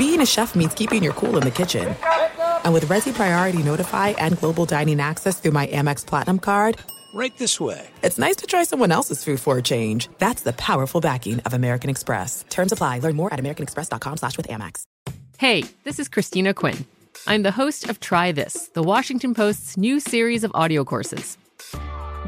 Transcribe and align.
being 0.00 0.22
a 0.22 0.26
chef 0.26 0.54
means 0.54 0.72
keeping 0.72 1.02
your 1.02 1.12
cool 1.12 1.36
in 1.36 1.42
the 1.42 1.50
kitchen. 1.50 1.94
And 2.64 2.72
with 2.72 2.86
Resy 2.86 3.12
Priority 3.12 3.62
Notify 3.62 4.08
and 4.16 4.38
Global 4.38 4.64
Dining 4.64 4.98
Access 4.98 5.38
through 5.38 5.50
my 5.50 5.66
Amex 5.66 6.06
Platinum 6.06 6.38
card, 6.38 6.78
Right 7.12 7.36
this 7.36 7.60
way. 7.60 7.86
it's 8.02 8.18
nice 8.18 8.36
to 8.36 8.46
try 8.46 8.62
someone 8.64 8.92
else's 8.92 9.22
food 9.22 9.40
for 9.40 9.58
a 9.58 9.62
change. 9.62 10.08
That's 10.16 10.42
the 10.42 10.54
powerful 10.54 11.02
backing 11.02 11.40
of 11.40 11.52
American 11.52 11.90
Express. 11.90 12.46
Terms 12.48 12.72
apply. 12.72 13.00
Learn 13.00 13.14
more 13.14 13.30
at 13.34 13.38
americanexpress.com 13.40 14.16
slash 14.16 14.38
with 14.38 14.48
Amex. 14.48 14.84
Hey, 15.36 15.64
this 15.84 15.98
is 15.98 16.08
Christina 16.08 16.54
Quinn. 16.54 16.86
I'm 17.26 17.42
the 17.42 17.50
host 17.50 17.90
of 17.90 18.00
Try 18.00 18.32
This, 18.32 18.68
the 18.68 18.82
Washington 18.82 19.34
Post's 19.34 19.76
new 19.76 20.00
series 20.00 20.44
of 20.44 20.52
audio 20.54 20.82
courses. 20.82 21.36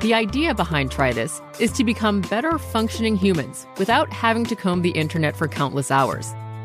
The 0.00 0.12
idea 0.12 0.52
behind 0.54 0.91
Try 0.91 1.14
This 1.14 1.41
is 1.59 1.73
to 1.73 1.84
become 1.84 2.20
better 2.20 2.59
functioning 2.59 3.16
humans 3.16 3.66
without 3.79 4.12
having 4.12 4.45
to 4.46 4.57
comb 4.57 4.82
the 4.82 4.91
internet 4.91 5.36
for 5.36 5.48
countless 5.48 5.91
hours. 5.91 6.34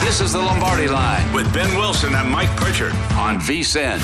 This 0.00 0.20
is 0.20 0.32
the 0.32 0.38
Lombardi 0.38 0.88
Line 0.88 1.32
with 1.32 1.52
Ben 1.52 1.76
Wilson 1.76 2.14
and 2.14 2.30
Mike 2.30 2.54
Pritchard 2.56 2.92
on 3.12 3.38
VSIN. 3.38 3.98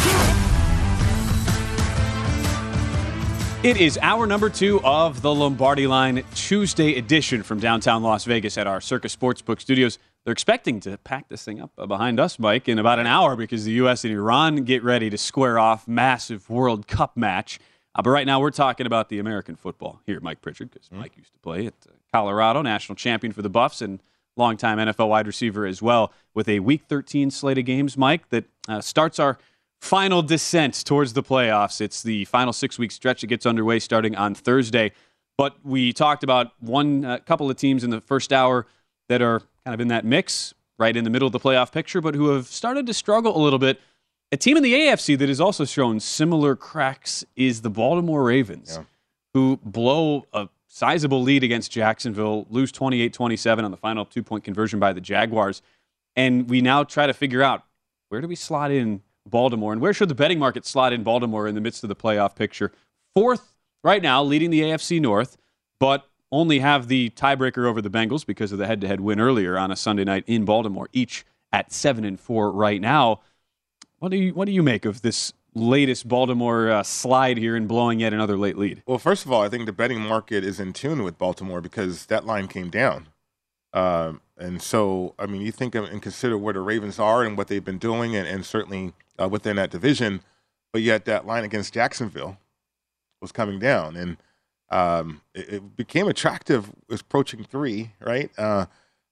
It 3.62 3.76
is 3.76 3.98
hour 4.00 4.26
number 4.26 4.48
two 4.48 4.80
of 4.82 5.20
the 5.20 5.34
Lombardi 5.34 5.86
Line 5.86 6.24
Tuesday 6.34 6.96
edition 6.96 7.42
from 7.42 7.60
downtown 7.60 8.02
Las 8.02 8.24
Vegas 8.24 8.56
at 8.56 8.66
our 8.66 8.80
Circus 8.80 9.14
Sportsbook 9.14 9.60
studios. 9.60 9.98
They're 10.24 10.32
expecting 10.32 10.80
to 10.80 10.96
pack 10.98 11.28
this 11.28 11.44
thing 11.44 11.60
up 11.60 11.76
behind 11.76 12.18
us, 12.18 12.38
Mike, 12.38 12.68
in 12.68 12.78
about 12.78 12.98
an 12.98 13.06
hour 13.06 13.36
because 13.36 13.64
the 13.64 13.72
U.S. 13.72 14.04
and 14.04 14.12
Iran 14.12 14.64
get 14.64 14.82
ready 14.82 15.10
to 15.10 15.18
square 15.18 15.58
off 15.58 15.86
massive 15.86 16.48
World 16.48 16.86
Cup 16.86 17.16
match. 17.16 17.58
Uh, 17.94 18.02
but 18.02 18.10
right 18.10 18.26
now, 18.26 18.40
we're 18.40 18.50
talking 18.50 18.86
about 18.86 19.08
the 19.08 19.18
American 19.18 19.56
football 19.56 20.00
here, 20.06 20.20
Mike 20.20 20.40
Pritchard, 20.40 20.70
because 20.70 20.90
Mike 20.90 21.16
used 21.16 21.32
to 21.32 21.38
play 21.40 21.66
at 21.66 21.74
uh, 21.88 21.92
Colorado, 22.12 22.62
national 22.62 22.96
champion 22.96 23.32
for 23.32 23.42
the 23.42 23.50
Buffs, 23.50 23.82
and 23.82 24.00
longtime 24.40 24.78
NFL 24.78 25.08
wide 25.08 25.26
receiver 25.26 25.66
as 25.66 25.80
well, 25.80 26.12
with 26.34 26.48
a 26.48 26.60
Week 26.60 26.82
13 26.88 27.30
slate 27.30 27.58
of 27.58 27.64
games, 27.64 27.96
Mike, 27.96 28.28
that 28.30 28.44
uh, 28.68 28.80
starts 28.80 29.18
our 29.18 29.38
final 29.80 30.22
descent 30.22 30.84
towards 30.84 31.12
the 31.12 31.22
playoffs. 31.22 31.80
It's 31.80 32.02
the 32.02 32.24
final 32.26 32.52
six 32.52 32.78
week 32.78 32.90
stretch 32.90 33.20
that 33.20 33.28
gets 33.28 33.46
underway 33.46 33.78
starting 33.78 34.16
on 34.16 34.34
Thursday. 34.34 34.92
But 35.38 35.56
we 35.64 35.92
talked 35.92 36.22
about 36.22 36.52
one 36.60 37.04
uh, 37.04 37.18
couple 37.18 37.48
of 37.48 37.56
teams 37.56 37.82
in 37.82 37.90
the 37.90 38.00
first 38.02 38.32
hour 38.32 38.66
that 39.08 39.22
are 39.22 39.40
kind 39.64 39.74
of 39.74 39.80
in 39.80 39.88
that 39.88 40.04
mix, 40.04 40.52
right 40.78 40.94
in 40.94 41.04
the 41.04 41.10
middle 41.10 41.26
of 41.26 41.32
the 41.32 41.40
playoff 41.40 41.72
picture, 41.72 42.00
but 42.00 42.14
who 42.14 42.28
have 42.28 42.46
started 42.46 42.86
to 42.86 42.94
struggle 42.94 43.36
a 43.36 43.40
little 43.42 43.58
bit. 43.58 43.80
A 44.32 44.36
team 44.36 44.56
in 44.56 44.62
the 44.62 44.74
AFC 44.74 45.18
that 45.18 45.28
has 45.28 45.40
also 45.40 45.64
shown 45.64 45.98
similar 45.98 46.54
cracks 46.56 47.24
is 47.36 47.62
the 47.62 47.70
Baltimore 47.70 48.22
Ravens, 48.22 48.78
who 49.34 49.58
blow 49.64 50.26
a 50.32 50.48
sizable 50.72 51.20
lead 51.20 51.42
against 51.42 51.72
Jacksonville, 51.72 52.46
lose 52.48 52.70
28 52.72 53.12
27 53.12 53.64
on 53.64 53.70
the 53.70 53.76
final 53.76 54.04
two 54.06 54.22
point 54.22 54.44
conversion 54.44 54.78
by 54.78 54.92
the 54.92 55.00
Jaguars. 55.00 55.60
And 56.16 56.48
we 56.48 56.60
now 56.60 56.84
try 56.84 57.06
to 57.06 57.12
figure 57.12 57.42
out 57.42 57.64
where 58.08 58.20
do 58.20 58.28
we 58.28 58.36
slot 58.36 58.70
in 58.70 59.02
Baltimore 59.26 59.72
and 59.72 59.82
where 59.82 59.92
should 59.92 60.08
the 60.08 60.14
betting 60.14 60.38
market 60.38 60.64
slot 60.64 60.92
in 60.92 61.02
Baltimore 61.02 61.46
in 61.46 61.54
the 61.54 61.60
midst 61.60 61.82
of 61.82 61.88
the 61.88 61.96
playoff 61.96 62.34
picture? 62.34 62.72
Fourth 63.14 63.52
right 63.82 64.02
now, 64.02 64.22
leading 64.22 64.50
the 64.50 64.60
AFC 64.60 65.00
North, 65.00 65.36
but 65.78 66.06
only 66.32 66.60
have 66.60 66.86
the 66.86 67.10
tiebreaker 67.10 67.66
over 67.66 67.82
the 67.82 67.90
Bengals 67.90 68.24
because 68.24 68.52
of 68.52 68.58
the 68.58 68.66
head 68.66 68.80
to 68.80 68.86
head 68.86 69.00
win 69.00 69.18
earlier 69.20 69.58
on 69.58 69.72
a 69.72 69.76
Sunday 69.76 70.04
night 70.04 70.22
in 70.28 70.44
Baltimore, 70.44 70.88
each 70.92 71.24
at 71.52 71.72
seven 71.72 72.04
and 72.04 72.18
four 72.20 72.52
right 72.52 72.80
now. 72.80 73.20
What 73.98 74.10
do 74.10 74.16
you 74.16 74.34
what 74.34 74.46
do 74.46 74.52
you 74.52 74.62
make 74.62 74.84
of 74.84 75.02
this 75.02 75.32
latest 75.54 76.06
Baltimore 76.08 76.70
uh, 76.70 76.82
slide 76.82 77.38
here 77.38 77.56
and 77.56 77.66
blowing 77.66 78.00
yet 78.00 78.12
another 78.12 78.36
late 78.36 78.56
lead? 78.56 78.82
Well, 78.86 78.98
first 78.98 79.24
of 79.24 79.32
all, 79.32 79.42
I 79.42 79.48
think 79.48 79.66
the 79.66 79.72
betting 79.72 80.00
market 80.00 80.44
is 80.44 80.60
in 80.60 80.72
tune 80.72 81.02
with 81.02 81.18
Baltimore 81.18 81.60
because 81.60 82.06
that 82.06 82.24
line 82.24 82.48
came 82.48 82.70
down. 82.70 83.08
Um, 83.72 84.20
and 84.36 84.60
so, 84.60 85.14
I 85.18 85.26
mean, 85.26 85.42
you 85.42 85.52
think 85.52 85.74
of, 85.74 85.84
and 85.84 86.02
consider 86.02 86.36
where 86.36 86.54
the 86.54 86.60
Ravens 86.60 86.98
are 86.98 87.22
and 87.22 87.36
what 87.36 87.48
they've 87.48 87.64
been 87.64 87.78
doing, 87.78 88.16
and, 88.16 88.26
and 88.26 88.44
certainly 88.44 88.92
uh, 89.20 89.28
within 89.28 89.56
that 89.56 89.70
division. 89.70 90.22
But 90.72 90.82
yet, 90.82 91.04
that 91.04 91.26
line 91.26 91.44
against 91.44 91.74
Jacksonville 91.74 92.38
was 93.20 93.32
coming 93.32 93.58
down, 93.58 93.96
and 93.96 94.16
um, 94.70 95.20
it, 95.34 95.54
it 95.54 95.76
became 95.76 96.08
attractive, 96.08 96.70
approaching 96.90 97.44
three, 97.44 97.92
right? 98.00 98.30
Uh, 98.38 98.66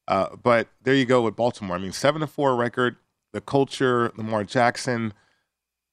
uh, 0.07 0.37
but 0.43 0.69
there 0.83 0.95
you 0.95 1.05
go 1.05 1.21
with 1.21 1.37
Baltimore. 1.37 1.77
I 1.77 1.81
mean, 1.81 1.93
seven 1.93 2.21
to 2.21 2.27
four 2.27 2.57
record, 2.57 2.97
the 3.33 3.41
culture, 3.41 4.11
Lamar 4.17 4.45
Jackson. 4.45 5.13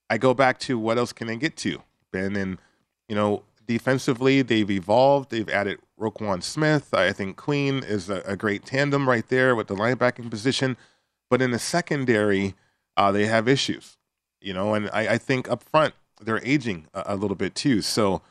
I 0.10 0.18
go 0.18 0.34
back 0.34 0.60
to 0.60 0.78
what 0.78 0.98
else 0.98 1.14
can 1.14 1.28
they 1.28 1.38
get 1.38 1.56
to, 1.58 1.82
Ben? 2.12 2.36
And 2.36 2.58
you 3.08 3.16
know, 3.16 3.44
defensively, 3.66 4.42
they've 4.42 4.70
evolved. 4.70 5.32
They've 5.32 5.50
added 5.50 5.80
Roquan 6.00 6.44
Smith. 6.44 6.94
I 6.94 7.12
think 7.12 7.38
Queen 7.38 7.84
is 7.84 8.10
a, 8.10 8.22
a 8.26 8.36
great 8.36 8.66
tandem 8.66 9.08
right 9.08 9.28
there 9.28 9.56
with 9.56 9.68
the 9.68 9.76
linebacking 9.76 10.30
position. 10.30 10.78
But 11.30 11.42
in 11.42 11.52
the 11.52 11.60
secondary, 11.60 12.56
uh, 12.98 13.12
they 13.12 13.26
have 13.26 13.48
issues, 13.48 13.98
you 14.42 14.54
know, 14.54 14.74
and 14.74 14.90
I, 14.94 15.14
I 15.14 15.18
think 15.18 15.50
up 15.50 15.64
front, 15.64 15.96
they're 16.22 16.46
aging 16.46 16.88
a, 16.94 17.04
a 17.08 17.16
little 17.16 17.36
bit 17.36 17.56
too. 17.56 17.82
So 17.82 18.22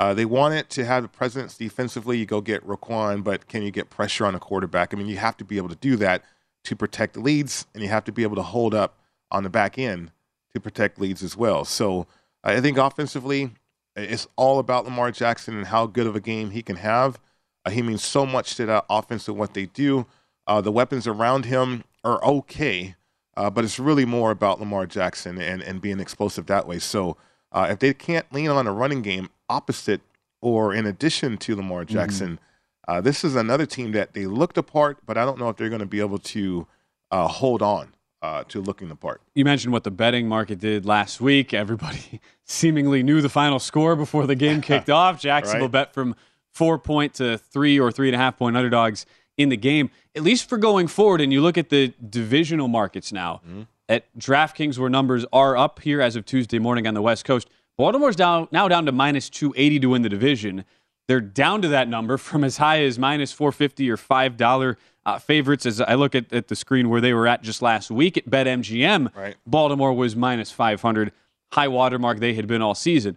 uh, 0.00 0.14
they 0.14 0.24
want 0.24 0.54
it 0.54 0.70
to 0.70 0.84
have 0.84 1.02
the 1.02 1.08
presence 1.08 1.56
defensively. 1.56 2.18
You 2.18 2.26
go 2.26 2.40
get 2.40 2.66
Roquan, 2.66 3.22
but 3.22 3.48
can 3.48 3.62
you 3.62 3.70
get 3.70 3.90
pressure 3.90 4.24
on 4.24 4.34
a 4.34 4.40
quarterback? 4.40 4.94
I 4.94 4.96
mean, 4.96 5.08
you 5.08 5.16
have 5.16 5.36
to 5.38 5.44
be 5.44 5.56
able 5.56 5.68
to 5.68 5.76
do 5.76 5.96
that 5.96 6.24
to 6.64 6.76
protect 6.76 7.16
leads, 7.16 7.66
and 7.74 7.82
you 7.82 7.88
have 7.90 8.04
to 8.04 8.12
be 8.12 8.22
able 8.22 8.36
to 8.36 8.42
hold 8.42 8.74
up 8.74 8.98
on 9.30 9.42
the 9.42 9.50
back 9.50 9.78
end 9.78 10.10
to 10.54 10.60
protect 10.60 11.00
leads 11.00 11.22
as 11.22 11.36
well. 11.36 11.64
So 11.64 12.06
I 12.42 12.60
think 12.60 12.78
offensively, 12.78 13.50
it's 13.96 14.26
all 14.36 14.58
about 14.58 14.84
Lamar 14.84 15.10
Jackson 15.10 15.56
and 15.56 15.66
how 15.66 15.86
good 15.86 16.06
of 16.06 16.16
a 16.16 16.20
game 16.20 16.50
he 16.50 16.62
can 16.62 16.76
have. 16.76 17.18
Uh, 17.64 17.70
he 17.70 17.82
means 17.82 18.04
so 18.04 18.24
much 18.24 18.56
to 18.56 18.66
that 18.66 18.84
offense 18.88 19.28
and 19.28 19.36
what 19.36 19.54
they 19.54 19.66
do. 19.66 20.06
Uh, 20.46 20.60
the 20.60 20.72
weapons 20.72 21.06
around 21.06 21.44
him 21.44 21.84
are 22.02 22.22
okay, 22.24 22.94
uh, 23.36 23.50
but 23.50 23.64
it's 23.64 23.78
really 23.78 24.04
more 24.04 24.30
about 24.30 24.60
Lamar 24.60 24.86
Jackson 24.86 25.38
and, 25.40 25.62
and 25.62 25.80
being 25.80 26.00
explosive 26.00 26.46
that 26.46 26.66
way. 26.66 26.78
So 26.78 27.16
uh, 27.52 27.68
if 27.70 27.78
they 27.78 27.94
can't 27.94 28.30
lean 28.32 28.50
on 28.50 28.66
a 28.66 28.72
running 28.72 29.02
game 29.02 29.30
opposite 29.48 30.02
or 30.40 30.74
in 30.74 30.86
addition 30.86 31.38
to 31.38 31.56
Lamar 31.56 31.84
Jackson, 31.84 32.38
uh, 32.86 33.00
this 33.00 33.24
is 33.24 33.34
another 33.34 33.64
team 33.64 33.92
that 33.92 34.12
they 34.12 34.26
looked 34.26 34.58
apart, 34.58 34.98
but 35.06 35.16
I 35.16 35.24
don't 35.24 35.38
know 35.38 35.48
if 35.48 35.56
they're 35.56 35.70
going 35.70 35.80
to 35.80 35.86
be 35.86 36.00
able 36.00 36.18
to 36.18 36.66
uh, 37.10 37.26
hold 37.28 37.62
on 37.62 37.94
uh, 38.24 38.44
to 38.44 38.60
looking 38.60 38.88
the 38.88 38.96
part. 38.96 39.20
You 39.34 39.44
mentioned 39.44 39.72
what 39.72 39.84
the 39.84 39.90
betting 39.90 40.26
market 40.26 40.58
did 40.58 40.86
last 40.86 41.20
week. 41.20 41.52
Everybody 41.52 42.20
seemingly 42.44 43.02
knew 43.02 43.20
the 43.20 43.28
final 43.28 43.58
score 43.58 43.94
before 43.96 44.26
the 44.26 44.34
game 44.34 44.60
kicked 44.62 44.88
off. 45.00 45.20
Jacksonville 45.20 45.66
Right. 45.66 45.72
bet 45.72 45.94
from 45.94 46.16
four 46.52 46.78
point 46.78 47.14
to 47.14 47.36
three 47.36 47.78
or 47.78 47.92
three 47.92 48.08
and 48.08 48.14
a 48.14 48.18
half 48.18 48.38
point 48.38 48.56
underdogs 48.56 49.04
in 49.36 49.48
the 49.50 49.56
game, 49.56 49.90
at 50.16 50.22
least 50.22 50.48
for 50.48 50.56
going 50.56 50.86
forward. 50.86 51.20
And 51.20 51.32
you 51.32 51.40
look 51.42 51.58
at 51.58 51.68
the 51.68 51.92
divisional 52.08 52.68
markets 52.68 53.12
now. 53.12 53.40
At 53.86 54.04
DraftKings, 54.18 54.78
where 54.78 54.88
numbers 54.88 55.26
are 55.30 55.56
up 55.58 55.80
here 55.80 56.00
as 56.00 56.16
of 56.16 56.24
Tuesday 56.24 56.58
morning 56.58 56.86
on 56.86 56.94
the 56.94 57.02
West 57.02 57.26
Coast, 57.26 57.50
Baltimore's 57.76 58.16
down 58.16 58.48
now 58.50 58.66
down 58.68 58.86
to 58.86 58.92
minus 58.92 59.28
280 59.28 59.80
to 59.80 59.86
win 59.90 60.00
the 60.02 60.08
division. 60.08 60.64
They're 61.06 61.20
down 61.20 61.60
to 61.60 61.68
that 61.68 61.86
number 61.88 62.16
from 62.16 62.44
as 62.44 62.56
high 62.56 62.82
as 62.82 62.98
minus 62.98 63.30
450 63.32 63.90
or 63.90 63.98
$5 63.98 64.76
uh, 65.06 65.18
favorites. 65.18 65.66
As 65.66 65.80
I 65.80 65.94
look 65.94 66.14
at, 66.14 66.32
at 66.32 66.48
the 66.48 66.56
screen 66.56 66.88
where 66.88 67.00
they 67.00 67.12
were 67.12 67.26
at 67.26 67.42
just 67.42 67.62
last 67.62 67.90
week 67.90 68.16
at 68.16 68.26
BetMGM, 68.28 69.14
Right. 69.14 69.36
Baltimore 69.46 69.92
was 69.92 70.16
minus 70.16 70.50
500, 70.50 71.12
high 71.52 71.68
watermark 71.68 72.18
they 72.20 72.34
had 72.34 72.46
been 72.46 72.62
all 72.62 72.74
season. 72.74 73.16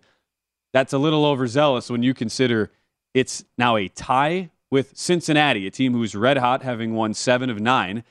That's 0.73 0.93
a 0.93 0.97
little 0.97 1.25
overzealous 1.25 1.89
when 1.89 2.03
you 2.03 2.13
consider 2.13 2.71
it's 3.13 3.43
now 3.57 3.77
a 3.77 3.87
tie 3.87 4.49
with 4.69 4.97
Cincinnati, 4.97 5.65
a 5.65 5.71
team 5.71 5.93
who's 5.93 6.13
red 6.13 6.37
hot, 6.37 6.61
having 6.61 6.93
won 6.93 7.13
seven 7.13 7.49
of 7.49 7.59
nine, 7.59 8.03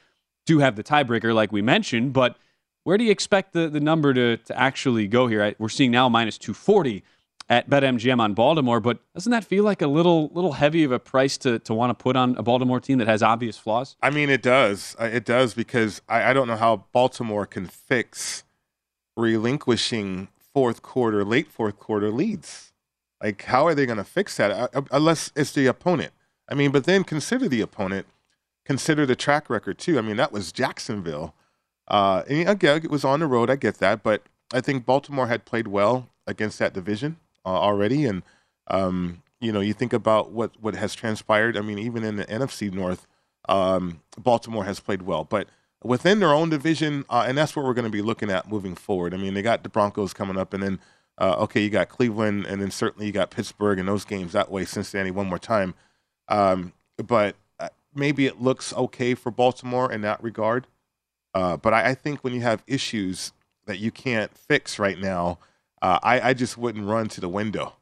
do 0.46 0.58
have 0.60 0.74
the 0.76 0.82
tiebreaker, 0.82 1.34
like 1.34 1.52
we 1.52 1.60
mentioned. 1.60 2.12
But 2.14 2.36
where 2.84 2.96
do 2.96 3.04
you 3.04 3.10
expect 3.10 3.52
the, 3.52 3.68
the 3.68 3.80
number 3.80 4.14
to, 4.14 4.36
to 4.38 4.58
actually 4.58 5.06
go 5.06 5.26
here? 5.26 5.42
I- 5.42 5.54
We're 5.58 5.68
seeing 5.68 5.90
now 5.90 6.08
minus 6.08 6.38
240 6.38 7.04
at 7.48 7.70
BetMGM 7.70 8.18
on 8.18 8.34
Baltimore, 8.34 8.80
but 8.80 8.98
doesn't 9.14 9.30
that 9.30 9.44
feel 9.44 9.62
like 9.62 9.80
a 9.82 9.86
little 9.86 10.28
little 10.34 10.52
heavy 10.52 10.82
of 10.84 10.90
a 10.92 10.98
price 10.98 11.38
to, 11.38 11.58
to 11.60 11.72
want 11.74 11.96
to 11.96 12.02
put 12.02 12.16
on 12.16 12.36
a 12.36 12.42
Baltimore 12.42 12.80
team 12.80 12.98
that 12.98 13.06
has 13.06 13.22
obvious 13.22 13.56
flaws? 13.56 13.96
I 14.02 14.10
mean, 14.10 14.30
it 14.30 14.42
does. 14.42 14.96
Uh, 15.00 15.04
It 15.04 15.24
does 15.24 15.54
because 15.54 16.02
I, 16.08 16.30
I 16.30 16.32
don't 16.32 16.48
know 16.48 16.56
how 16.56 16.84
Baltimore 16.92 17.46
can 17.46 17.66
fix 17.66 18.42
relinquishing 19.16 20.28
fourth 20.52 20.82
quarter, 20.82 21.24
late 21.24 21.48
fourth 21.48 21.78
quarter 21.78 22.10
leads. 22.10 22.72
Like, 23.22 23.42
how 23.44 23.66
are 23.66 23.74
they 23.74 23.86
going 23.86 23.98
to 23.98 24.04
fix 24.04 24.36
that 24.36 24.50
Uh, 24.50 24.68
uh, 24.74 24.82
unless 24.90 25.32
it's 25.34 25.52
the 25.52 25.66
opponent? 25.66 26.12
I 26.50 26.54
mean, 26.54 26.70
but 26.70 26.84
then 26.84 27.02
consider 27.04 27.48
the 27.48 27.60
opponent, 27.60 28.06
consider 28.64 29.06
the 29.06 29.16
track 29.16 29.48
record 29.48 29.78
too. 29.78 29.98
I 29.98 30.02
mean, 30.02 30.16
that 30.16 30.32
was 30.32 30.52
Jacksonville. 30.52 31.34
Uh, 31.88 32.22
and 32.28 32.48
again, 32.48 32.80
it 32.84 32.90
was 32.90 33.04
on 33.04 33.20
the 33.20 33.26
road. 33.26 33.48
I 33.50 33.56
get 33.56 33.78
that, 33.78 34.02
but 34.02 34.22
I 34.52 34.60
think 34.60 34.84
Baltimore 34.84 35.28
had 35.28 35.44
played 35.44 35.68
well 35.68 36.08
against 36.26 36.58
that 36.58 36.72
division 36.74 37.16
uh, 37.46 37.50
already, 37.50 38.04
and 38.04 38.22
um, 38.66 39.22
you 39.40 39.52
know, 39.52 39.60
you 39.60 39.72
think 39.72 39.92
about 39.92 40.32
what 40.32 40.60
what 40.60 40.74
has 40.74 40.94
transpired. 40.94 41.56
I 41.56 41.60
mean, 41.60 41.78
even 41.78 42.04
in 42.04 42.16
the 42.16 42.24
NFC 42.26 42.72
North, 42.72 43.06
um, 43.48 44.00
Baltimore 44.18 44.64
has 44.64 44.80
played 44.80 45.02
well, 45.02 45.24
but 45.24 45.48
within 45.84 46.18
their 46.18 46.32
own 46.32 46.50
division, 46.50 47.04
uh, 47.08 47.24
and 47.26 47.38
that's 47.38 47.54
what 47.54 47.64
we're 47.64 47.74
going 47.74 47.84
to 47.84 47.90
be 47.90 48.02
looking 48.02 48.30
at 48.30 48.50
moving 48.50 48.74
forward. 48.74 49.14
I 49.14 49.18
mean, 49.18 49.34
they 49.34 49.42
got 49.42 49.62
the 49.62 49.68
Broncos 49.68 50.12
coming 50.12 50.36
up, 50.36 50.52
and 50.52 50.62
then 50.62 50.80
uh, 51.18 51.36
okay, 51.40 51.62
you 51.62 51.70
got 51.70 51.88
Cleveland, 51.88 52.46
and 52.46 52.60
then 52.60 52.70
certainly 52.70 53.06
you 53.06 53.12
got 53.12 53.30
Pittsburgh, 53.30 53.78
and 53.78 53.88
those 53.88 54.04
games 54.04 54.32
that 54.32 54.50
way. 54.50 54.64
Cincinnati 54.64 55.10
one 55.10 55.28
more 55.28 55.38
time, 55.38 55.74
um, 56.28 56.72
but 56.98 57.36
uh, 57.60 57.68
maybe 57.94 58.26
it 58.26 58.40
looks 58.40 58.74
okay 58.74 59.14
for 59.14 59.30
Baltimore 59.30 59.90
in 59.90 60.00
that 60.02 60.22
regard. 60.22 60.66
Uh, 61.34 61.56
but 61.56 61.72
I, 61.74 61.90
I 61.90 61.94
think 61.94 62.24
when 62.24 62.32
you 62.32 62.40
have 62.40 62.62
issues 62.66 63.32
that 63.66 63.78
you 63.78 63.90
can't 63.90 64.36
fix 64.36 64.78
right 64.78 64.98
now, 64.98 65.38
uh, 65.86 66.00
I, 66.02 66.30
I 66.30 66.34
just 66.34 66.58
wouldn't 66.58 66.84
run 66.84 67.06
to 67.10 67.20
the 67.20 67.28
window 67.28 67.74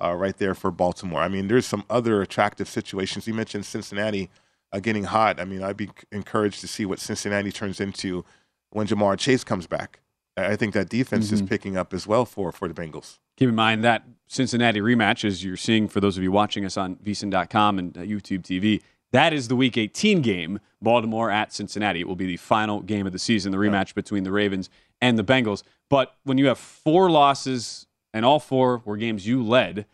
uh, 0.00 0.14
right 0.14 0.36
there 0.36 0.54
for 0.54 0.70
Baltimore. 0.70 1.20
I 1.20 1.28
mean, 1.28 1.48
there's 1.48 1.66
some 1.66 1.82
other 1.90 2.22
attractive 2.22 2.68
situations. 2.68 3.26
You 3.26 3.34
mentioned 3.34 3.66
Cincinnati 3.66 4.30
uh, 4.72 4.78
getting 4.78 5.02
hot. 5.02 5.40
I 5.40 5.44
mean, 5.44 5.64
I'd 5.64 5.76
be 5.76 5.90
encouraged 6.12 6.60
to 6.60 6.68
see 6.68 6.86
what 6.86 7.00
Cincinnati 7.00 7.50
turns 7.50 7.80
into 7.80 8.24
when 8.70 8.86
Ja'Marr 8.86 9.18
Chase 9.18 9.42
comes 9.42 9.66
back. 9.66 9.98
I 10.36 10.54
think 10.54 10.72
that 10.74 10.88
defense 10.88 11.32
is 11.32 11.42
picking 11.42 11.76
up 11.76 11.92
as 11.92 12.06
well 12.06 12.24
for 12.24 12.52
for 12.52 12.68
the 12.68 12.74
Bengals. 12.74 13.18
Keep 13.36 13.48
in 13.48 13.56
mind 13.56 13.82
that 13.82 14.04
Cincinnati 14.28 14.78
rematch, 14.78 15.24
as 15.24 15.42
you're 15.42 15.56
seeing 15.56 15.88
for 15.88 15.98
those 15.98 16.16
of 16.16 16.22
you 16.22 16.30
watching 16.30 16.64
us 16.64 16.76
on 16.76 16.94
VSiN.com 16.96 17.80
and 17.80 17.98
uh, 17.98 18.02
YouTube 18.02 18.42
TV, 18.42 18.80
that 19.10 19.32
is 19.32 19.48
the 19.48 19.56
Week 19.56 19.76
18 19.76 20.22
game, 20.22 20.60
Baltimore 20.80 21.28
at 21.28 21.52
Cincinnati. 21.52 22.00
It 22.02 22.06
will 22.06 22.14
be 22.14 22.26
the 22.26 22.36
final 22.36 22.82
game 22.82 23.04
of 23.04 23.12
the 23.12 23.18
season, 23.18 23.50
the 23.50 23.58
rematch 23.58 23.96
between 23.96 24.22
the 24.22 24.30
Ravens 24.30 24.70
and 25.00 25.18
the 25.18 25.24
Bengals. 25.24 25.64
But 25.90 26.14
when 26.24 26.38
you 26.38 26.46
have 26.46 26.58
four 26.58 27.10
losses, 27.10 27.86
and 28.12 28.24
all 28.24 28.40
four 28.40 28.82
were 28.84 28.96
games 28.96 29.26
you 29.26 29.42
led 29.44 29.86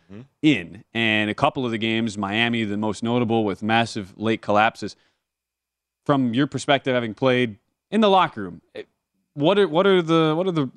in, 0.43 0.85
and 0.93 1.31
a 1.31 1.35
couple 1.35 1.65
of 1.65 1.71
the 1.71 1.79
games, 1.79 2.17
Miami, 2.17 2.65
the 2.65 2.77
most 2.77 3.03
notable 3.03 3.45
with 3.45 3.63
massive 3.63 4.15
late 4.17 4.41
collapses. 4.41 4.97
From 6.05 6.35
your 6.35 6.47
perspective, 6.47 6.95
having 6.95 7.15
played 7.15 7.59
in 7.91 8.01
the 8.01 8.11
locker 8.11 8.43
room, 8.43 8.63
eh, 8.75 8.83
what 9.35 9.59
are 9.59 9.67
what 9.67 9.87
are 9.87 10.03
the 10.03 10.35
what 10.37 10.47
are 10.47 10.53
the 10.53 10.71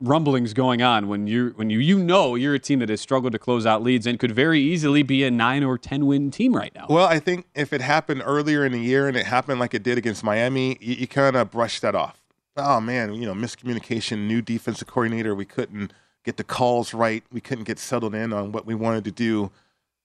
rumblings 0.00 0.52
going 0.52 0.82
on 0.82 1.08
when 1.08 1.26
you 1.26 1.52
when 1.56 1.70
you 1.70 1.78
you 1.78 1.98
know 1.98 2.34
you're 2.34 2.54
a 2.54 2.58
team 2.58 2.80
that 2.80 2.90
has 2.90 3.00
struggled 3.00 3.32
to 3.32 3.38
close 3.38 3.64
out 3.64 3.82
leads 3.82 4.06
and 4.06 4.18
could 4.18 4.32
very 4.32 4.60
easily 4.60 5.02
be 5.02 5.24
a 5.24 5.30
nine 5.30 5.64
or 5.64 5.78
ten 5.78 6.06
win 6.06 6.30
team 6.30 6.54
right 6.54 6.74
now. 6.74 6.86
Well, 6.88 7.06
I 7.06 7.18
think 7.18 7.46
if 7.54 7.72
it 7.72 7.80
happened 7.80 8.22
earlier 8.24 8.64
in 8.64 8.72
the 8.72 8.80
year 8.80 9.08
and 9.08 9.16
it 9.16 9.26
happened 9.26 9.58
like 9.58 9.72
it 9.72 9.82
did 9.82 9.98
against 9.98 10.22
Miami, 10.22 10.76
you, 10.80 10.94
you 10.94 11.06
kind 11.06 11.34
of 11.36 11.50
brush 11.50 11.80
that 11.80 11.94
off. 11.94 12.23
Oh 12.56 12.80
man, 12.80 13.14
you 13.14 13.26
know, 13.26 13.34
miscommunication, 13.34 14.26
new 14.26 14.40
defensive 14.40 14.86
coordinator. 14.86 15.34
We 15.34 15.44
couldn't 15.44 15.92
get 16.24 16.36
the 16.36 16.44
calls 16.44 16.94
right. 16.94 17.24
We 17.32 17.40
couldn't 17.40 17.64
get 17.64 17.78
settled 17.78 18.14
in 18.14 18.32
on 18.32 18.52
what 18.52 18.66
we 18.66 18.74
wanted 18.74 19.04
to 19.04 19.10
do. 19.10 19.50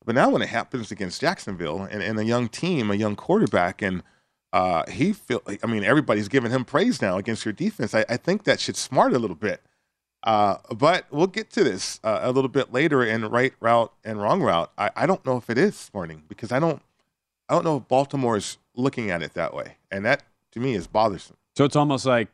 But 0.05 0.15
now 0.15 0.29
when 0.29 0.41
it 0.41 0.49
happens 0.49 0.91
against 0.91 1.21
Jacksonville 1.21 1.83
and, 1.83 2.01
and 2.01 2.19
a 2.19 2.25
young 2.25 2.47
team, 2.47 2.89
a 2.89 2.95
young 2.95 3.15
quarterback, 3.15 3.81
and 3.81 4.01
uh, 4.51 4.83
he 4.89 5.13
feel 5.13 5.43
I 5.63 5.67
mean, 5.67 5.83
everybody's 5.83 6.27
giving 6.27 6.51
him 6.51 6.65
praise 6.65 7.01
now 7.01 7.17
against 7.17 7.45
your 7.45 7.53
defense. 7.53 7.93
I, 7.93 8.05
I 8.09 8.17
think 8.17 8.45
that 8.45 8.59
should 8.59 8.75
smart 8.77 9.13
a 9.13 9.19
little 9.19 9.35
bit. 9.35 9.61
Uh, 10.23 10.57
but 10.75 11.05
we'll 11.11 11.27
get 11.27 11.49
to 11.51 11.63
this 11.63 11.99
uh, 12.03 12.19
a 12.23 12.31
little 12.31 12.49
bit 12.49 12.73
later 12.73 13.03
in 13.03 13.25
right 13.29 13.53
route 13.61 13.93
and 14.03 14.21
wrong 14.21 14.41
route. 14.41 14.71
I, 14.77 14.91
I 14.95 15.05
don't 15.05 15.25
know 15.25 15.37
if 15.37 15.49
it 15.49 15.57
is 15.57 15.77
smarting 15.77 16.23
because 16.27 16.51
I 16.51 16.59
don't 16.59 16.81
I 17.47 17.53
don't 17.53 17.63
know 17.63 17.77
if 17.77 17.87
Baltimore 17.87 18.35
is 18.35 18.57
looking 18.75 19.11
at 19.11 19.21
it 19.21 19.33
that 19.35 19.53
way, 19.53 19.77
and 19.91 20.05
that 20.05 20.23
to 20.51 20.59
me 20.59 20.73
is 20.73 20.87
bothersome. 20.87 21.37
So 21.55 21.65
it's 21.65 21.75
almost 21.75 22.05
like 22.05 22.29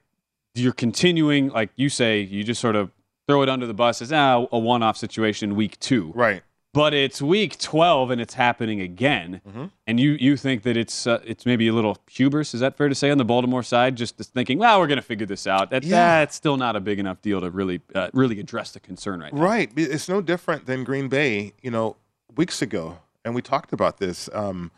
you're 0.56 0.74
continuing, 0.74 1.50
like 1.50 1.70
you 1.76 1.90
say, 1.90 2.22
you 2.22 2.44
just 2.44 2.62
sort 2.62 2.76
of 2.76 2.92
throw 3.28 3.42
it 3.42 3.50
under 3.50 3.66
the 3.66 3.74
bus 3.74 4.02
as 4.02 4.12
ah, 4.12 4.46
a 4.52 4.60
one 4.60 4.84
off 4.84 4.98
situation 4.98 5.56
week 5.56 5.80
two. 5.80 6.12
Right. 6.16 6.44
But 6.74 6.94
it's 6.94 7.22
week 7.22 7.58
12 7.58 8.12
and 8.12 8.20
it's 8.20 8.34
happening 8.34 8.82
again. 8.82 9.40
And 9.88 9.98
you, 9.98 10.18
you 10.20 10.36
think 10.36 10.64
that 10.64 10.76
it's 10.76 11.08
uh, 11.08 11.22
it's 11.24 11.46
maybe 11.46 11.70
a 11.70 11.74
little 11.74 11.98
hubris. 12.10 12.54
Is 12.54 12.60
that 12.60 12.76
fair 12.76 12.90
to 12.90 12.96
say 12.96 13.10
on 13.10 13.18
the 13.18 13.24
Baltimore 13.24 13.64
side? 13.64 13.96
Just 13.96 14.18
thinking, 14.18 14.58
well, 14.58 14.82
we're 14.82 14.88
going 14.88 14.98
to 14.98 15.02
figure 15.02 15.26
this 15.26 15.48
out. 15.48 15.70
That, 15.70 15.84
Yeah. 15.86 16.20
That's 16.20 16.36
still 16.36 16.58
not 16.58 16.76
a 16.76 16.82
big 16.82 17.00
enough 17.00 17.22
deal 17.22 17.40
to 17.40 17.50
really 17.50 17.80
uh, 17.94 18.10
really 18.12 18.42
address 18.42 18.72
the 18.72 18.82
concern 18.82 19.22
right 19.22 19.34
now. 19.34 19.42
Right. 19.42 19.72
It's 19.78 20.10
no 20.10 20.20
different 20.20 20.66
than 20.66 20.84
Green 20.84 21.08
Bay, 21.08 21.54
you 21.62 21.72
know, 21.72 21.96
weeks 22.36 22.62
ago. 22.62 22.98
And 23.24 23.34
we 23.34 23.42
talked 23.42 23.72
about 23.72 24.00
this. 24.00 24.30
Um, 24.34 24.70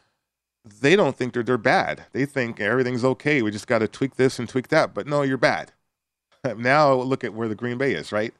they 0.69 0.95
don't 0.95 1.15
think 1.15 1.33
they're, 1.33 1.43
they're 1.43 1.57
bad. 1.57 2.05
They 2.13 2.25
think 2.25 2.59
everything's 2.59 3.03
okay. 3.05 3.41
We 3.41 3.51
just 3.51 3.67
got 3.67 3.79
to 3.79 3.87
tweak 3.87 4.15
this 4.15 4.39
and 4.39 4.47
tweak 4.47 4.69
that. 4.69 4.93
But 4.93 5.07
no, 5.07 5.21
you're 5.21 5.37
bad. 5.37 5.71
now 6.57 6.93
look 6.93 7.23
at 7.23 7.33
where 7.33 7.47
the 7.47 7.55
Green 7.55 7.77
Bay 7.77 7.93
is, 7.93 8.11
right? 8.11 8.33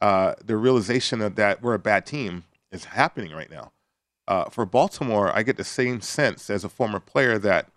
Uh, 0.00 0.34
the 0.44 0.56
realization 0.56 1.20
of 1.20 1.36
that 1.36 1.62
we're 1.62 1.74
a 1.74 1.78
bad 1.78 2.06
team 2.06 2.44
is 2.72 2.86
happening 2.86 3.32
right 3.32 3.50
now. 3.50 3.72
Uh, 4.28 4.44
for 4.44 4.64
Baltimore, 4.64 5.36
I 5.36 5.42
get 5.42 5.56
the 5.56 5.64
same 5.64 6.00
sense 6.00 6.50
as 6.50 6.64
a 6.64 6.68
former 6.68 7.00
player 7.00 7.38
that, 7.38 7.68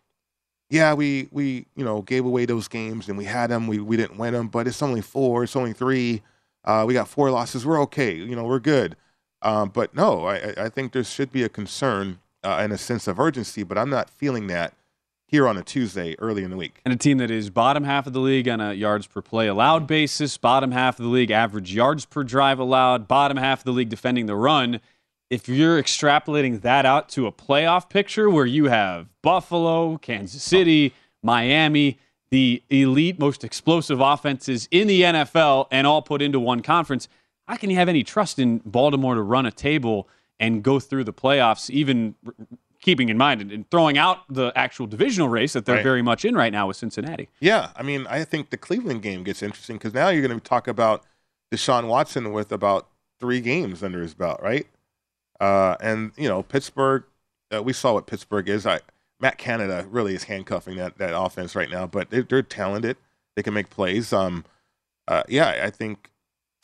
yeah, 0.69 0.93
we 0.93 1.27
we 1.31 1.65
you 1.75 1.83
know 1.83 2.01
gave 2.01 2.25
away 2.25 2.45
those 2.45 2.67
games 2.67 3.07
and 3.09 3.17
we 3.17 3.25
had 3.25 3.47
them, 3.49 3.67
we 3.67 3.79
we 3.79 3.97
didn't 3.97 4.17
win 4.17 4.33
them, 4.33 4.47
but 4.47 4.67
it's 4.67 4.81
only 4.81 5.01
four, 5.01 5.43
it's 5.43 5.55
only 5.55 5.73
three. 5.73 6.21
Uh, 6.63 6.85
we 6.87 6.93
got 6.93 7.07
four 7.09 7.29
losses, 7.29 7.65
we're 7.65 7.81
okay, 7.81 8.15
you 8.15 8.35
know, 8.35 8.43
we're 8.45 8.59
good. 8.59 8.95
Um, 9.41 9.69
but 9.69 9.93
no, 9.95 10.25
I, 10.25 10.35
I- 10.37 10.53
I 10.65 10.69
think 10.69 10.93
there 10.93 11.03
should 11.03 11.31
be 11.31 11.43
a 11.43 11.49
concern 11.49 12.19
uh, 12.43 12.57
and 12.59 12.73
a 12.73 12.77
sense 12.77 13.07
of 13.07 13.19
urgency, 13.19 13.63
but 13.63 13.77
I'm 13.77 13.89
not 13.89 14.09
feeling 14.09 14.47
that 14.47 14.73
here 15.33 15.47
on 15.47 15.57
a 15.57 15.63
Tuesday 15.63 16.15
early 16.19 16.43
in 16.43 16.51
the 16.51 16.57
week. 16.57 16.79
And 16.85 16.93
a 16.93 16.97
team 16.97 17.17
that 17.17 17.31
is 17.31 17.49
bottom 17.49 17.85
half 17.85 18.05
of 18.05 18.13
the 18.13 18.19
league 18.19 18.47
on 18.47 18.61
a 18.61 18.73
yards 18.73 19.07
per 19.07 19.21
play 19.21 19.47
allowed 19.47 19.87
basis, 19.87 20.37
bottom 20.37 20.71
half 20.71 20.99
of 20.99 21.05
the 21.05 21.09
league 21.09 21.31
average 21.31 21.73
yards 21.73 22.05
per 22.05 22.23
drive 22.23 22.59
allowed, 22.59 23.07
bottom 23.07 23.37
half 23.37 23.61
of 23.61 23.65
the 23.65 23.71
league 23.71 23.89
defending 23.89 24.27
the 24.27 24.35
run. 24.35 24.79
If 25.31 25.49
you're 25.49 25.81
extrapolating 25.81 26.61
that 26.61 26.85
out 26.85 27.09
to 27.09 27.25
a 27.25 27.31
playoff 27.31 27.89
picture 27.89 28.29
where 28.29 28.45
you 28.45 28.65
have 28.65 29.09
Buffalo, 29.23 29.97
Kansas 29.97 30.43
City, 30.43 30.93
Miami, 31.23 31.97
the 32.29 32.61
elite, 32.69 33.17
most 33.17 33.43
explosive 33.43 33.99
offenses 33.99 34.67
in 34.69 34.87
the 34.87 35.01
NFL, 35.01 35.67
and 35.71 35.87
all 35.87 36.03
put 36.03 36.21
into 36.21 36.39
one 36.39 36.61
conference, 36.61 37.07
how 37.47 37.55
can 37.55 37.71
you 37.71 37.75
have 37.77 37.89
any 37.89 38.03
trust 38.03 38.37
in 38.37 38.59
Baltimore 38.65 39.15
to 39.15 39.21
run 39.21 39.47
a 39.47 39.51
table 39.51 40.07
and 40.43 40.63
go 40.63 40.79
through 40.79 41.03
the 41.03 41.13
playoffs, 41.13 41.69
even 41.69 42.15
keeping 42.81 43.09
in 43.09 43.17
mind 43.17 43.41
and, 43.41 43.69
throwing 43.71 43.97
out 43.97 44.19
the 44.29 44.51
actual 44.55 44.85
divisional 44.87 45.29
race 45.29 45.53
that 45.53 45.65
they're 45.65 45.75
Right. 45.77 45.83
very 45.83 46.01
much 46.01 46.25
in 46.25 46.35
right 46.35 46.51
now 46.51 46.67
with 46.67 46.75
Cincinnati? 46.77 47.29
Yeah, 47.39 47.69
I 47.75 47.81
mean, 47.83 48.05
I 48.07 48.23
think 48.25 48.49
the 48.49 48.57
Cleveland 48.57 49.01
game 49.01 49.23
gets 49.23 49.41
interesting 49.41 49.77
because 49.77 49.93
now 49.93 50.09
you're 50.09 50.25
going 50.27 50.37
to 50.39 50.43
talk 50.43 50.67
about 50.67 51.03
Deshaun 51.51 51.87
Watson 51.87 52.33
with 52.33 52.51
about 52.51 52.89
three 53.19 53.39
games 53.39 53.83
under 53.83 54.01
his 54.01 54.13
belt, 54.13 54.41
right? 54.43 54.67
Uh, 55.39 55.75
and 55.79 56.11
you 56.17 56.27
know, 56.27 56.43
Pittsburgh, 56.43 57.03
uh, 57.55 57.63
we 57.63 57.71
saw 57.73 57.93
what 57.93 58.05
Pittsburgh 58.05 58.49
is. 58.49 58.65
I, 58.65 58.81
Matt 59.19 59.37
Canada 59.37 59.85
really 59.89 60.13
is 60.15 60.25
handcuffing 60.25 60.75
that 60.77 60.97
that 60.97 61.17
offense 61.17 61.55
right 61.55 61.69
now, 61.69 61.87
but 61.87 62.09
they're, 62.09 62.23
they're 62.23 62.41
talented. 62.43 62.97
They 63.35 63.43
can 63.43 63.53
make 63.53 63.69
plays. 63.69 64.11
Um, 64.11 64.43
uh, 65.07 65.23
yeah, 65.29 65.61
I 65.63 65.69
think 65.69 66.11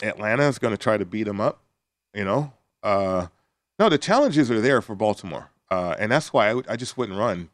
Atlanta 0.04 0.44
is 0.48 0.60
going 0.60 0.74
to 0.74 0.78
try 0.78 0.98
to 0.98 1.06
beat 1.06 1.24
them 1.24 1.40
up. 1.40 1.62
You 2.14 2.26
know, 2.26 2.54
uh, 2.84 3.28
no, 3.80 3.90
the 3.90 3.98
challenges 3.98 4.52
are 4.52 4.60
there 4.60 4.82
for 4.82 4.94
Baltimore, 4.94 5.52
uh, 5.72 5.96
and 5.98 6.12
that's 6.12 6.34
why 6.34 6.62
I, 6.68 6.76
just 6.76 6.98
wouldn't 6.98 7.18
run 7.18 7.50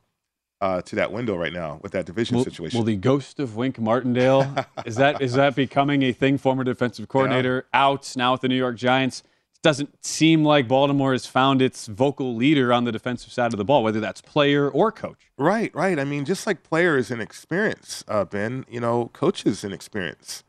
uh, 0.60 0.82
to 0.82 0.96
that 0.96 1.12
window 1.12 1.36
right 1.36 1.53
now 1.53 1.79
with 1.84 1.91
that 1.91 2.05
division 2.05 2.38
Will, 2.38 2.44
situation. 2.44 2.77
will 2.77 2.86
the 2.86 2.96
ghost 2.96 3.39
of 3.39 3.55
Wink 3.55 3.77
Martindale 3.77 4.55
is 4.86 4.96
that 4.96 5.22
is 5.22 5.34
that 5.34 5.55
becoming 5.55 6.01
a 6.03 6.12
thing? 6.12 6.38
Former 6.38 6.63
defensive 6.63 7.08
coordinator 7.08 7.67
out 7.74 8.12
now 8.15 8.32
with 8.32 8.41
the 8.41 8.48
New 8.48 8.58
York 8.58 8.75
Giants. 8.75 9.22
Doesn't 9.62 10.05
seem 10.05 10.44
like 10.44 10.67
Baltimore 10.67 11.12
has 11.12 11.25
found 11.25 11.60
its 11.60 11.88
vocal 11.88 12.36
leader 12.36 12.72
on 12.72 12.84
the 12.84 12.91
defensive 12.91 13.32
side 13.32 13.51
of 13.51 13.58
the 13.58 13.65
ball, 13.65 13.84
whether 13.84 14.00
that's 14.00 14.22
player 14.22 14.70
or 14.70 14.91
coach. 14.91 15.32
Right, 15.39 15.74
right. 15.74 15.98
I 15.98 16.03
mean, 16.03 16.24
just 16.24 16.46
like 16.46 16.62
players 16.62 17.10
and 17.10 17.20
experience, 17.20 18.03
uh, 18.08 18.25
Ben, 18.25 18.65
you 18.70 18.79
know, 18.79 19.10
coaches 19.13 19.63
and 19.63 19.74
experience. 19.74 20.44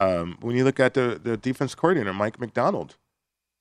Um, 0.00 0.38
when 0.40 0.56
you 0.56 0.64
look 0.64 0.80
at 0.80 0.94
the, 0.94 1.20
the 1.22 1.36
defense 1.36 1.74
coordinator, 1.74 2.14
Mike 2.14 2.40
Macdonald, 2.40 2.96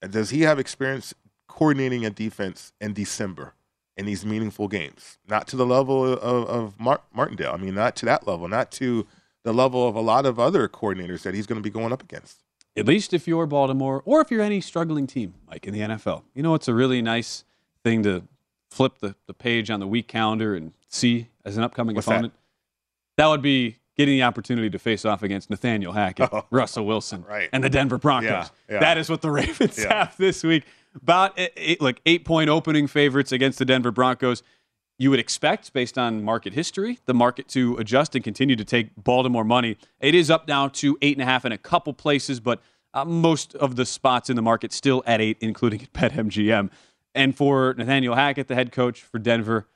does 0.09 0.29
he 0.29 0.41
have 0.41 0.59
experience 0.59 1.13
coordinating 1.51 2.05
a 2.05 2.09
defense 2.09 2.73
in 2.81 2.93
December 2.93 3.53
in 3.97 4.05
these 4.05 4.25
meaningful 4.25 4.67
games? 4.67 5.17
Not 5.27 5.47
to 5.49 5.55
the 5.57 5.65
level 5.65 6.05
of, 6.13 6.19
of 6.49 6.79
Mar- 6.79 7.01
Martindale. 7.13 7.53
I 7.53 7.57
mean, 7.57 7.75
not 7.75 7.95
to 7.97 8.05
that 8.07 8.25
level, 8.25 8.47
not 8.47 8.71
to 8.73 9.05
the 9.43 9.53
level 9.53 9.87
of 9.87 9.95
a 9.95 10.01
lot 10.01 10.25
of 10.25 10.39
other 10.39 10.67
coordinators 10.67 11.23
that 11.23 11.33
he's 11.33 11.45
going 11.45 11.57
to 11.57 11.63
be 11.63 11.69
going 11.69 11.91
up 11.91 12.01
against. 12.03 12.43
at 12.77 12.85
least 12.85 13.13
if 13.13 13.27
you're 13.27 13.45
Baltimore 13.47 14.01
or 14.05 14.21
if 14.21 14.31
you're 14.31 14.41
any 14.41 14.61
struggling 14.61 15.07
team, 15.07 15.33
like 15.49 15.67
in 15.67 15.73
the 15.73 15.79
NFL. 15.81 16.23
You 16.33 16.43
know, 16.43 16.53
it's 16.55 16.67
a 16.67 16.73
really 16.73 17.01
nice 17.01 17.43
thing 17.83 18.03
to 18.03 18.23
flip 18.69 18.99
the, 18.99 19.15
the 19.27 19.33
page 19.33 19.69
on 19.69 19.79
the 19.79 19.87
week 19.87 20.07
calendar 20.07 20.55
and 20.55 20.71
see 20.87 21.27
as 21.43 21.57
an 21.57 21.63
upcoming 21.63 21.95
What's 21.95 22.07
opponent. 22.07 22.33
That? 23.17 23.27
would 23.27 23.41
be 23.41 23.77
getting 23.97 24.13
the 24.15 24.23
opportunity 24.23 24.69
to 24.69 24.79
face 24.79 25.03
off 25.05 25.21
against 25.21 25.49
Nathaniel 25.49 25.91
Hackett, 25.91 26.29
Oh. 26.33 26.45
Russell 26.49 26.85
Wilson, 26.85 27.25
Right. 27.27 27.49
and 27.51 27.63
the 27.63 27.69
Denver 27.69 27.97
Broncos. 27.97 28.29
Yeah, 28.29 28.47
yeah. 28.69 28.79
That 28.79 28.97
is 28.97 29.09
what 29.09 29.21
the 29.21 29.29
Ravens 29.41 29.77
Yeah. 29.77 30.05
have 30.05 30.17
this 30.17 30.43
week. 30.43 30.63
About 30.95 31.33
eight, 31.37 31.81
like 31.81 32.01
eight 32.05 32.25
point 32.25 32.49
opening 32.49 32.87
favorites 32.87 33.31
against 33.31 33.59
the 33.59 33.65
Denver 33.65 33.91
Broncos. 33.91 34.43
You 34.97 35.09
would 35.09 35.19
expect, 35.19 35.73
based 35.73 35.97
on 35.97 36.23
market 36.23 36.53
history, 36.53 36.99
the 37.05 37.13
market 37.13 37.47
to 37.49 37.75
adjust 37.77 38.13
and 38.13 38.23
continue 38.23 38.55
to 38.55 38.65
take 38.65 38.89
Baltimore 38.95 39.43
money. 39.43 39.77
It 39.99 40.13
is 40.13 40.29
up 40.29 40.47
now 40.47 40.67
to 40.67 40.97
eight 41.01 41.15
and 41.15 41.23
a 41.23 41.25
half 41.25 41.43
in 41.43 41.51
a 41.51 41.57
couple 41.57 41.93
places, 41.93 42.39
but 42.39 42.61
uh, 42.93 43.05
most 43.05 43.55
of 43.55 43.77
the 43.77 43.85
spots 43.85 44.29
in 44.29 44.35
the 44.35 44.41
market 44.43 44.71
still 44.71 45.01
at 45.07 45.19
eight, 45.19 45.37
including 45.41 45.81
at 45.81 45.93
BetMGM. 46.13 46.69
And 47.15 47.35
for 47.35 47.73
Nathaniel 47.77 48.13
Hackett, 48.15 48.47
the 48.47 48.53
head 48.55 48.71
coach 48.71 49.01
for 49.01 49.17
Denver, 49.17 49.67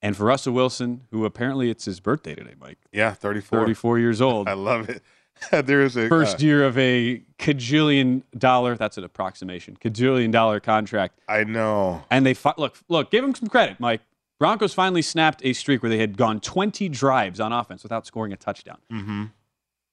and 0.00 0.16
for 0.16 0.24
Russell 0.24 0.52
Wilson, 0.52 1.02
who 1.10 1.24
apparently 1.24 1.68
it's 1.70 1.86
his 1.86 1.98
birthday 1.98 2.34
today, 2.34 2.54
Mike, 2.60 2.78
Yeah, 2.92 3.14
34. 3.14 3.60
34 3.60 3.98
years 3.98 4.20
old. 4.20 4.48
I 4.48 4.52
love 4.52 4.88
it. 4.88 5.02
there 5.50 5.82
is 5.82 5.96
a 5.96 6.08
First 6.08 6.42
uh, 6.42 6.46
year 6.46 6.64
of 6.64 6.76
a 6.78 7.22
cajillion 7.38 8.22
dollar, 8.36 8.76
that's 8.76 8.98
an 8.98 9.04
approximation, 9.04 9.76
cajillion 9.80 10.32
dollar 10.32 10.60
contract. 10.60 11.20
I 11.28 11.44
know. 11.44 12.02
And 12.10 12.24
they 12.24 12.34
fi- 12.34 12.54
look, 12.56 12.78
look, 12.88 13.10
give 13.10 13.24
him 13.24 13.34
some 13.34 13.48
credit, 13.48 13.78
Mike. 13.80 14.00
Broncos 14.38 14.74
finally 14.74 15.02
snapped 15.02 15.40
a 15.44 15.52
streak 15.54 15.82
where 15.82 15.88
they 15.90 15.98
had 15.98 16.16
gone 16.16 16.40
20 16.40 16.88
drives 16.90 17.40
on 17.40 17.52
offense 17.52 17.82
without 17.82 18.06
scoring 18.06 18.32
a 18.32 18.36
touchdown. 18.36 18.78
hmm 18.90 19.24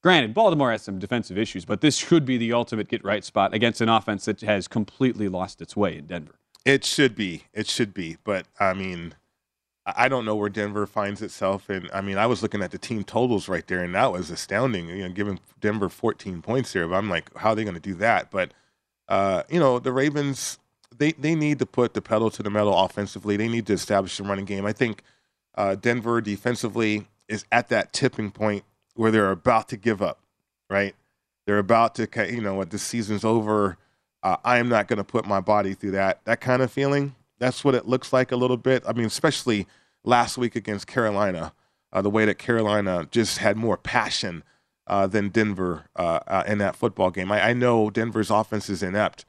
Granted, 0.02 0.34
Baltimore 0.34 0.70
has 0.72 0.82
some 0.82 1.00
defensive 1.00 1.38
issues, 1.38 1.64
but 1.64 1.80
this 1.80 1.96
should 1.96 2.26
be 2.26 2.38
the 2.38 2.52
ultimate 2.52 2.90
get 2.90 3.02
right 3.06 3.24
spot 3.24 3.54
against 3.54 3.80
an 3.80 3.88
offense 3.88 4.26
that 4.26 4.42
has 4.42 4.68
completely 4.68 5.30
lost 5.30 5.62
its 5.62 5.78
way 5.78 5.98
in 5.98 6.08
Denver. 6.08 6.36
It 6.66 6.84
should 6.84 7.16
be. 7.16 7.44
It 7.54 7.68
should 7.68 7.94
be. 7.94 8.18
But 8.26 8.46
I 8.60 8.74
mean, 8.74 9.14
I 9.86 10.08
don't 10.08 10.26
know 10.26 10.36
where 10.36 10.50
Denver 10.50 10.86
finds 10.86 11.22
itself. 11.22 11.70
And 11.70 11.90
I 11.94 12.02
mean, 12.02 12.18
I 12.18 12.26
was 12.26 12.42
looking 12.42 12.62
at 12.62 12.72
the 12.72 12.78
team 12.78 13.04
totals 13.04 13.50
right 13.50 13.66
there, 13.68 13.84
and 13.84 13.94
that 13.96 14.12
was 14.12 14.30
astounding. 14.30 14.88
You 14.88 15.08
know, 15.08 15.10
giving 15.10 15.40
Denver 15.60 15.90
14 15.90 16.42
points 16.42 16.74
here. 16.74 16.88
But 16.88 16.96
I'm 16.96 17.10
like, 17.10 17.36
how 17.38 17.50
are 17.50 17.56
they 17.56 17.64
going 17.64 17.76
to 17.76 17.82
do 17.82 17.96
that? 17.96 18.32
But 18.32 18.54
uh, 19.08 19.44
you 19.50 19.60
know, 19.60 19.80
the 19.80 19.92
Ravens 19.92 20.60
they 20.98 21.12
they 21.14 21.36
need 21.36 21.60
to 21.60 21.66
put 21.66 21.94
the 21.94 22.02
pedal 22.02 22.30
to 22.32 22.44
the 22.44 22.50
metal 22.50 22.78
offensively. 22.78 23.38
They 23.38 23.48
need 23.48 23.68
to 23.68 23.74
establish 23.74 24.20
a 24.20 24.24
running 24.24 24.46
game. 24.46 24.66
I 24.66 24.74
think 24.74 25.04
uh, 25.56 25.76
Denver 25.76 26.22
defensively 26.22 27.08
is 27.28 27.46
at 27.52 27.70
that 27.70 27.94
tipping 27.94 28.32
point 28.32 28.64
where 28.96 29.12
they're 29.12 29.32
about 29.32 29.70
to 29.70 29.78
give 29.78 30.02
up. 30.02 30.20
Right? 30.70 30.96
They're 31.46 31.60
about 31.60 31.96
to, 31.96 32.08
you 32.32 32.42
know, 32.42 32.56
what 32.56 32.70
this 32.70 32.84
season's 32.84 33.26
over. 33.26 33.78
Uh, 34.22 34.38
I 34.46 34.60
am 34.60 34.70
not 34.70 34.88
going 34.88 34.98
to 34.98 35.04
put 35.04 35.26
my 35.26 35.42
body 35.42 35.74
through 35.74 35.92
that. 35.92 36.24
That 36.24 36.40
kind 36.40 36.62
of 36.62 36.72
feeling. 36.72 37.16
That's 37.40 37.64
what 37.64 37.76
it 37.76 37.88
looks 37.88 38.14
like 38.14 38.32
a 38.32 38.36
little 38.36 38.58
bit. 38.58 38.84
I 38.88 38.94
mean, 38.94 39.06
especially 39.06 39.68
last 40.04 40.38
week 40.38 40.56
against 40.56 40.88
Carolina, 40.88 41.54
uh, 41.92 42.02
the 42.02 42.10
way 42.10 42.26
that 42.26 42.38
Carolina 42.38 43.08
just 43.12 43.40
had 43.40 43.58
more 43.58 43.78
passion 43.78 44.44
uh, 44.88 45.08
than 45.08 45.30
Denver 45.30 45.86
uh, 45.96 46.20
uh, 46.28 46.44
in 46.48 46.58
that 46.60 46.76
football 46.76 47.12
game. 47.12 47.32
I, 47.32 47.50
I 47.50 47.54
know 47.54 47.90
Denver's 47.90 48.30
offense 48.30 48.70
is 48.70 48.84
inept, 48.84 49.26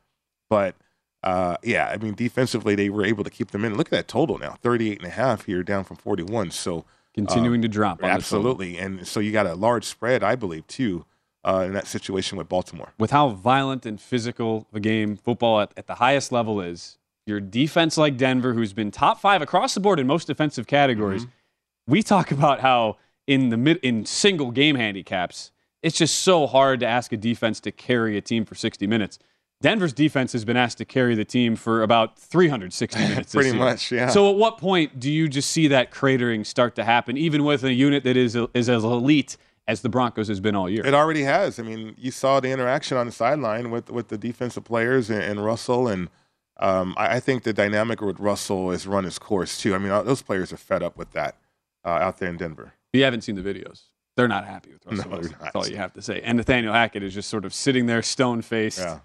but 0.48 0.74
uh, 1.22 1.56
yeah, 1.62 1.88
I 1.88 1.96
mean, 1.96 2.14
defensively, 2.14 2.74
they 2.74 2.90
were 2.90 3.04
able 3.04 3.24
to 3.24 3.30
keep 3.30 3.50
them 3.50 3.64
in. 3.64 3.76
Look 3.76 3.88
at 3.88 3.92
that 3.92 4.08
total 4.08 4.38
now 4.38 4.56
38 4.62 4.98
and 4.98 5.06
a 5.06 5.10
half 5.10 5.46
here, 5.46 5.62
down 5.62 5.84
from 5.84 5.96
41. 5.96 6.50
So, 6.50 6.84
Continuing 7.14 7.62
to 7.62 7.68
drop. 7.68 8.02
absolutely. 8.02 8.76
And 8.76 9.06
so 9.06 9.20
you 9.20 9.30
got 9.30 9.46
a 9.46 9.54
large 9.54 9.84
spread, 9.84 10.24
I 10.24 10.34
believe, 10.34 10.66
too, 10.66 11.06
uh, 11.44 11.62
in 11.66 11.72
that 11.72 11.86
situation 11.86 12.36
with 12.36 12.48
Baltimore. 12.48 12.92
with 12.98 13.12
how 13.12 13.28
violent 13.28 13.86
and 13.86 14.00
physical 14.00 14.66
the 14.72 14.80
game 14.80 15.16
football 15.16 15.60
at, 15.60 15.72
at 15.76 15.86
the 15.86 15.94
highest 15.94 16.32
level 16.32 16.60
is, 16.60 16.98
your 17.26 17.40
defense 17.40 17.96
like 17.96 18.16
Denver, 18.16 18.54
who's 18.54 18.72
been 18.72 18.90
top 18.90 19.20
five 19.20 19.42
across 19.42 19.74
the 19.74 19.80
board 19.80 19.98
in 19.98 20.06
most 20.06 20.26
defensive 20.26 20.66
categories, 20.66 21.22
mm-hmm. 21.22 21.92
we 21.92 22.02
talk 22.02 22.30
about 22.30 22.60
how 22.60 22.96
in 23.26 23.48
the 23.48 23.56
mid 23.56 23.78
in 23.78 24.04
single 24.04 24.50
game 24.50 24.76
handicaps, 24.76 25.50
it's 25.82 25.96
just 25.96 26.18
so 26.18 26.46
hard 26.46 26.80
to 26.80 26.86
ask 26.86 27.12
a 27.12 27.16
defense 27.16 27.60
to 27.60 27.72
carry 27.72 28.16
a 28.16 28.20
team 28.20 28.44
for 28.44 28.54
60 28.54 28.86
minutes. 28.86 29.18
Denver's 29.60 29.92
defense 29.94 30.32
has 30.32 30.44
been 30.44 30.58
asked 30.58 30.78
to 30.78 30.84
carry 30.84 31.14
the 31.14 31.24
team 31.24 31.56
for 31.56 31.82
about 31.82 32.18
360 32.18 33.00
minutes. 33.08 33.34
Pretty 33.34 33.52
much, 33.52 33.90
yeah. 33.90 34.08
So, 34.08 34.30
at 34.30 34.36
what 34.36 34.58
point 34.58 35.00
do 35.00 35.10
you 35.10 35.28
just 35.28 35.50
see 35.50 35.68
that 35.68 35.90
cratering 35.90 36.44
start 36.44 36.74
to 36.76 36.84
happen, 36.84 37.16
even 37.16 37.44
with 37.44 37.64
a 37.64 37.72
unit 37.72 38.04
that 38.04 38.16
is 38.16 38.36
is 38.52 38.68
as 38.68 38.84
elite 38.84 39.38
as 39.66 39.80
the 39.80 39.88
Broncos 39.88 40.28
has 40.28 40.40
been 40.40 40.54
all 40.54 40.68
year? 40.68 40.84
It 40.84 40.92
already 40.92 41.22
has. 41.22 41.58
I 41.58 41.62
mean, 41.62 41.94
you 41.96 42.10
saw 42.10 42.40
the 42.40 42.50
interaction 42.50 42.98
on 42.98 43.06
the 43.06 43.12
sideline 43.12 43.70
with 43.70 43.90
with 43.90 44.08
the 44.08 44.18
defensive 44.18 44.64
players 44.64 45.08
and, 45.08 45.22
and 45.22 45.42
Russell, 45.42 45.88
and 45.88 46.10
um, 46.58 46.94
I, 46.96 47.16
I 47.16 47.20
think 47.20 47.42
the 47.42 47.52
dynamic 47.52 48.00
with 48.00 48.18
Russell 48.20 48.70
has 48.70 48.86
run 48.86 49.04
its 49.04 49.18
course 49.18 49.60
too. 49.60 49.74
I 49.74 49.78
mean, 49.78 49.90
uh, 49.90 50.02
those 50.02 50.22
players 50.22 50.52
are 50.52 50.56
fed 50.56 50.82
up 50.82 50.96
with 50.96 51.10
that 51.12 51.36
uh, 51.84 51.88
out 51.88 52.18
there 52.18 52.28
in 52.28 52.36
Denver. 52.36 52.72
If 52.92 52.98
you 52.98 53.04
haven't 53.04 53.22
seen 53.22 53.34
the 53.34 53.42
videos, 53.42 53.82
they're 54.16 54.28
not 54.28 54.46
happy 54.46 54.72
with 54.72 54.86
Russell 54.86 55.10
No. 55.22 55.28
That's 55.40 55.56
all 55.56 55.66
you 55.66 55.76
have 55.76 55.92
to 55.94 56.02
say. 56.02 56.20
And 56.22 56.36
Nathaniel 56.36 56.72
Hackett 56.72 57.02
is 57.02 57.14
just 57.14 57.28
sort 57.28 57.44
of 57.44 57.52
sitting 57.52 57.86
there, 57.86 58.02
stone 58.02 58.42
faced. 58.42 58.78
Yeah. 58.78 59.00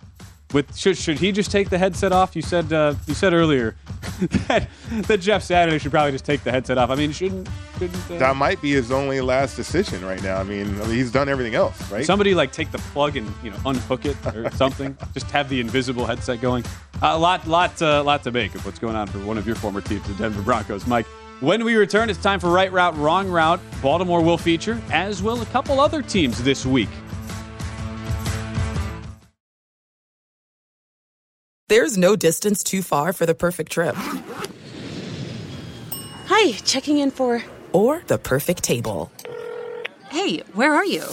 With 0.51 0.75
should 0.75 0.97
should 0.97 1.19
he 1.19 1.31
just 1.31 1.51
take 1.51 1.69
the 1.69 1.77
headset 1.77 2.11
off? 2.11 2.35
You 2.35 2.41
said 2.41 2.73
uh, 2.73 2.95
you 3.05 3.13
said 3.13 3.35
earlier 3.35 3.75
that, 4.47 4.67
that 4.91 5.21
Jeff 5.21 5.43
Saturday 5.43 5.77
should 5.77 5.91
probably 5.91 6.11
just 6.11 6.25
take 6.25 6.43
the 6.43 6.49
headset 6.49 6.79
off. 6.79 6.89
I 6.89 6.95
mean, 6.95 7.11
shouldn't 7.11 7.47
shouldn't 7.77 8.11
uh, 8.11 8.17
That 8.17 8.35
might 8.35 8.59
be 8.59 8.71
his 8.71 8.91
only 8.91 9.21
last 9.21 9.55
decision 9.55 10.03
right 10.03 10.21
now. 10.23 10.37
I 10.37 10.43
mean, 10.43 10.81
I 10.81 10.85
mean, 10.85 10.95
he's 10.95 11.11
done 11.11 11.29
everything 11.29 11.53
else, 11.53 11.91
right? 11.91 12.03
somebody 12.03 12.33
like 12.33 12.51
take 12.51 12.71
the 12.71 12.79
plug 12.79 13.15
and 13.15 13.31
you 13.43 13.51
know 13.51 13.57
unhook 13.63 14.05
it 14.05 14.17
or 14.25 14.49
something? 14.51 14.97
just 15.13 15.29
have 15.29 15.49
the 15.49 15.59
invisible 15.59 16.07
headset 16.07 16.41
going. 16.41 16.63
A 17.01 17.17
lot 17.17 17.47
lot 17.47 17.81
uh, 17.81 18.03
lot 18.03 18.23
to 18.23 18.31
make 18.31 18.55
of 18.55 18.65
what's 18.65 18.79
going 18.79 18.95
on 18.95 19.07
for 19.07 19.19
one 19.19 19.37
of 19.37 19.47
your 19.47 19.55
former 19.55 19.79
teams, 19.79 20.05
the 20.05 20.13
Denver 20.15 20.41
Broncos, 20.41 20.85
Mike. 20.85 21.05
When 21.39 21.63
we 21.63 21.75
return, 21.75 22.09
it's 22.09 22.21
time 22.21 22.41
for 22.41 22.49
Right 22.49 22.71
Route, 22.71 22.97
Wrong 22.97 23.29
Route. 23.29 23.61
Baltimore 23.81 24.21
will 24.21 24.37
feature, 24.37 24.81
as 24.91 25.23
will 25.23 25.41
a 25.41 25.45
couple 25.45 25.79
other 25.79 26.01
teams 26.01 26.43
this 26.43 26.65
week. 26.65 26.89
There's 31.69 31.97
no 31.97 32.17
distance 32.17 32.63
too 32.63 32.81
far 32.81 33.13
for 33.13 33.25
the 33.25 33.35
perfect 33.35 33.71
trip. 33.71 33.95
Hi, 36.25 36.51
checking 36.65 36.97
in 36.97 37.11
for. 37.11 37.41
Or 37.71 38.01
the 38.07 38.17
perfect 38.17 38.63
table. 38.63 39.09
Hey, 40.09 40.39
where 40.53 40.73
are 40.73 40.85
you? 40.85 41.03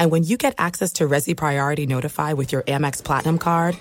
Coming! 0.00 0.06
And 0.06 0.10
when 0.10 0.24
you 0.24 0.36
get 0.36 0.54
access 0.58 0.92
to 0.94 1.08
Resy 1.08 1.36
Priority 1.36 1.86
Notify 1.86 2.32
with 2.32 2.52
your 2.52 2.62
Amex 2.62 3.04
Platinum 3.04 3.38
card 3.38 3.76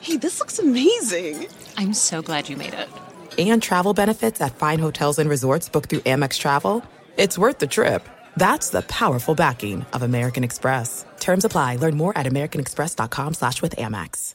Hey, 0.00 0.16
this 0.16 0.38
looks 0.38 0.58
amazing. 0.58 1.48
I'm 1.76 1.92
so 1.92 2.22
glad 2.22 2.48
you 2.48 2.56
made 2.56 2.74
it. 2.74 2.88
and 3.38 3.62
travel 3.62 3.92
benefits 3.92 4.40
at 4.40 4.54
fine 4.54 4.78
hotels 4.78 5.18
and 5.18 5.28
resorts 5.28 5.68
booked 5.68 5.90
through 5.90 6.00
Amex 6.00 6.38
Travel, 6.38 6.84
it's 7.16 7.38
worth 7.38 7.58
the 7.58 7.66
trip. 7.66 8.08
That's 8.36 8.70
the 8.70 8.82
powerful 8.82 9.34
backing 9.34 9.84
of 9.92 10.02
American 10.02 10.44
Express. 10.44 11.04
Terms 11.20 11.44
apply. 11.44 11.76
Learn 11.76 11.96
more 11.96 12.16
at 12.16 12.26
americanexpress.com 12.26 13.34
slash 13.34 13.62
with 13.62 13.76
Amex. 13.76 14.34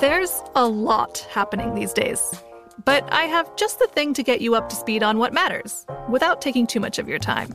There's 0.00 0.42
a 0.54 0.66
lot 0.66 1.18
happening 1.30 1.74
these 1.74 1.92
days. 1.92 2.34
But 2.84 3.10
I 3.12 3.24
have 3.24 3.54
just 3.56 3.78
the 3.78 3.86
thing 3.86 4.14
to 4.14 4.22
get 4.22 4.40
you 4.40 4.54
up 4.54 4.68
to 4.70 4.76
speed 4.76 5.02
on 5.02 5.18
what 5.18 5.32
matters 5.32 5.86
without 6.10 6.42
taking 6.42 6.66
too 6.66 6.80
much 6.80 6.98
of 6.98 7.08
your 7.08 7.20
time. 7.20 7.54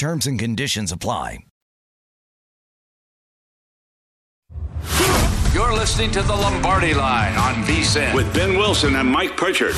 Terms 0.00 0.26
and 0.26 0.38
conditions 0.38 0.92
apply. 0.92 1.40
You're 5.52 5.74
listening 5.74 6.10
to 6.12 6.22
the 6.22 6.34
Lombardi 6.34 6.94
Line 6.94 7.36
on 7.36 7.62
VSIN 7.64 8.14
with 8.14 8.32
Ben 8.32 8.56
Wilson 8.56 8.96
and 8.96 9.06
Mike 9.06 9.36
Pritchard. 9.36 9.74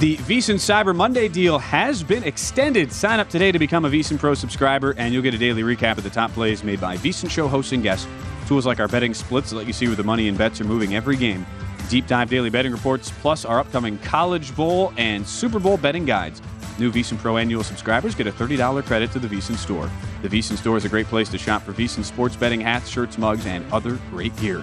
The 0.00 0.16
VSiN 0.16 0.56
Cyber 0.56 0.92
Monday 0.92 1.28
deal 1.28 1.60
has 1.60 2.02
been 2.02 2.24
extended. 2.24 2.90
Sign 2.90 3.20
up 3.20 3.28
today 3.28 3.52
to 3.52 3.60
become 3.60 3.84
a 3.84 3.88
VSiN 3.88 4.18
Pro 4.18 4.34
subscriber, 4.34 4.96
and 4.98 5.14
you'll 5.14 5.22
get 5.22 5.34
a 5.34 5.38
daily 5.38 5.62
recap 5.62 5.98
of 5.98 6.02
the 6.02 6.10
top 6.10 6.32
plays 6.32 6.64
made 6.64 6.80
by 6.80 6.96
VSiN 6.96 7.30
Show 7.30 7.46
hosts 7.46 7.70
and 7.70 7.80
guests. 7.84 8.08
Tools 8.48 8.66
like 8.66 8.80
our 8.80 8.88
betting 8.88 9.14
splits 9.14 9.50
that 9.50 9.56
let 9.56 9.68
you 9.68 9.72
see 9.72 9.86
where 9.86 9.94
the 9.94 10.02
money 10.02 10.26
and 10.26 10.36
bets 10.36 10.60
are 10.60 10.64
moving 10.64 10.96
every 10.96 11.14
game. 11.14 11.46
Deep 11.92 12.06
dive 12.06 12.30
daily 12.30 12.48
betting 12.48 12.72
reports, 12.72 13.12
plus 13.20 13.44
our 13.44 13.60
upcoming 13.60 13.98
College 13.98 14.56
Bowl 14.56 14.94
and 14.96 15.28
Super 15.28 15.58
Bowl 15.58 15.76
betting 15.76 16.06
guides. 16.06 16.40
New 16.78 16.90
VSiN 16.90 17.18
Pro 17.18 17.36
annual 17.36 17.62
subscribers 17.62 18.14
get 18.14 18.26
a 18.26 18.32
$30 18.32 18.82
credit 18.86 19.12
to 19.12 19.18
the 19.18 19.28
VSiN 19.28 19.56
store. 19.56 19.90
The 20.22 20.28
VSiN 20.28 20.56
store 20.56 20.78
is 20.78 20.86
a 20.86 20.88
great 20.88 21.04
place 21.04 21.28
to 21.28 21.36
shop 21.36 21.60
for 21.60 21.74
VSiN 21.74 22.02
sports 22.02 22.34
betting 22.34 22.62
hats, 22.62 22.88
shirts, 22.88 23.18
mugs, 23.18 23.44
and 23.44 23.70
other 23.70 23.98
great 24.08 24.34
gear. 24.38 24.62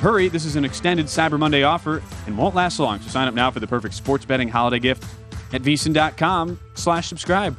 Hurry, 0.00 0.28
this 0.28 0.44
is 0.44 0.54
an 0.56 0.66
extended 0.66 1.06
Cyber 1.06 1.38
Monday 1.38 1.62
offer 1.62 2.02
and 2.26 2.36
won't 2.36 2.54
last 2.54 2.78
long, 2.78 3.00
so 3.00 3.08
sign 3.08 3.26
up 3.26 3.32
now 3.32 3.50
for 3.50 3.60
the 3.60 3.66
perfect 3.66 3.94
sports 3.94 4.26
betting 4.26 4.48
holiday 4.48 4.78
gift 4.78 5.02
at 5.54 5.62
VSiN.com 5.62 6.60
slash 6.74 7.08
subscribe. 7.08 7.56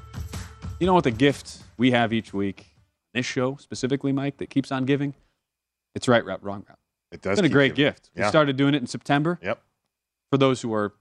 You 0.79 0.85
know 0.85 0.93
what 0.93 1.05
the 1.05 1.09
gift 1.09 1.57
we 1.75 1.89
have 1.89 2.13
each 2.13 2.35
week, 2.35 2.67
this 3.15 3.25
show 3.25 3.55
specifically, 3.55 4.11
Mike, 4.11 4.37
that 4.37 4.51
keeps 4.51 4.71
on 4.71 4.85
giving? 4.85 5.15
It's 5.95 6.07
right 6.07 6.23
route, 6.23 6.43
wrong 6.43 6.65
route. 6.69 6.77
It 7.17 7.21
does. 7.23 7.31
It's 7.33 7.41
been 7.41 7.51
a 7.51 7.53
great 7.53 7.75
giving. 7.75 7.91
gift. 7.93 8.09
Yeah. 8.15 8.25
We 8.25 8.29
started 8.29 8.55
doing 8.57 8.73
it 8.75 8.77
in 8.81 8.87
September. 8.87 9.39
Yep. 9.41 9.61
For 10.29 10.37
those 10.37 10.61
who 10.61 10.73
are 10.73 10.93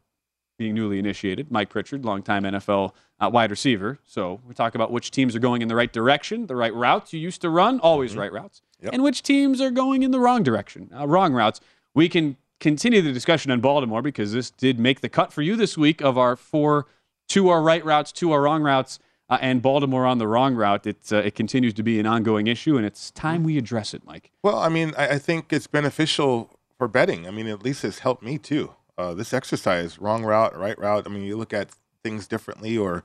being 0.59 0.75
newly 0.75 0.99
initiated, 0.99 1.51
Mike 1.51 1.69
Pritchard, 1.69 2.05
longtime 2.05 2.45
NFL 2.45 2.93
uh, 3.21 3.29
wide 3.33 3.51
receiver. 3.51 3.99
So 4.05 4.41
we 4.49 4.55
talk 4.55 4.75
about 4.75 4.91
which 4.91 5.11
teams 5.11 5.37
are 5.37 5.39
going 5.39 5.61
in 5.61 5.69
the 5.69 5.77
right 5.77 5.93
direction, 5.93 6.47
the 6.47 6.57
right 6.57 6.73
routes 6.75 7.13
you 7.13 7.21
used 7.21 7.43
to 7.43 7.51
run, 7.51 7.79
always 7.81 8.17
right 8.17 8.33
routes, 8.33 8.61
Mm-hmm. 8.79 8.85
Yep. 8.87 8.95
and 8.95 9.03
which 9.03 9.23
teams 9.23 9.61
are 9.63 9.71
going 9.71 10.03
in 10.03 10.11
the 10.11 10.21
wrong 10.21 10.43
direction, 10.43 10.91
uh, 10.99 11.07
wrong 11.09 11.33
routes. 11.33 11.61
We 11.95 12.09
can 12.11 12.37
continue 12.61 13.01
the 13.03 13.13
discussion 13.13 13.51
on 13.51 13.61
Baltimore 13.61 14.03
because 14.03 14.33
this 14.33 14.51
did 14.51 14.79
make 14.79 15.01
the 15.01 15.09
cut 15.09 15.33
for 15.33 15.41
you 15.43 15.57
this 15.57 15.77
week 15.79 16.03
of 16.03 16.17
our 16.19 16.37
four, 16.37 16.87
two 17.29 17.49
are 17.49 17.63
right 17.63 17.83
routes, 17.85 18.13
two 18.13 18.33
are 18.33 18.41
wrong 18.43 18.63
routes, 18.63 18.99
uh, 19.29 19.39
and 19.41 19.61
Baltimore 19.63 20.07
on 20.07 20.19
the 20.19 20.29
wrong 20.29 20.55
route. 20.55 20.87
It, 20.87 21.13
uh, 21.13 21.17
it 21.17 21.35
continues 21.35 21.75
to 21.75 21.83
be 21.83 21.99
an 21.99 22.07
ongoing 22.07 22.47
issue, 22.47 22.77
and 22.77 22.87
it's 22.87 23.11
time 23.11 23.45
we 23.45 23.59
address 23.59 23.95
it, 23.95 24.05
Mike. 24.05 24.31
Well, 24.43 24.59
I 24.59 24.69
mean, 24.69 24.95
I, 24.97 25.09
I 25.15 25.19
think 25.19 25.53
it's 25.53 25.67
beneficial 25.67 26.59
for 26.79 26.89
betting. 26.89 27.27
I 27.27 27.31
mean, 27.31 27.47
at 27.47 27.63
least 27.63 27.85
it's 27.85 28.01
helped 28.01 28.23
me 28.23 28.39
too. 28.39 28.75
Uh, 28.99 29.15
this 29.15 29.35
exercise, 29.35 29.99
wrong 29.99 30.25
route, 30.25 30.57
right 30.57 30.79
route. 30.79 31.07
I 31.07 31.11
mean, 31.11 31.23
you 31.23 31.37
look 31.37 31.53
at 31.53 31.71
things 32.03 32.27
differently, 32.27 32.79
or 32.79 33.05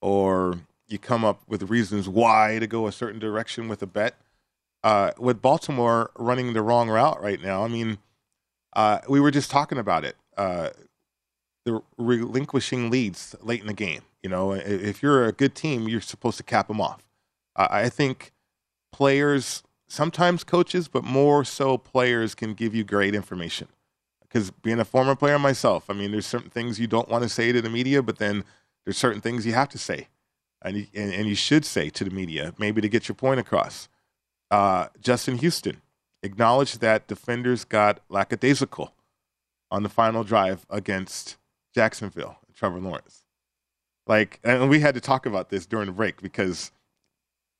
or 0.00 0.60
you 0.86 0.98
come 0.98 1.24
up 1.24 1.42
with 1.48 1.64
reasons 1.64 2.08
why 2.08 2.58
to 2.58 2.66
go 2.66 2.86
a 2.86 2.92
certain 2.92 3.18
direction 3.18 3.68
with 3.68 3.82
a 3.82 3.86
bet. 3.86 4.14
Uh, 4.84 5.10
with 5.18 5.42
Baltimore 5.42 6.10
running 6.16 6.52
the 6.52 6.62
wrong 6.62 6.88
route 6.88 7.20
right 7.20 7.42
now, 7.42 7.64
I 7.64 7.68
mean, 7.68 7.98
uh, 8.74 9.00
we 9.08 9.18
were 9.18 9.32
just 9.32 9.50
talking 9.50 9.78
about 9.78 10.04
it. 10.04 10.16
Uh, 10.36 10.70
the 11.64 11.82
relinquishing 11.98 12.88
leads 12.88 13.34
late 13.42 13.60
in 13.60 13.66
the 13.66 13.74
game. 13.74 14.02
You 14.26 14.30
know, 14.30 14.50
if 14.54 15.04
you're 15.04 15.24
a 15.24 15.30
good 15.30 15.54
team, 15.54 15.86
you're 15.88 16.00
supposed 16.00 16.36
to 16.38 16.42
cap 16.42 16.66
them 16.66 16.80
off. 16.80 17.06
I 17.54 17.88
think 17.88 18.32
players, 18.90 19.62
sometimes 19.86 20.42
coaches, 20.42 20.88
but 20.88 21.04
more 21.04 21.44
so 21.44 21.78
players 21.78 22.34
can 22.34 22.52
give 22.52 22.74
you 22.74 22.82
great 22.82 23.14
information. 23.14 23.68
Because 24.22 24.50
being 24.50 24.80
a 24.80 24.84
former 24.84 25.14
player 25.14 25.38
myself, 25.38 25.88
I 25.88 25.92
mean, 25.92 26.10
there's 26.10 26.26
certain 26.26 26.50
things 26.50 26.80
you 26.80 26.88
don't 26.88 27.08
want 27.08 27.22
to 27.22 27.28
say 27.28 27.52
to 27.52 27.62
the 27.62 27.70
media, 27.70 28.02
but 28.02 28.18
then 28.18 28.42
there's 28.84 28.96
certain 28.96 29.20
things 29.20 29.46
you 29.46 29.52
have 29.52 29.68
to 29.68 29.78
say, 29.78 30.08
and 30.60 30.78
you, 30.78 30.86
and, 30.92 31.14
and 31.14 31.28
you 31.28 31.36
should 31.36 31.64
say 31.64 31.88
to 31.90 32.02
the 32.02 32.10
media, 32.10 32.52
maybe 32.58 32.80
to 32.80 32.88
get 32.88 33.06
your 33.06 33.14
point 33.14 33.38
across. 33.38 33.88
Uh, 34.50 34.88
Justin 35.00 35.38
Houston 35.38 35.82
acknowledged 36.24 36.80
that 36.80 37.06
defenders 37.06 37.64
got 37.64 38.00
lackadaisical 38.08 38.92
on 39.70 39.84
the 39.84 39.88
final 39.88 40.24
drive 40.24 40.66
against 40.68 41.36
Jacksonville, 41.72 42.38
Trevor 42.56 42.80
Lawrence. 42.80 43.22
Like, 44.06 44.38
and 44.44 44.68
we 44.68 44.80
had 44.80 44.94
to 44.94 45.00
talk 45.00 45.26
about 45.26 45.50
this 45.50 45.66
during 45.66 45.86
the 45.86 45.92
break 45.92 46.22
because 46.22 46.70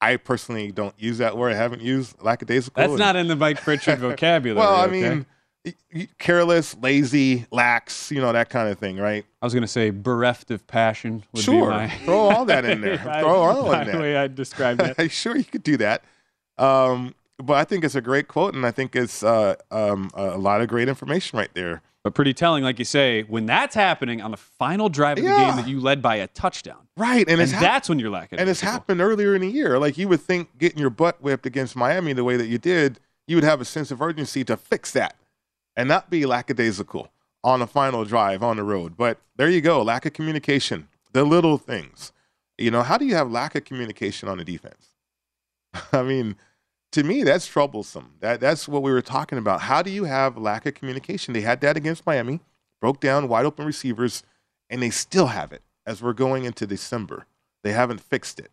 I 0.00 0.16
personally 0.16 0.70
don't 0.70 0.94
use 0.98 1.18
that 1.18 1.36
word. 1.36 1.52
I 1.52 1.56
haven't 1.56 1.82
used 1.82 2.20
lackadaisical. 2.22 2.80
That's 2.80 2.90
and- 2.90 2.98
not 2.98 3.16
in 3.16 3.28
the 3.28 3.36
Mike 3.36 3.60
Pritchard 3.62 3.98
vocabulary. 4.00 4.64
well, 4.66 4.76
I 4.76 4.84
okay? 4.86 5.00
mean, 5.00 5.26
careless, 6.18 6.76
lazy, 6.80 7.46
lax, 7.50 8.12
you 8.12 8.20
know, 8.20 8.32
that 8.32 8.48
kind 8.50 8.68
of 8.68 8.78
thing, 8.78 8.98
right? 8.98 9.24
I 9.42 9.46
was 9.46 9.52
going 9.52 9.62
to 9.62 9.66
say 9.68 9.90
bereft 9.90 10.50
of 10.52 10.64
passion. 10.68 11.24
Would 11.32 11.42
Sure. 11.42 11.70
Be 11.70 11.76
my, 11.76 11.88
Throw 12.04 12.18
all 12.30 12.44
that 12.44 12.64
in 12.64 12.80
there. 12.80 12.98
Throw 13.20 13.34
all 13.42 13.72
in 13.72 13.90
the 13.90 13.98
way 13.98 14.16
I 14.16 14.28
described 14.28 14.80
it. 14.82 15.10
sure, 15.10 15.36
you 15.36 15.44
could 15.44 15.64
do 15.64 15.76
that. 15.78 16.04
Um, 16.58 17.14
but 17.38 17.54
I 17.54 17.64
think 17.64 17.84
it's 17.84 17.94
a 17.94 18.00
great 18.00 18.28
quote, 18.28 18.54
and 18.54 18.64
I 18.66 18.70
think 18.70 18.94
it's 18.96 19.22
uh, 19.22 19.56
um, 19.70 20.10
a 20.14 20.38
lot 20.38 20.60
of 20.60 20.68
great 20.68 20.88
information 20.88 21.38
right 21.38 21.50
there. 21.54 21.82
But 22.02 22.14
pretty 22.14 22.32
telling, 22.34 22.62
like 22.62 22.78
you 22.78 22.84
say, 22.84 23.22
when 23.24 23.46
that's 23.46 23.74
happening 23.74 24.20
on 24.22 24.30
the 24.30 24.36
final 24.36 24.88
drive 24.88 25.18
of 25.18 25.24
the 25.24 25.30
Yeah. 25.30 25.46
game 25.48 25.56
that 25.56 25.66
you 25.68 25.80
led 25.80 26.00
by 26.00 26.16
a 26.16 26.28
touchdown, 26.28 26.86
Right, 26.96 27.28
and, 27.28 27.40
and, 27.40 27.50
hap- 27.50 27.60
that's 27.60 27.88
when 27.88 27.98
you're 27.98 28.10
lacking. 28.10 28.38
and 28.38 28.48
it's 28.48 28.60
happened 28.60 29.00
earlier 29.00 29.34
in 29.34 29.40
the 29.40 29.48
year. 29.50 29.78
Like 29.78 29.98
you 29.98 30.06
would 30.08 30.20
think, 30.20 30.56
getting 30.56 30.78
your 30.78 30.90
butt 30.90 31.20
whipped 31.20 31.46
against 31.46 31.74
Miami 31.74 32.12
the 32.12 32.22
way 32.24 32.36
that 32.36 32.46
you 32.46 32.58
did, 32.58 33.00
you 33.26 33.36
would 33.36 33.44
have 33.44 33.60
a 33.60 33.64
sense 33.64 33.90
of 33.90 34.00
urgency 34.00 34.44
to 34.44 34.56
fix 34.56 34.92
that, 34.92 35.16
and 35.76 35.88
not 35.88 36.08
be 36.08 36.24
lackadaisical 36.26 37.08
on 37.42 37.58
the 37.60 37.66
final 37.66 38.04
drive 38.04 38.42
on 38.42 38.56
the 38.56 38.62
road. 38.62 38.96
But 38.96 39.18
there 39.36 39.50
you 39.50 39.60
go, 39.60 39.82
lack 39.82 40.06
of 40.06 40.12
communication, 40.12 40.86
the 41.12 41.24
little 41.24 41.58
things. 41.58 42.12
You 42.56 42.70
know, 42.70 42.82
how 42.84 42.98
do 42.98 43.04
you 43.04 43.14
have 43.16 43.30
lack 43.30 43.56
of 43.56 43.64
communication 43.64 44.28
on 44.28 44.38
the 44.38 44.44
defense? 44.44 44.90
I 45.92 46.02
mean, 46.04 46.36
to 46.96 47.02
me, 47.04 47.22
that's 47.24 47.46
troublesome. 47.46 48.14
That 48.20 48.40
that's 48.40 48.66
what 48.66 48.82
we 48.82 48.90
were 48.90 49.02
talking 49.02 49.36
about. 49.36 49.60
How 49.60 49.82
do 49.82 49.90
you 49.90 50.04
have 50.04 50.38
lack 50.38 50.64
of 50.64 50.72
communication? 50.72 51.34
They 51.34 51.42
had 51.42 51.60
that 51.60 51.76
against 51.76 52.06
Miami, 52.06 52.40
broke 52.80 53.00
down 53.00 53.28
wide 53.28 53.44
open 53.44 53.66
receivers, 53.66 54.22
and 54.70 54.82
they 54.82 54.88
still 54.88 55.26
have 55.26 55.52
it 55.52 55.60
as 55.86 56.02
we're 56.02 56.14
going 56.14 56.44
into 56.44 56.66
December. 56.66 57.26
They 57.62 57.72
haven't 57.72 58.00
fixed 58.00 58.40
it. 58.40 58.50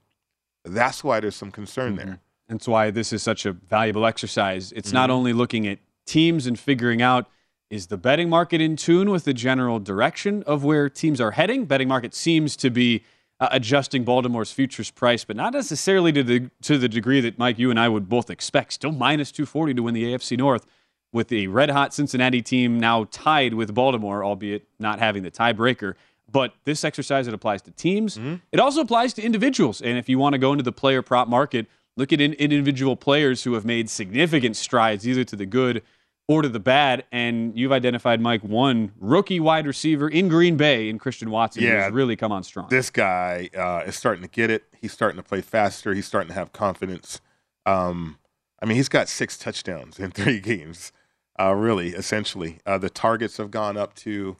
That's 0.65 1.05
why 1.05 1.21
there's 1.21 1.37
some 1.37 1.51
concern 1.51 1.95
there. 1.95 2.19
That's 2.49 2.67
why 2.67 2.91
this 2.91 3.13
is 3.13 3.23
such 3.23 3.45
a 3.45 3.53
valuable 3.53 4.05
exercise. 4.05 4.73
It's 4.73 4.91
not 4.91 5.09
Mm-hmm. 5.09 5.17
only 5.17 5.33
looking 5.33 5.65
at 5.65 5.79
teams 6.05 6.45
and 6.45 6.59
figuring 6.59 7.01
out 7.01 7.29
is 7.69 7.87
the 7.87 7.97
betting 7.97 8.29
market 8.29 8.59
in 8.59 8.75
tune 8.75 9.09
with 9.09 9.23
the 9.23 9.33
general 9.33 9.79
direction 9.79 10.43
of 10.43 10.65
where 10.65 10.89
teams 10.89 11.21
are 11.21 11.31
heading. 11.31 11.63
Betting 11.63 11.87
market 11.87 12.13
seems 12.13 12.57
to 12.57 12.69
be 12.69 13.03
uh, 13.39 13.49
adjusting 13.51 14.03
Baltimore's 14.03 14.51
futures 14.51 14.91
price, 14.91 15.23
but 15.25 15.35
not 15.35 15.53
necessarily 15.53 16.11
to 16.13 16.23
the 16.23 16.49
to 16.61 16.77
the 16.77 16.87
degree 16.87 17.21
that 17.21 17.37
Mike, 17.37 17.59
you 17.59 17.69
and 17.69 17.79
I 17.79 17.89
would 17.89 18.09
both 18.09 18.29
expect. 18.29 18.73
Still 18.73 18.91
minus 18.91 19.31
240 19.31 19.73
to 19.75 19.83
win 19.83 19.93
the 19.93 20.03
AFC 20.05 20.37
North, 20.37 20.65
with 21.11 21.27
the 21.27 21.47
red 21.47 21.69
hot 21.69 21.93
Cincinnati 21.93 22.41
team 22.41 22.79
now 22.79 23.05
tied 23.11 23.53
with 23.53 23.73
Baltimore, 23.73 24.23
albeit 24.23 24.67
not 24.79 24.99
having 24.99 25.23
the 25.23 25.31
tiebreaker. 25.31 25.95
But 26.31 26.53
this 26.63 26.83
exercise 26.83 27.27
it 27.27 27.33
applies 27.33 27.61
to 27.63 27.71
teams. 27.71 28.17
It 28.51 28.59
also 28.59 28.81
applies 28.81 29.13
to 29.15 29.21
individuals. 29.21 29.81
And 29.81 29.97
if 29.97 30.09
you 30.09 30.17
want 30.17 30.33
to 30.33 30.39
go 30.39 30.51
into 30.51 30.63
the 30.63 30.71
player 30.71 31.03
prop 31.03 31.27
market, 31.27 31.67
look 31.95 32.11
at 32.11 32.19
in, 32.19 32.33
individual 32.33 32.95
players 32.95 33.43
who 33.43 33.53
have 33.53 33.65
made 33.65 33.89
significant 33.89 34.55
strides, 34.55 35.07
either 35.07 35.23
to 35.25 35.35
the 35.35 35.45
good 35.45 35.83
or 36.27 36.41
to 36.41 36.49
the 36.49 36.59
bad. 36.59 37.03
And 37.11 37.57
you've 37.57 37.71
identified 37.71 38.21
Mike 38.21 38.41
one 38.43 38.91
rookie 38.99 39.39
wide 39.39 39.65
receiver 39.67 40.07
in 40.09 40.27
Green 40.29 40.57
Bay 40.57 40.89
in 40.89 40.99
Christian 40.99 41.29
Watson, 41.31 41.63
Yeah. 41.63 41.83
has 41.83 41.91
really 41.93 42.15
come 42.15 42.31
on 42.31 42.43
strong. 42.43 42.67
This 42.69 42.89
guy 42.89 43.49
uh, 43.57 43.83
is 43.85 43.95
starting 43.95 44.21
to 44.23 44.29
get 44.29 44.49
it. 44.49 44.63
He's 44.79 44.91
starting 44.93 45.17
to 45.17 45.23
play 45.27 45.41
faster. 45.41 45.93
He's 45.93 46.05
starting 46.07 46.29
to 46.29 46.33
have 46.35 46.53
confidence. 46.53 47.19
Um, 47.65 48.17
I 48.61 48.65
mean, 48.65 48.77
he's 48.77 48.89
got 48.89 49.09
six 49.09 49.37
touchdowns 49.37 49.99
in 49.99 50.11
three 50.19 50.39
games, 50.39 50.91
uh, 51.39 51.53
really, 51.53 51.89
essentially. 51.89 52.59
Uh, 52.65 52.77
the 52.77 52.89
targets 52.89 53.37
have 53.37 53.51
gone 53.51 53.75
up 53.77 53.93
to, 53.95 54.37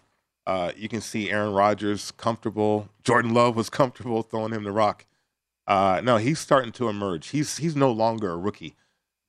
uh, 0.48 0.72
you 0.78 0.88
can 0.90 1.02
see 1.02 1.30
Aaron 1.30 1.54
Rodgers 1.54 2.12
comfortable. 2.12 2.90
Jordan 3.04 3.34
Love 3.34 3.56
was 3.56 3.70
comfortable 3.70 4.22
throwing 4.24 4.54
him 4.54 4.64
the 4.64 4.72
rock. 4.72 5.06
Uh, 5.68 6.02
no, 6.04 6.18
he's 6.18 6.40
starting 6.40 6.74
to 6.74 6.90
emerge. 6.90 7.30
He's 7.30 7.58
he's 7.58 7.74
no 7.76 7.90
longer 7.90 8.32
a 8.32 8.38
rookie. 8.38 8.76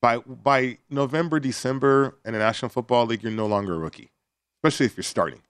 By 0.04 0.18
by 0.18 0.76
November, 0.90 1.40
December 1.40 2.18
in 2.26 2.34
the 2.34 2.38
National 2.38 2.68
Football 2.68 3.06
League, 3.06 3.22
you're 3.22 3.32
no 3.32 3.46
longer 3.46 3.72
a 3.72 3.78
rookie, 3.78 4.10
especially 4.58 4.84
if 4.84 4.98
you're 4.98 5.02
starting. 5.02 5.40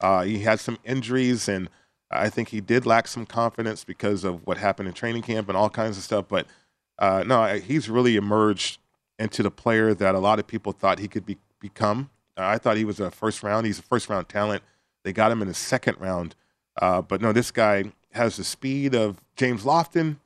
Uh, 0.00 0.22
he 0.22 0.40
had 0.40 0.58
some 0.58 0.78
injuries, 0.82 1.48
and 1.48 1.70
I 2.10 2.28
think 2.28 2.48
he 2.48 2.60
did 2.60 2.86
lack 2.86 3.06
some 3.06 3.24
confidence 3.24 3.84
because 3.84 4.24
of 4.24 4.44
what 4.48 4.58
happened 4.58 4.88
in 4.88 4.94
training 4.94 5.22
camp 5.22 5.48
and 5.48 5.56
all 5.56 5.70
kinds 5.70 5.96
of 5.96 6.02
stuff. 6.02 6.24
But 6.26 6.48
uh, 6.98 7.22
no, 7.24 7.60
he's 7.60 7.88
really 7.88 8.16
emerged 8.16 8.80
into 9.20 9.44
the 9.44 9.50
player 9.52 9.94
that 9.94 10.16
a 10.16 10.18
lot 10.18 10.40
of 10.40 10.46
people 10.48 10.72
thought 10.72 10.98
he 10.98 11.06
could 11.06 11.24
be, 11.24 11.36
become. 11.60 12.10
I 12.36 12.58
thought 12.58 12.76
he 12.76 12.84
was 12.84 12.98
a 12.98 13.12
first 13.12 13.44
round. 13.44 13.64
He's 13.64 13.78
a 13.78 13.82
first 13.82 14.08
round 14.08 14.28
talent. 14.28 14.64
They 15.04 15.12
got 15.12 15.30
him 15.30 15.40
in 15.40 15.46
the 15.46 15.54
second 15.54 16.00
round. 16.00 16.34
Uh, 16.82 17.00
but 17.00 17.20
no, 17.20 17.32
this 17.32 17.52
guy 17.52 17.92
has 18.10 18.38
the 18.38 18.44
speed 18.44 18.92
of 18.92 19.20
James 19.36 19.62
Lofton, 19.62 20.16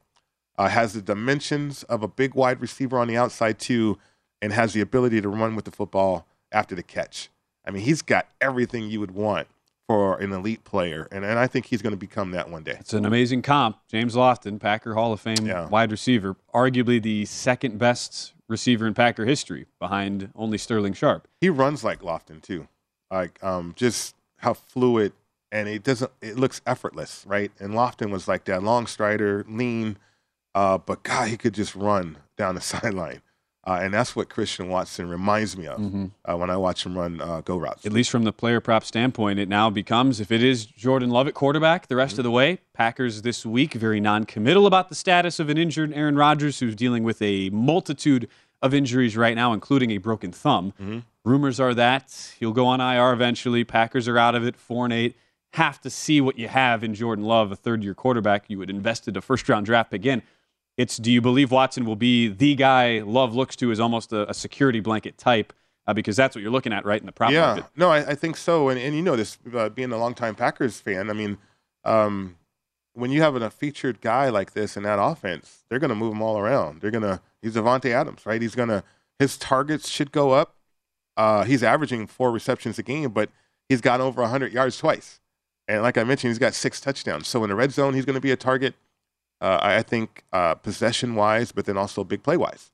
uh, 0.59 0.69
has 0.69 0.93
the 0.95 1.03
dimensions 1.03 1.83
of 1.85 2.03
a 2.03 2.09
big 2.09 2.35
wide 2.35 2.61
receiver 2.61 2.99
on 2.99 3.09
the 3.09 3.17
outside 3.17 3.59
too, 3.59 3.99
and 4.43 4.53
has 4.53 4.73
the 4.73 4.81
ability 4.81 5.21
to 5.21 5.29
run 5.29 5.57
with 5.57 5.65
the 5.65 5.71
football 5.71 6.27
after 6.53 6.75
the 6.75 6.83
catch. 6.83 7.31
I 7.65 7.71
mean, 7.71 7.83
he's 7.83 8.03
got 8.03 8.29
everything 8.41 8.89
you 8.91 9.01
would 9.01 9.13
want 9.13 9.49
for 9.89 10.17
an 10.19 10.33
elite 10.33 10.65
player, 10.65 11.09
and, 11.13 11.25
and 11.25 11.39
I 11.39 11.47
think 11.47 11.67
he's 11.67 11.83
going 11.83 11.93
to 11.93 11.97
become 11.99 12.31
that 12.31 12.49
one 12.51 12.63
day. 12.63 12.77
It's 12.81 12.95
an 12.95 13.05
amazing 13.05 13.43
comp. 13.43 13.79
James 13.89 14.15
Lofton, 14.15 14.59
Packer 14.59 14.95
Hall 14.95 15.13
of 15.13 15.21
Fame 15.21 15.45
Yeah. 15.47 15.69
wide 15.69 15.91
receiver, 15.91 16.37
arguably 16.55 17.03
the 17.03 17.25
second 17.27 17.79
best 17.79 18.33
receiver 18.49 18.87
in 18.87 18.95
Packer 18.95 19.25
history, 19.27 19.67
behind 19.79 20.31
only 20.35 20.57
Sterling 20.59 20.93
Sharpe. 20.95 21.29
He 21.41 21.49
runs 21.51 21.85
like 21.85 22.01
Lofton 22.01 22.41
too, 22.43 22.69
like 23.11 23.43
um, 23.43 23.73
just 23.77 24.15
how 24.39 24.55
fluid 24.55 25.13
and 25.53 25.69
it 25.69 25.83
doesn't. 25.83 26.11
It 26.23 26.37
looks 26.39 26.61
effortless, 26.67 27.25
right? 27.27 27.51
And 27.61 27.75
Lofton 27.75 28.11
was 28.11 28.27
like 28.27 28.45
that, 28.47 28.63
long 28.63 28.87
strider, 28.87 29.45
lean, 29.49 29.99
uh, 30.55 30.79
but 30.79 31.03
God, 31.03 31.29
he 31.29 31.37
could 31.37 31.55
just 31.55 31.75
run 31.75 32.19
down 32.37 32.55
the 32.55 32.61
sideline. 32.63 33.23
Uh, 33.67 33.79
and 33.81 33.95
that's 33.95 34.15
what 34.15 34.29
Christian 34.29 34.69
Watson 34.69 35.09
reminds 35.09 35.57
me 35.57 35.67
of 35.67 35.81
mm-hmm. 35.81 36.07
uh, 36.31 36.37
when 36.37 36.51
I 36.51 36.57
watch 36.59 36.85
him 36.85 36.99
run 36.99 37.21
uh, 37.23 37.41
go 37.41 37.57
routes. 37.57 37.87
At 37.87 37.95
least 37.95 38.11
from 38.11 38.25
the 38.25 38.33
player 38.33 38.61
prop 38.61 38.85
standpoint, 38.85 39.39
it 39.39 39.49
now 39.49 39.71
becomes 39.71 40.21
if 40.21 40.31
it 40.31 40.43
is 40.43 40.67
Jordan 40.67 41.09
Love 41.09 41.29
at 41.29 41.35
quarterback 41.35 41.87
the 41.87 41.97
rest 41.97 42.13
mm-hmm. 42.13 42.21
of 42.21 42.25
the 42.25 42.31
way. 42.31 42.59
Packers 42.75 43.23
this 43.23 43.47
week 43.47 43.73
very 43.73 44.01
non-committal 44.01 44.67
about 44.67 44.91
the 44.91 44.95
status 44.95 45.41
of 45.41 45.49
an 45.49 45.57
injured 45.57 45.95
Aaron 45.95 46.17
Rodgers, 46.17 46.61
who's 46.61 46.77
dealing 46.77 47.05
with 47.05 47.23
a 47.23 47.49
multitude 47.51 48.29
of 48.61 48.75
injuries 48.75 49.17
right 49.17 49.35
now, 49.35 49.55
including 49.55 49.91
a 49.93 49.99
broken 49.99 50.31
thumb. 50.31 50.75
Mm-hmm. 50.81 50.99
Rumors 51.25 51.59
are 51.59 51.73
that 51.73 52.35
he'll 52.39 52.53
go 52.53 52.67
on 52.67 52.83
IR 52.83 53.15
eventually. 53.15 53.65
Packers 53.65 54.09
are 54.09 54.19
out 54.19 54.35
of 54.35 54.45
it, 54.45 54.57
four 54.57 54.85
and 54.85 54.93
eight. 54.93 55.17
Have 55.55 55.81
to 55.83 55.91
see 55.91 56.21
what 56.21 56.39
you 56.39 56.49
have 56.49 56.85
in 56.85 56.95
Jordan 56.95 57.25
Love, 57.25 57.51
a 57.51 57.57
third-year 57.57 57.95
quarterback. 57.95 58.45
You 58.49 58.61
had 58.61 58.69
invested 58.69 59.17
a 59.17 59.23
first-round 59.23 59.65
draft 59.65 59.91
pick 59.91 60.05
in. 60.05 60.23
It's 60.77 60.97
do 60.97 61.13
you 61.13 61.21
believe 61.21 61.51
Watson 61.51 61.85
will 61.85 61.97
be 61.97 62.29
the 62.29 62.55
guy 62.55 63.01
Love 63.01 63.35
looks 63.35 63.57
to 63.57 63.71
as 63.71 63.81
almost 63.81 64.13
a, 64.13 64.29
a 64.29 64.35
security 64.35 64.81
blanket 64.81 65.19
type? 65.19 65.53
Uh, 65.87 65.93
because 65.93 66.17
that's 66.17 66.35
what 66.35 66.41
you're 66.41 66.51
looking 66.51 66.73
at, 66.73 66.87
right, 66.87 67.01
in 67.01 67.05
the 67.05 67.13
prop 67.13 67.31
yeah. 67.31 67.41
market. 67.41 67.67
no, 67.77 67.91
I, 67.91 68.13
I, 68.13 68.15
think 68.15 68.39
so. 68.39 68.71
And, 68.71 68.81
and 68.81 68.97
you 68.97 69.03
know 69.03 69.17
this, 69.17 69.37
uh, 69.55 69.69
being 69.69 69.93
a 69.93 69.99
longtime 69.99 70.35
Packers 70.35 70.81
fan. 70.81 71.11
I 71.11 71.13
mean, 71.13 71.37
um, 71.85 72.37
when 72.95 73.11
you 73.11 73.21
have 73.21 73.35
a 73.35 73.51
featured 73.51 74.01
guy 74.01 74.31
like 74.31 74.55
this 74.55 74.79
in 74.79 74.83
that 74.85 74.99
offense, 74.99 75.65
they're 75.69 75.79
going 75.79 75.91
to 75.91 75.95
move 75.95 76.15
him 76.15 76.23
all 76.23 76.39
around. 76.39 76.81
They're 76.81 76.91
going 76.91 77.03
to. 77.03 77.21
He's 77.43 77.55
Davante 77.55 77.91
Adams, 77.91 78.25
right? 78.25 78.41
He's 78.41 78.55
going 78.55 78.71
to. 78.71 78.83
His 79.19 79.37
targets 79.37 79.89
should 79.91 80.11
go 80.11 80.31
up. 80.31 80.57
Uh, 81.17 81.45
he's 81.45 81.63
averaging 81.63 82.07
four 82.07 82.33
receptions 82.33 82.79
a 82.79 82.83
game, 82.83 83.11
but 83.11 83.29
he's 83.69 83.81
got 83.81 84.01
over 84.01 84.23
100 84.23 84.53
yards 84.53 84.79
twice. 84.79 85.21
And 85.69 85.83
like 85.83 85.99
I 85.99 86.05
mentioned, 86.05 86.31
he's 86.31 86.39
got 86.39 86.55
six 86.55 86.81
touchdowns. 86.81 87.29
So 87.29 87.43
in 87.45 87.51
the 87.51 87.57
red 87.57 87.73
zone, 87.73 87.95
he's 87.95 88.05
going 88.05 88.15
to 88.15 88.21
be 88.21 88.31
a 88.31 88.37
target 88.37 88.75
uh, 89.45 89.59
I 89.61 89.83
think 89.83 90.25
uh, 90.33 90.55
possession 90.55 91.15
wise, 91.15 91.53
but 91.53 91.67
then 91.67 91.77
also 91.77 92.03
big 92.03 92.23
play 92.23 92.39
wise. 92.39 92.73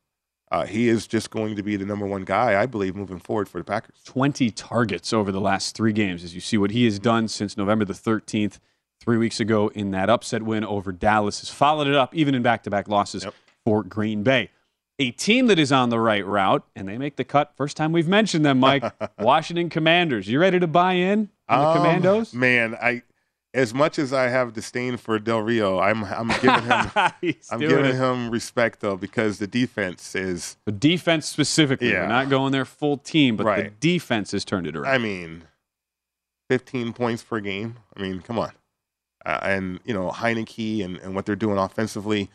Uh, 0.52 0.66
he 0.66 0.88
is 0.88 1.08
just 1.08 1.30
going 1.30 1.56
to 1.56 1.62
be 1.62 1.76
the 1.76 1.84
number 1.84 2.06
one 2.06 2.22
guy, 2.22 2.60
I 2.60 2.66
believe, 2.66 2.94
moving 2.94 3.18
forward 3.18 3.48
for 3.48 3.58
the 3.58 3.64
Packers. 3.64 3.96
20 4.04 4.50
targets 4.52 5.12
over 5.12 5.32
the 5.32 5.40
last 5.40 5.76
three 5.76 5.92
games, 5.92 6.22
as 6.22 6.32
you 6.34 6.40
see 6.40 6.56
what 6.56 6.70
he 6.70 6.84
has 6.84 7.00
done 7.00 7.26
since 7.26 7.56
November 7.56 7.84
the 7.84 7.92
13th, 7.92 8.60
three 9.00 9.16
weeks 9.16 9.40
ago 9.40 9.68
in 9.74 9.90
that 9.90 10.08
upset 10.08 10.42
win 10.42 10.64
over 10.64 10.92
Dallas. 10.92 11.40
Has 11.40 11.50
followed 11.50 11.88
it 11.88 11.94
up 11.94 12.14
even 12.14 12.34
in 12.36 12.42
back 12.42 12.62
to 12.64 12.70
back 12.70 12.86
losses 12.86 13.24
yep. 13.24 13.34
for 13.64 13.82
Green 13.82 14.22
Bay. 14.22 14.50
A 15.00 15.10
team 15.12 15.46
that 15.46 15.58
is 15.58 15.72
on 15.72 15.88
the 15.88 15.98
right 15.98 16.24
route, 16.24 16.64
and 16.76 16.86
they 16.86 16.98
make 16.98 17.16
the 17.16 17.24
cut. 17.24 17.52
First 17.56 17.76
time 17.76 17.90
we've 17.90 18.06
mentioned 18.06 18.44
them, 18.44 18.60
Mike. 18.60 18.84
Washington 19.18 19.70
Commanders. 19.70 20.28
You 20.28 20.38
ready 20.38 20.60
to 20.60 20.66
buy 20.66 20.92
in 20.92 21.30
on 21.48 21.60
the 21.60 21.68
um, 21.68 21.76
Commandos? 21.78 22.34
Man, 22.34 22.76
I 22.80 23.02
as 23.52 23.74
much 23.74 23.98
as 23.98 24.12
I 24.12 24.28
have 24.28 24.52
disdain 24.52 24.96
for 24.96 25.18
Del 25.18 25.40
Rio, 25.40 25.78
I'm 25.78 26.04
I'm 26.04 26.28
giving 26.28 26.62
him 26.62 26.90
I'm 27.50 27.60
giving 27.60 27.84
it. 27.84 27.94
him 27.94 28.30
respect 28.30 28.80
though 28.80 28.96
because 28.96 29.38
the 29.38 29.46
defense 29.46 30.14
is 30.14 30.56
the 30.66 30.72
defense 30.72 31.26
specifically. 31.26 31.90
Yeah. 31.90 32.02
We're 32.02 32.08
not 32.08 32.30
going 32.30 32.52
there 32.52 32.64
full 32.64 32.96
team, 32.98 33.36
but 33.36 33.46
right. 33.46 33.64
the 33.64 33.70
defense 33.80 34.32
has 34.32 34.44
turned 34.44 34.66
it 34.66 34.76
around. 34.76 34.94
I 34.94 34.98
mean, 34.98 35.44
15 36.48 36.92
points 36.92 37.22
per 37.22 37.40
game. 37.40 37.76
I 37.96 38.02
mean, 38.02 38.20
come 38.20 38.38
on. 38.38 38.52
Uh, 39.26 39.38
and 39.42 39.80
you 39.84 39.92
know 39.92 40.10
Heinicke 40.10 40.84
and, 40.84 40.96
and 40.98 41.14
what 41.14 41.26
they're 41.26 41.36
doing 41.36 41.58
offensively, 41.58 42.30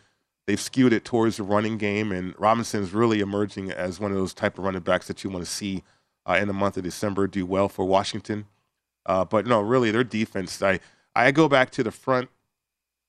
they've 0.48 0.60
skewed 0.60 0.94
it 0.94 1.06
towards 1.06 1.38
the 1.38 1.44
running 1.44 1.78
game, 1.78 2.12
and 2.12 2.36
Robinson's 2.38 2.94
really 2.94 3.22
emerging 3.22 3.72
as 3.72 4.00
one 4.00 4.12
of 4.12 4.18
those 4.18 4.34
type 4.34 4.58
of 4.58 4.66
running 4.66 4.82
backs 4.82 5.08
that 5.08 5.24
you 5.24 5.30
want 5.30 5.46
to 5.46 5.50
see 5.50 5.84
uh, 6.30 6.38
in 6.40 6.48
the 6.48 6.54
month 6.54 6.78
of 6.78 6.84
December 6.84 7.26
do 7.26 7.46
well 7.46 7.70
for 7.70 7.86
Washington. 7.86 8.46
Uh, 9.06 9.24
but 9.24 9.48
no, 9.48 9.62
really, 9.62 9.92
their 9.92 10.04
defense. 10.04 10.62
I 10.62 10.80
I 11.16 11.32
go 11.32 11.48
back 11.48 11.72
to 11.72 11.84
the 11.84 11.92
front, 11.92 12.30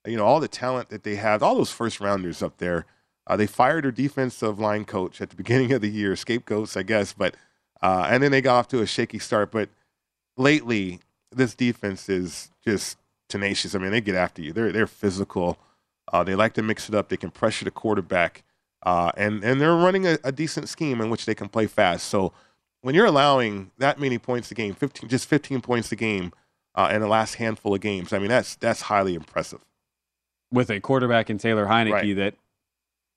you 0.07 0.16
know, 0.16 0.25
all 0.25 0.40
the 0.40 0.49
talent 0.49 0.90
that 0.90 1.03
they 1.03 1.16
have, 1.16 1.42
all 1.42 1.57
those 1.57 1.73
first 1.73 2.01
rounders 2.01 2.42
up 2.42 2.59
there. 2.59 2.87
Uh, 3.27 3.37
they 3.37 3.47
fired 3.47 3.85
their 3.85 3.90
defensive 3.90 4.61
line 4.61 4.85
coach 4.85 5.21
at 5.21 5.31
the 5.31 5.37
beginning 5.42 5.73
of 5.73 5.81
the 5.81 5.90
year, 5.90 6.14
scapegoats, 6.14 6.77
I 6.77 6.83
guess, 6.83 7.12
but 7.12 7.35
uh, 7.83 8.07
and 8.11 8.23
then 8.23 8.31
they 8.31 8.40
got 8.40 8.57
off 8.57 8.69
to 8.69 8.81
a 8.81 8.87
shaky 8.87 9.19
start. 9.19 9.51
But 9.51 9.69
lately, 10.37 11.01
this 11.31 11.55
defense 11.55 12.09
is 12.09 12.51
just 12.64 12.97
tenacious. 13.29 13.75
I 13.75 13.79
mean, 13.79 13.90
they 13.90 14.01
get 14.01 14.14
after 14.14 14.42
you. 14.42 14.53
They're 14.53 14.73
they're 14.73 14.87
physical. 14.87 15.59
Uh, 16.12 16.23
they 16.23 16.35
like 16.35 16.55
to 16.55 16.62
mix 16.62 16.88
it 16.88 16.95
up. 16.95 17.09
They 17.09 17.16
can 17.16 17.31
pressure 17.31 17.64
the 17.64 17.71
quarterback, 17.71 18.45
uh, 18.85 19.11
and 19.16 19.42
and 19.42 19.61
they're 19.61 19.75
running 19.75 20.07
a, 20.07 20.19
a, 20.23 20.31
decent 20.31 20.69
scheme 20.69 21.01
in 21.01 21.11
which 21.11 21.27
they 21.27 21.35
can 21.35 21.49
play 21.49 21.66
fast. 21.66 22.07
So 22.07 22.33
when 22.83 22.95
you're 22.95 23.07
allowing 23.07 23.73
that 23.79 23.99
many 23.99 24.16
points 24.16 24.51
a 24.53 24.55
game, 24.55 24.75
15, 24.75 25.09
just 25.09 25.29
15 25.29 25.61
points 25.61 25.90
a 25.90 25.97
game 25.97 26.33
uh, 26.77 26.91
in 26.93 27.01
the 27.01 27.09
last 27.09 27.35
handful 27.35 27.75
of 27.75 27.81
games. 27.81 28.12
I 28.12 28.19
mean, 28.19 28.29
that's 28.29 28.57
that's 28.57 28.83
highly 28.83 29.15
impressive. 29.15 29.61
With 30.53 30.71
a 30.71 30.81
quarterback 30.81 31.31
in 31.31 31.39
Taylor 31.39 31.67
Heinicke 31.67 31.93
right. 31.93 32.17
that 32.17 32.35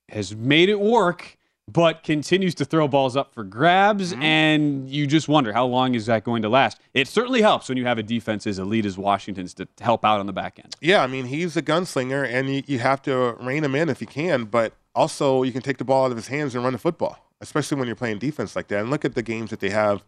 has 0.09 0.35
made 0.35 0.69
it 0.69 0.79
work, 0.79 1.37
but 1.71 2.03
continues 2.03 2.55
to 2.55 2.65
throw 2.65 2.87
balls 2.87 3.15
up 3.15 3.33
for 3.33 3.43
grabs, 3.43 4.11
mm-hmm. 4.11 4.21
and 4.23 4.89
you 4.89 5.05
just 5.05 5.27
wonder 5.27 5.53
how 5.53 5.65
long 5.65 5.93
is 5.93 6.07
that 6.07 6.23
going 6.23 6.41
to 6.41 6.49
last. 6.49 6.79
It 6.93 7.07
certainly 7.07 7.41
helps 7.41 7.69
when 7.69 7.77
you 7.77 7.85
have 7.85 7.97
a 7.97 8.03
defense 8.03 8.47
as 8.47 8.57
elite 8.57 8.85
as 8.85 8.97
Washington's 8.97 9.53
to, 9.55 9.65
to 9.65 9.83
help 9.83 10.03
out 10.03 10.19
on 10.19 10.25
the 10.25 10.33
back 10.33 10.59
end. 10.59 10.75
Yeah, 10.81 11.03
I 11.03 11.07
mean 11.07 11.25
he's 11.25 11.55
a 11.55 11.61
gunslinger, 11.61 12.25
and 12.25 12.49
you, 12.49 12.63
you 12.65 12.79
have 12.79 13.01
to 13.03 13.35
rein 13.39 13.63
him 13.63 13.75
in 13.75 13.89
if 13.89 14.01
you 14.01 14.07
can, 14.07 14.45
but 14.45 14.73
also 14.95 15.43
you 15.43 15.51
can 15.51 15.61
take 15.61 15.77
the 15.77 15.85
ball 15.85 16.05
out 16.05 16.11
of 16.11 16.17
his 16.17 16.27
hands 16.27 16.55
and 16.55 16.63
run 16.63 16.73
the 16.73 16.79
football, 16.79 17.17
especially 17.41 17.77
when 17.77 17.87
you're 17.87 17.95
playing 17.95 18.17
defense 18.19 18.55
like 18.55 18.67
that. 18.69 18.79
And 18.79 18.89
look 18.89 19.05
at 19.05 19.13
the 19.13 19.23
games 19.23 19.51
that 19.51 19.59
they 19.59 19.69
have 19.69 20.03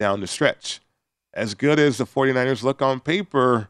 down 0.00 0.20
the 0.20 0.26
stretch 0.26 0.80
as 1.36 1.54
good 1.54 1.78
as 1.78 1.98
the 1.98 2.06
49ers 2.06 2.62
look 2.62 2.82
on 2.82 2.98
paper, 2.98 3.68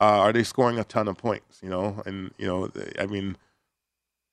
uh, 0.00 0.04
are 0.04 0.32
they 0.32 0.42
scoring 0.42 0.78
a 0.78 0.84
ton 0.84 1.08
of 1.08 1.16
points? 1.16 1.60
You 1.62 1.70
know, 1.70 2.02
and 2.04 2.32
you 2.36 2.46
know, 2.46 2.70
I 2.98 3.06
mean, 3.06 3.36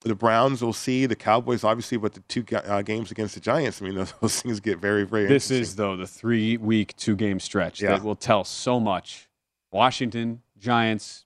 the 0.02 0.16
Browns 0.16 0.62
will 0.62 0.74
see 0.74 1.06
the 1.06 1.16
Cowboys 1.16 1.64
obviously, 1.64 1.98
but 1.98 2.14
the 2.14 2.20
two 2.22 2.44
uh, 2.56 2.82
games 2.82 3.12
against 3.12 3.36
the 3.36 3.40
Giants. 3.40 3.82
I 3.82 3.86
mean, 3.86 3.96
those, 3.96 4.14
those 4.20 4.42
things 4.42 4.60
get 4.60 4.80
very, 4.80 5.04
very. 5.04 5.28
This 5.28 5.52
is 5.52 5.76
though 5.76 5.96
the 5.96 6.08
three-week, 6.08 6.96
two-game 6.98 7.40
stretch 7.40 7.82
yeah. 7.82 7.90
that 7.90 8.04
will 8.04 8.16
tell 8.16 8.44
so 8.44 8.80
much. 8.80 9.30
Washington 9.72 10.42
Giants, 10.58 11.26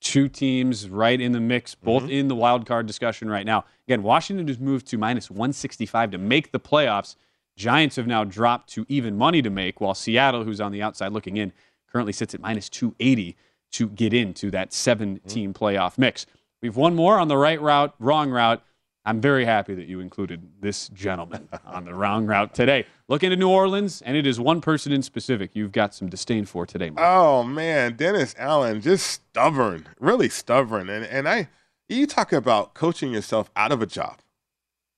two 0.00 0.28
teams 0.28 0.88
right 0.88 1.20
in 1.20 1.32
the 1.32 1.40
mix, 1.40 1.74
both 1.74 2.04
mm-hmm. 2.04 2.12
in 2.12 2.28
the 2.28 2.34
wild 2.34 2.66
card 2.66 2.86
discussion 2.86 3.28
right 3.28 3.46
now. 3.46 3.64
Again, 3.86 4.02
Washington 4.02 4.48
has 4.48 4.58
moved 4.58 4.86
to 4.88 4.98
minus 4.98 5.30
165 5.30 6.12
to 6.12 6.18
make 6.18 6.50
the 6.50 6.60
playoffs. 6.60 7.14
Giants 7.60 7.96
have 7.96 8.06
now 8.06 8.24
dropped 8.24 8.70
to 8.70 8.86
even 8.88 9.18
money 9.18 9.42
to 9.42 9.50
make, 9.50 9.82
while 9.82 9.92
Seattle, 9.92 10.44
who's 10.44 10.62
on 10.62 10.72
the 10.72 10.80
outside 10.80 11.12
looking 11.12 11.36
in, 11.36 11.52
currently 11.92 12.12
sits 12.14 12.34
at 12.34 12.40
minus 12.40 12.70
280 12.70 13.36
to 13.72 13.88
get 13.90 14.14
into 14.14 14.50
that 14.50 14.72
seven 14.72 15.20
team 15.28 15.52
playoff 15.52 15.98
mix. 15.98 16.24
We've 16.62 16.74
one 16.74 16.94
more 16.94 17.18
on 17.18 17.28
the 17.28 17.36
right 17.36 17.60
route, 17.60 17.94
wrong 17.98 18.30
route. 18.30 18.62
I'm 19.04 19.20
very 19.20 19.44
happy 19.44 19.74
that 19.74 19.88
you 19.88 20.00
included 20.00 20.42
this 20.60 20.88
gentleman 20.88 21.50
on 21.66 21.84
the 21.84 21.92
wrong 21.92 22.24
route 22.24 22.54
today. 22.54 22.86
Looking 23.08 23.30
at 23.30 23.38
New 23.38 23.50
Orleans, 23.50 24.00
and 24.00 24.16
it 24.16 24.26
is 24.26 24.40
one 24.40 24.62
person 24.62 24.90
in 24.90 25.02
specific 25.02 25.50
you've 25.52 25.72
got 25.72 25.94
some 25.94 26.08
disdain 26.08 26.46
for 26.46 26.64
today. 26.64 26.88
Mike. 26.88 27.04
Oh 27.04 27.42
man, 27.42 27.94
Dennis 27.94 28.34
Allen, 28.38 28.80
just 28.80 29.06
stubborn, 29.06 29.86
really 29.98 30.30
stubborn, 30.30 30.88
and 30.88 31.04
and 31.04 31.28
I, 31.28 31.50
you 31.90 32.06
talk 32.06 32.32
about 32.32 32.72
coaching 32.72 33.12
yourself 33.12 33.50
out 33.54 33.70
of 33.70 33.82
a 33.82 33.86
job. 33.86 34.20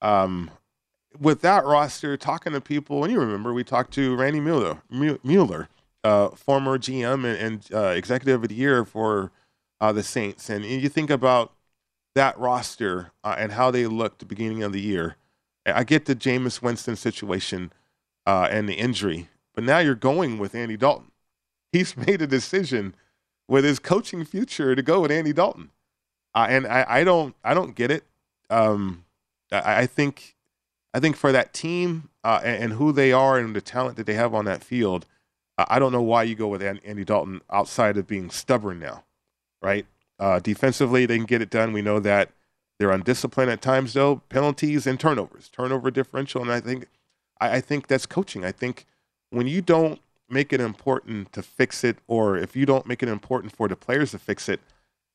Um, 0.01 0.51
with 1.21 1.41
that 1.43 1.65
roster, 1.65 2.17
talking 2.17 2.53
to 2.53 2.61
people, 2.61 3.05
and 3.05 3.13
you 3.13 3.21
remember 3.21 3.53
we 3.53 3.65
talked 3.65 3.93
to 3.95 4.17
Randy 4.17 4.41
Mueller, 4.41 4.83
Mueller, 4.91 5.69
uh, 6.05 6.31
former 6.31 6.79
GM 6.79 7.25
and, 7.25 7.39
and 7.39 7.69
uh, 7.73 7.89
executive 7.89 8.43
of 8.43 8.49
the 8.49 8.55
year 8.55 8.85
for 8.85 9.31
uh, 9.81 9.93
the 9.93 10.03
Saints, 10.03 10.49
and 10.49 10.65
you 10.65 10.89
think 10.89 11.11
about 11.11 11.53
that 12.15 12.39
roster 12.39 13.13
uh, 13.25 13.35
and 13.39 13.53
how 13.53 13.71
they 13.71 13.87
looked 13.87 14.19
the 14.19 14.27
beginning 14.27 14.63
of 14.63 14.73
the 14.73 14.81
year. 14.81 15.17
I 15.65 15.85
get 15.85 16.07
the 16.07 16.15
Jameis 16.15 16.61
Winston 16.61 16.97
situation 16.97 17.73
uh, 18.27 18.49
and 18.51 18.69
the 18.69 18.75
injury, 18.75 19.29
but 19.55 19.65
now 19.65 19.79
you're 19.79 19.95
going 19.95 20.39
with 20.39 20.55
Andy 20.55 20.77
Dalton. 20.77 21.11
He's 21.73 21.97
made 22.07 22.23
a 22.23 22.27
decision 22.27 22.95
with 23.49 23.65
his 23.65 23.79
coaching 23.79 24.25
future 24.25 24.75
to 24.75 24.83
go 24.83 25.01
with 25.01 25.11
Andy 25.11 25.33
Dalton, 25.33 25.71
uh, 26.35 26.47
and 26.49 26.67
I, 26.67 26.85
I, 26.89 27.05
don't, 27.05 27.35
I 27.45 27.55
don't 27.55 27.75
get 27.75 27.91
it. 27.91 28.05
Um, 28.51 29.05
I, 29.51 29.83
I 29.83 29.87
think 29.87 30.37
I 30.95 31.01
think 31.01 31.17
for 31.17 31.33
that 31.33 31.53
team 31.53 32.11
uh, 32.23 32.41
and, 32.45 32.65
and, 32.65 32.73
who 32.75 32.93
they 32.93 33.13
are 33.13 33.39
and 33.39 33.57
the 33.57 33.61
talent 33.61 33.97
that 33.97 34.07
they 34.07 34.15
have 34.15 34.35
on 34.35 34.45
that 34.45 34.63
field, 34.63 35.07
uh, 35.57 35.65
I 35.69 35.79
don't 35.79 35.93
know 35.93 36.03
why 36.03 36.23
you 36.25 36.35
go 36.35 36.49
with 36.49 36.63
Andy 36.63 37.05
Dalton 37.05 37.41
outside 37.51 37.97
of 37.97 38.07
being 38.07 38.31
stubborn 38.31 38.79
now, 38.79 39.05
right? 39.63 39.87
Uh, 40.19 40.39
defensively, 40.39 41.07
they 41.07 41.17
can 41.17 41.27
get 41.27 41.43
it 41.43 41.51
done. 41.51 41.73
We 41.73 41.83
know 41.83 41.99
that 42.01 42.31
they're 42.79 42.91
undisciplined 42.91 43.51
at 43.51 43.63
times, 43.63 43.93
though. 43.95 44.17
Penalties 44.29 44.87
and 44.87 44.99
turnovers, 44.99 45.49
turnover 45.49 45.91
differential, 45.91 46.43
and 46.43 46.53
I 46.53 46.61
think, 46.61 46.87
I, 47.41 47.57
I 47.57 47.61
think 47.61 47.87
that's 47.87 48.07
coaching. 48.07 48.45
I 48.45 48.53
think 48.53 48.87
when 49.31 49.47
you 49.47 49.63
don't 49.63 50.01
make 50.29 50.53
it 50.53 50.61
important 50.61 51.33
to 51.33 51.43
fix 51.43 51.85
it, 51.85 51.99
or 52.07 52.37
if 52.37 52.55
you 52.57 52.67
don't 52.67 52.87
make 52.87 53.03
it 53.03 53.09
important 53.09 53.55
for 53.55 53.69
the 53.69 53.77
players 53.77 54.13
to 54.13 54.19
fix 54.19 54.49
it, 54.49 54.61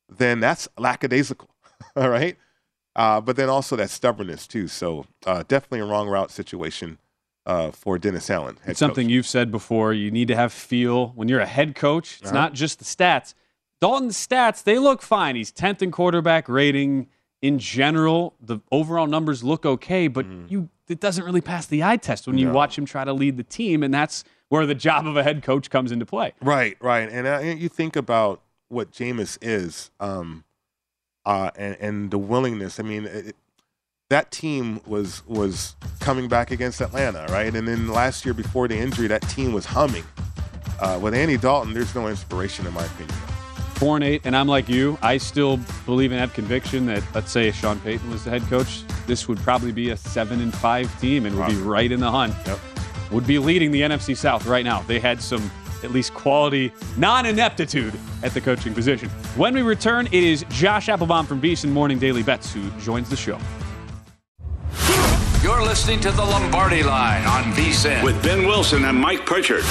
then 0.10 0.40
that's 0.40 0.68
lackadaisical. 0.78 1.50
All 1.96 2.10
right. 2.10 2.38
Uh, 2.98 3.22
but 3.22 3.36
then 3.36 3.48
also 3.48 3.76
that 3.76 3.92
stubbornness 3.92 4.48
too. 4.48 4.68
So 4.68 5.06
uh, 5.26 5.44
definitely 5.48 5.80
a 5.80 5.86
wrong 5.86 6.10
route 6.10 6.32
situation 6.32 6.98
uh, 7.46 7.72
for 7.72 8.00
Dennis 8.00 8.30
Allen. 8.30 8.58
It's 8.66 8.80
something 8.80 9.06
coach. 9.06 9.12
you've 9.12 9.28
said 9.28 9.52
before. 9.52 9.94
You 9.94 10.12
need 10.12 10.28
to 10.28 10.36
have 10.36 10.52
feel 10.52 11.10
when 11.10 11.30
you're 11.30 11.40
a 11.40 11.46
head 11.46 11.76
coach. 11.76 12.18
It's 12.22 12.32
uh-huh. 12.32 12.40
not 12.40 12.54
just 12.54 12.80
the 12.80 12.86
stats. 12.86 13.36
Dalton's 13.80 14.18
stats, 14.18 14.64
they 14.64 14.80
look 14.80 15.04
fine. 15.04 15.36
He's 15.36 15.52
10th 15.52 15.84
in 15.84 15.92
quarterback 15.92 16.50
rating. 16.50 17.08
In 17.44 17.60
general, 17.60 18.34
the 18.42 18.60
overall 18.72 19.06
numbers 19.06 19.44
look 19.44 19.64
okay, 19.64 20.08
but 20.08 20.26
mm. 20.26 20.50
you 20.50 20.70
it 20.88 21.00
doesn't 21.00 21.24
really 21.24 21.42
pass 21.42 21.68
the 21.68 21.84
eye 21.84 21.98
test 21.98 22.26
when 22.26 22.38
you 22.38 22.48
no. 22.48 22.54
watch 22.54 22.78
him 22.78 22.86
try 22.86 23.04
to 23.04 23.14
lead 23.14 23.38
the 23.38 23.44
team, 23.44 23.84
and 23.84 23.94
that's 23.94 24.24
where 24.50 24.66
the 24.66 24.74
job 24.74 25.06
of 25.06 25.18
a 25.18 25.22
head 25.22 25.44
coach 25.44 25.70
comes 25.70 25.92
into 25.92 26.06
play. 26.06 26.34
Right, 26.42 26.78
right. 26.82 27.08
And 27.10 27.28
uh, 27.28 27.40
you 27.40 27.70
think 27.70 27.96
about 27.96 28.42
what 28.70 28.92
Jameis 28.92 29.38
is, 29.42 29.92
um, 30.00 30.46
uh, 31.28 31.52
and, 31.58 31.78
and 31.82 32.12
the 32.12 32.18
willingness. 32.18 32.80
I 32.80 32.84
mean, 32.84 33.06
it, 33.06 33.36
that 34.10 34.32
team 34.32 34.80
was 34.88 35.28
was 35.28 35.76
coming 36.00 36.30
back 36.30 36.52
against 36.52 36.80
Atlanta, 36.80 37.26
right? 37.30 37.54
And 37.54 37.68
then 37.68 37.90
last 37.90 38.26
year 38.26 38.34
before 38.34 38.70
the 38.70 38.78
injury, 38.78 39.08
that 39.08 39.22
team 39.24 39.52
was 39.52 39.66
humming. 39.66 40.06
Uh, 40.80 40.98
with 41.02 41.14
Andy 41.14 41.38
Dalton, 41.38 41.74
there's 41.74 41.94
no 41.94 42.08
inspiration 42.08 42.66
in 42.66 42.74
my 42.74 42.86
opinion. 42.86 43.16
Four 43.76 43.98
and 43.98 44.06
eight, 44.06 44.22
and 44.24 44.36
I'm 44.36 44.48
like 44.48 44.70
you. 44.70 44.98
I 45.02 45.18
still 45.18 45.60
believe 45.86 46.12
and 46.12 46.20
have 46.20 46.34
conviction 46.34 46.86
that 46.86 47.04
let's 47.14 47.32
say 47.32 47.50
if 47.50 47.56
Sean 47.56 47.80
Payton 47.82 48.10
was 48.10 48.24
the 48.24 48.30
head 48.30 48.44
coach, 48.44 48.84
this 49.06 49.28
would 49.28 49.40
probably 49.40 49.74
be 49.74 49.90
a 49.90 49.98
seven 49.98 50.40
and 50.40 50.54
five 50.54 50.88
team 51.02 51.26
and 51.26 51.38
would 51.38 51.50
be 51.50 51.56
right 51.56 51.92
in 51.92 52.00
the 52.00 52.10
hunt. 52.10 52.34
Yep. 52.46 52.60
Would 53.12 53.28
be 53.28 53.38
leading 53.38 53.72
the 53.72 53.82
NFC 53.82 54.16
South 54.16 54.46
right 54.46 54.64
now. 54.64 54.82
They 54.84 55.00
had 55.00 55.22
some 55.22 55.52
at 55.84 55.92
least 55.92 56.14
quality 56.14 56.72
non-ineptitude 56.98 57.94
at 58.24 58.34
the 58.34 58.42
coaching 58.42 58.74
position. 58.74 59.10
When 59.36 59.54
we 59.54 59.62
return, 59.62 60.08
it 60.08 60.24
is 60.24 60.46
Josh 60.50 60.90
Applebaum 60.90 61.26
from 61.26 61.42
VSiN 61.42 61.70
Morning 61.70 62.00
Daily 62.00 62.24
Bets 62.24 62.54
who 62.54 62.70
joins 62.80 63.10
the 63.10 63.16
show. 63.16 63.40
You're 65.44 65.62
listening 65.62 66.00
to 66.02 66.12
the 66.12 66.24
Lombardi 66.24 66.84
Line 66.84 67.26
on 67.26 67.44
VSiN 67.54 68.04
with 68.04 68.22
Ben 68.24 68.46
Wilson 68.46 68.86
and 68.86 69.00
Mike 69.00 69.26
Pritchard. 69.26 69.64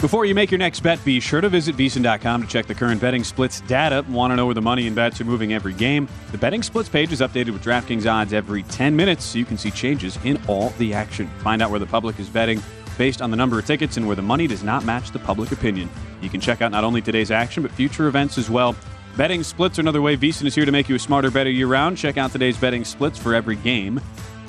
Before 0.00 0.24
you 0.24 0.34
make 0.34 0.50
your 0.50 0.56
next 0.56 0.80
bet, 0.80 1.04
be 1.04 1.20
sure 1.20 1.42
to 1.42 1.50
visit 1.50 1.76
VSiN.com 1.76 2.40
to 2.40 2.48
check 2.48 2.64
the 2.64 2.74
current 2.74 3.02
betting 3.02 3.22
splits 3.22 3.60
data. 3.60 4.02
Want 4.08 4.30
to 4.30 4.36
know 4.36 4.46
where 4.46 4.54
the 4.54 4.62
money 4.62 4.86
and 4.86 4.96
bets 4.96 5.20
are 5.20 5.24
moving 5.24 5.52
every 5.52 5.74
game? 5.74 6.08
The 6.32 6.38
betting 6.38 6.62
splits 6.62 6.88
page 6.88 7.12
is 7.12 7.20
updated 7.20 7.50
with 7.50 7.62
DraftKings 7.62 8.10
odds 8.10 8.32
every 8.32 8.62
10 8.62 8.96
minutes 8.96 9.26
so 9.26 9.38
you 9.38 9.44
can 9.44 9.58
see 9.58 9.70
changes 9.70 10.18
in 10.24 10.42
all 10.48 10.70
the 10.78 10.94
action. 10.94 11.28
Find 11.40 11.60
out 11.60 11.70
where 11.70 11.78
the 11.78 11.84
public 11.84 12.18
is 12.18 12.30
betting 12.30 12.62
based 12.96 13.20
on 13.20 13.30
the 13.30 13.36
number 13.36 13.58
of 13.58 13.66
tickets 13.66 13.98
and 13.98 14.06
where 14.06 14.16
the 14.16 14.22
money 14.22 14.46
does 14.46 14.64
not 14.64 14.86
match 14.86 15.10
the 15.10 15.18
public 15.18 15.52
opinion. 15.52 15.90
You 16.22 16.30
can 16.30 16.40
check 16.40 16.62
out 16.62 16.72
not 16.72 16.82
only 16.82 17.02
today's 17.02 17.30
action, 17.30 17.62
but 17.62 17.70
future 17.70 18.06
events 18.06 18.38
as 18.38 18.48
well. 18.48 18.74
Betting 19.18 19.42
splits 19.42 19.78
are 19.78 19.82
another 19.82 20.00
way 20.00 20.16
VSiN 20.16 20.46
is 20.46 20.54
here 20.54 20.64
to 20.64 20.72
make 20.72 20.88
you 20.88 20.94
a 20.94 20.98
smarter, 20.98 21.30
better 21.30 21.50
year 21.50 21.66
round. 21.66 21.98
Check 21.98 22.16
out 22.16 22.32
today's 22.32 22.56
betting 22.56 22.86
splits 22.86 23.18
for 23.18 23.34
every 23.34 23.56
game 23.56 23.98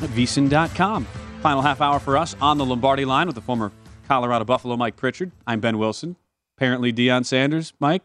at 0.01 0.09
VSiN.com. 0.11 1.03
Final 1.41 1.61
half 1.61 1.81
hour 1.81 1.99
for 1.99 2.17
us 2.17 2.37
on 2.39 2.57
the 2.57 2.65
Lombardi 2.65 3.03
line 3.03 3.27
with 3.27 3.35
the 3.35 3.41
former 3.41 3.69
Colorado 4.11 4.43
Buffalo 4.43 4.75
Mike 4.75 4.97
Pritchard. 4.97 5.31
I'm 5.47 5.61
Ben 5.61 5.77
Wilson. 5.77 6.17
Apparently, 6.57 6.91
Deion 6.91 7.25
Sanders, 7.25 7.71
Mike, 7.79 8.01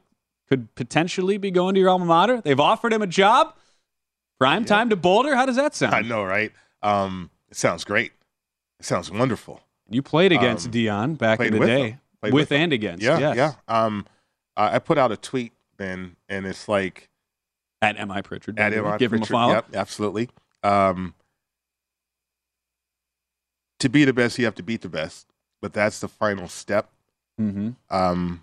could 0.48 0.72
potentially 0.76 1.36
be 1.36 1.50
going 1.50 1.74
to 1.74 1.80
your 1.80 1.90
alma 1.90 2.04
mater. 2.04 2.40
They've 2.40 2.60
offered 2.60 2.92
him 2.92 3.02
a 3.02 3.08
job. 3.08 3.56
Prime 4.38 4.62
yeah. 4.62 4.68
time 4.68 4.90
to 4.90 4.94
Boulder. 4.94 5.34
How 5.34 5.46
does 5.46 5.56
that 5.56 5.74
sound? 5.74 5.96
I 5.96 6.02
know, 6.02 6.22
right? 6.22 6.52
Um, 6.80 7.30
it 7.50 7.56
sounds 7.56 7.82
great. 7.82 8.12
It 8.78 8.86
sounds 8.86 9.10
wonderful. 9.10 9.62
You 9.90 10.00
played 10.00 10.30
against 10.30 10.66
um, 10.66 10.72
Deion 10.72 11.18
back 11.18 11.40
in 11.40 11.52
the 11.52 11.66
day, 11.66 11.98
with, 12.22 12.32
with 12.32 12.52
and 12.52 12.72
against. 12.72 13.02
Yeah, 13.02 13.18
yes. 13.18 13.36
yeah. 13.36 13.54
Um, 13.66 14.06
I 14.56 14.78
put 14.78 14.98
out 14.98 15.10
a 15.10 15.16
tweet 15.16 15.54
Ben, 15.76 16.14
and 16.28 16.46
it's 16.46 16.68
like 16.68 17.08
at 17.82 17.96
Mi 17.96 18.22
Pritchard. 18.22 18.60
At 18.60 18.70
Mi 18.70 18.76
Give 18.76 19.10
Pritchard, 19.10 19.12
him 19.12 19.22
a 19.22 19.26
follow. 19.26 19.54
Yep, 19.54 19.74
absolutely. 19.74 20.28
Um, 20.62 21.14
to 23.80 23.88
be 23.88 24.04
the 24.04 24.12
best, 24.12 24.38
you 24.38 24.44
have 24.44 24.54
to 24.54 24.62
beat 24.62 24.82
the 24.82 24.88
best, 24.88 25.26
but 25.66 25.72
that's 25.72 25.98
the 25.98 26.06
final 26.06 26.46
step. 26.46 26.92
Mm-hmm. 27.40 27.70
Um, 27.90 28.42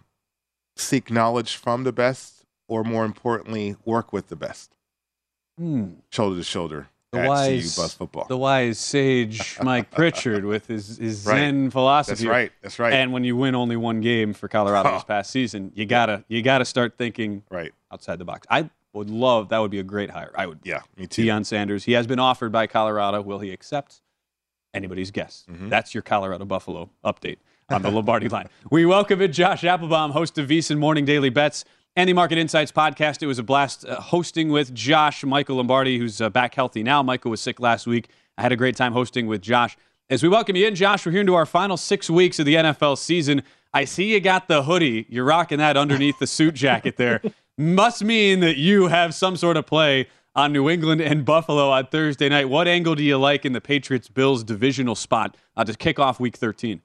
seek 0.75 1.09
knowledge 1.09 1.55
from 1.55 1.85
the 1.85 1.93
best, 1.93 2.43
or 2.67 2.83
more 2.83 3.05
importantly, 3.05 3.77
work 3.85 4.11
with 4.11 4.27
the 4.27 4.35
best, 4.35 4.75
mm. 5.57 5.93
shoulder 6.09 6.35
to 6.35 6.43
shoulder. 6.43 6.89
The 7.13 7.25
wise, 7.25 7.77
the 8.27 8.37
wise 8.37 8.77
sage 8.77 9.57
Mike 9.61 9.89
Pritchard 9.95 10.43
with 10.43 10.67
his, 10.67 10.97
his 10.97 11.25
right. 11.25 11.37
Zen 11.37 11.69
philosophy. 11.69 12.25
That's 12.25 12.25
right. 12.25 12.51
That's 12.61 12.77
right. 12.77 12.91
And 12.91 13.13
when 13.13 13.23
you 13.23 13.37
win 13.37 13.55
only 13.55 13.77
one 13.77 14.01
game 14.01 14.33
for 14.33 14.49
Colorado 14.49 14.89
oh. 14.89 14.93
this 14.95 15.05
past 15.05 15.31
season, 15.31 15.71
you 15.75 15.85
gotta 15.85 16.25
you 16.27 16.41
gotta 16.41 16.65
start 16.65 16.97
thinking 16.97 17.43
right 17.49 17.71
outside 17.89 18.19
the 18.19 18.25
box. 18.25 18.45
I 18.49 18.69
would 18.91 19.09
love 19.09 19.47
that 19.47 19.59
would 19.59 19.71
be 19.71 19.79
a 19.79 19.83
great 19.83 20.09
hire. 20.09 20.33
I 20.35 20.45
would. 20.45 20.59
Yeah, 20.65 20.81
me 20.97 21.07
too. 21.07 21.23
Deion 21.23 21.45
Sanders. 21.45 21.85
He 21.85 21.93
has 21.93 22.05
been 22.05 22.19
offered 22.19 22.51
by 22.51 22.67
Colorado. 22.67 23.21
Will 23.21 23.39
he 23.39 23.51
accept? 23.53 24.01
Anybody's 24.73 25.11
guess. 25.11 25.45
Mm-hmm. 25.51 25.69
That's 25.69 25.93
your 25.93 26.01
Colorado 26.01 26.45
Buffalo 26.45 26.89
update 27.05 27.37
on 27.69 27.83
the 27.83 27.91
Lombardi 27.91 28.27
line. 28.27 28.49
We 28.71 28.85
welcome 28.85 29.21
in 29.21 29.31
Josh 29.31 29.63
Applebaum, 29.63 30.11
host 30.11 30.37
of 30.39 30.49
VSiN 30.49 30.79
Morning 30.79 31.05
Daily 31.05 31.29
Bets 31.29 31.63
and 31.95 32.09
the 32.09 32.13
Market 32.13 32.39
Insights 32.39 32.71
podcast. 32.71 33.21
It 33.21 33.27
was 33.27 33.37
a 33.37 33.43
blast 33.43 33.85
uh, 33.85 34.01
hosting 34.01 34.49
with 34.49 34.73
Josh, 34.73 35.23
Michael 35.23 35.57
Lombardi, 35.57 35.99
who's 35.99 36.19
uh, 36.19 36.29
back 36.29 36.55
healthy 36.55 36.81
now. 36.81 37.03
Michael 37.03 37.29
was 37.29 37.39
sick 37.39 37.59
last 37.59 37.85
week. 37.85 38.09
I 38.35 38.41
had 38.41 38.51
a 38.51 38.55
great 38.55 38.75
time 38.75 38.93
hosting 38.93 39.27
with 39.27 39.41
Josh. 39.43 39.77
As 40.09 40.23
we 40.23 40.29
welcome 40.29 40.55
you 40.55 40.65
in, 40.67 40.73
Josh, 40.73 41.05
we're 41.05 41.11
here 41.11 41.21
into 41.21 41.35
our 41.35 41.45
final 41.45 41.77
six 41.77 42.09
weeks 42.09 42.39
of 42.39 42.47
the 42.47 42.55
NFL 42.55 42.97
season. 42.97 43.43
I 43.75 43.85
see 43.85 44.11
you 44.11 44.19
got 44.19 44.47
the 44.47 44.63
hoodie. 44.63 45.05
You're 45.07 45.25
rocking 45.25 45.59
that 45.59 45.77
underneath 45.77 46.17
the 46.17 46.27
suit 46.27 46.55
jacket 46.55 46.97
there. 46.97 47.21
Must 47.59 48.03
mean 48.03 48.39
that 48.39 48.57
you 48.57 48.87
have 48.87 49.13
some 49.13 49.37
sort 49.37 49.55
of 49.55 49.67
play 49.67 50.07
on 50.35 50.51
New 50.51 50.69
England 50.69 51.01
and 51.01 51.25
Buffalo 51.25 51.69
on 51.69 51.87
Thursday 51.87 52.29
night. 52.29 52.49
What 52.49 52.67
angle 52.67 52.95
do 52.95 53.03
you 53.03 53.17
like 53.17 53.45
in 53.45 53.53
the 53.53 53.61
Patriots 53.61 54.09
Bills 54.09 54.43
divisional 54.43 54.95
spot 54.95 55.37
uh, 55.55 55.63
to 55.63 55.73
kick 55.75 55.99
off 55.99 56.19
week 56.19 56.37
13? 56.37 56.81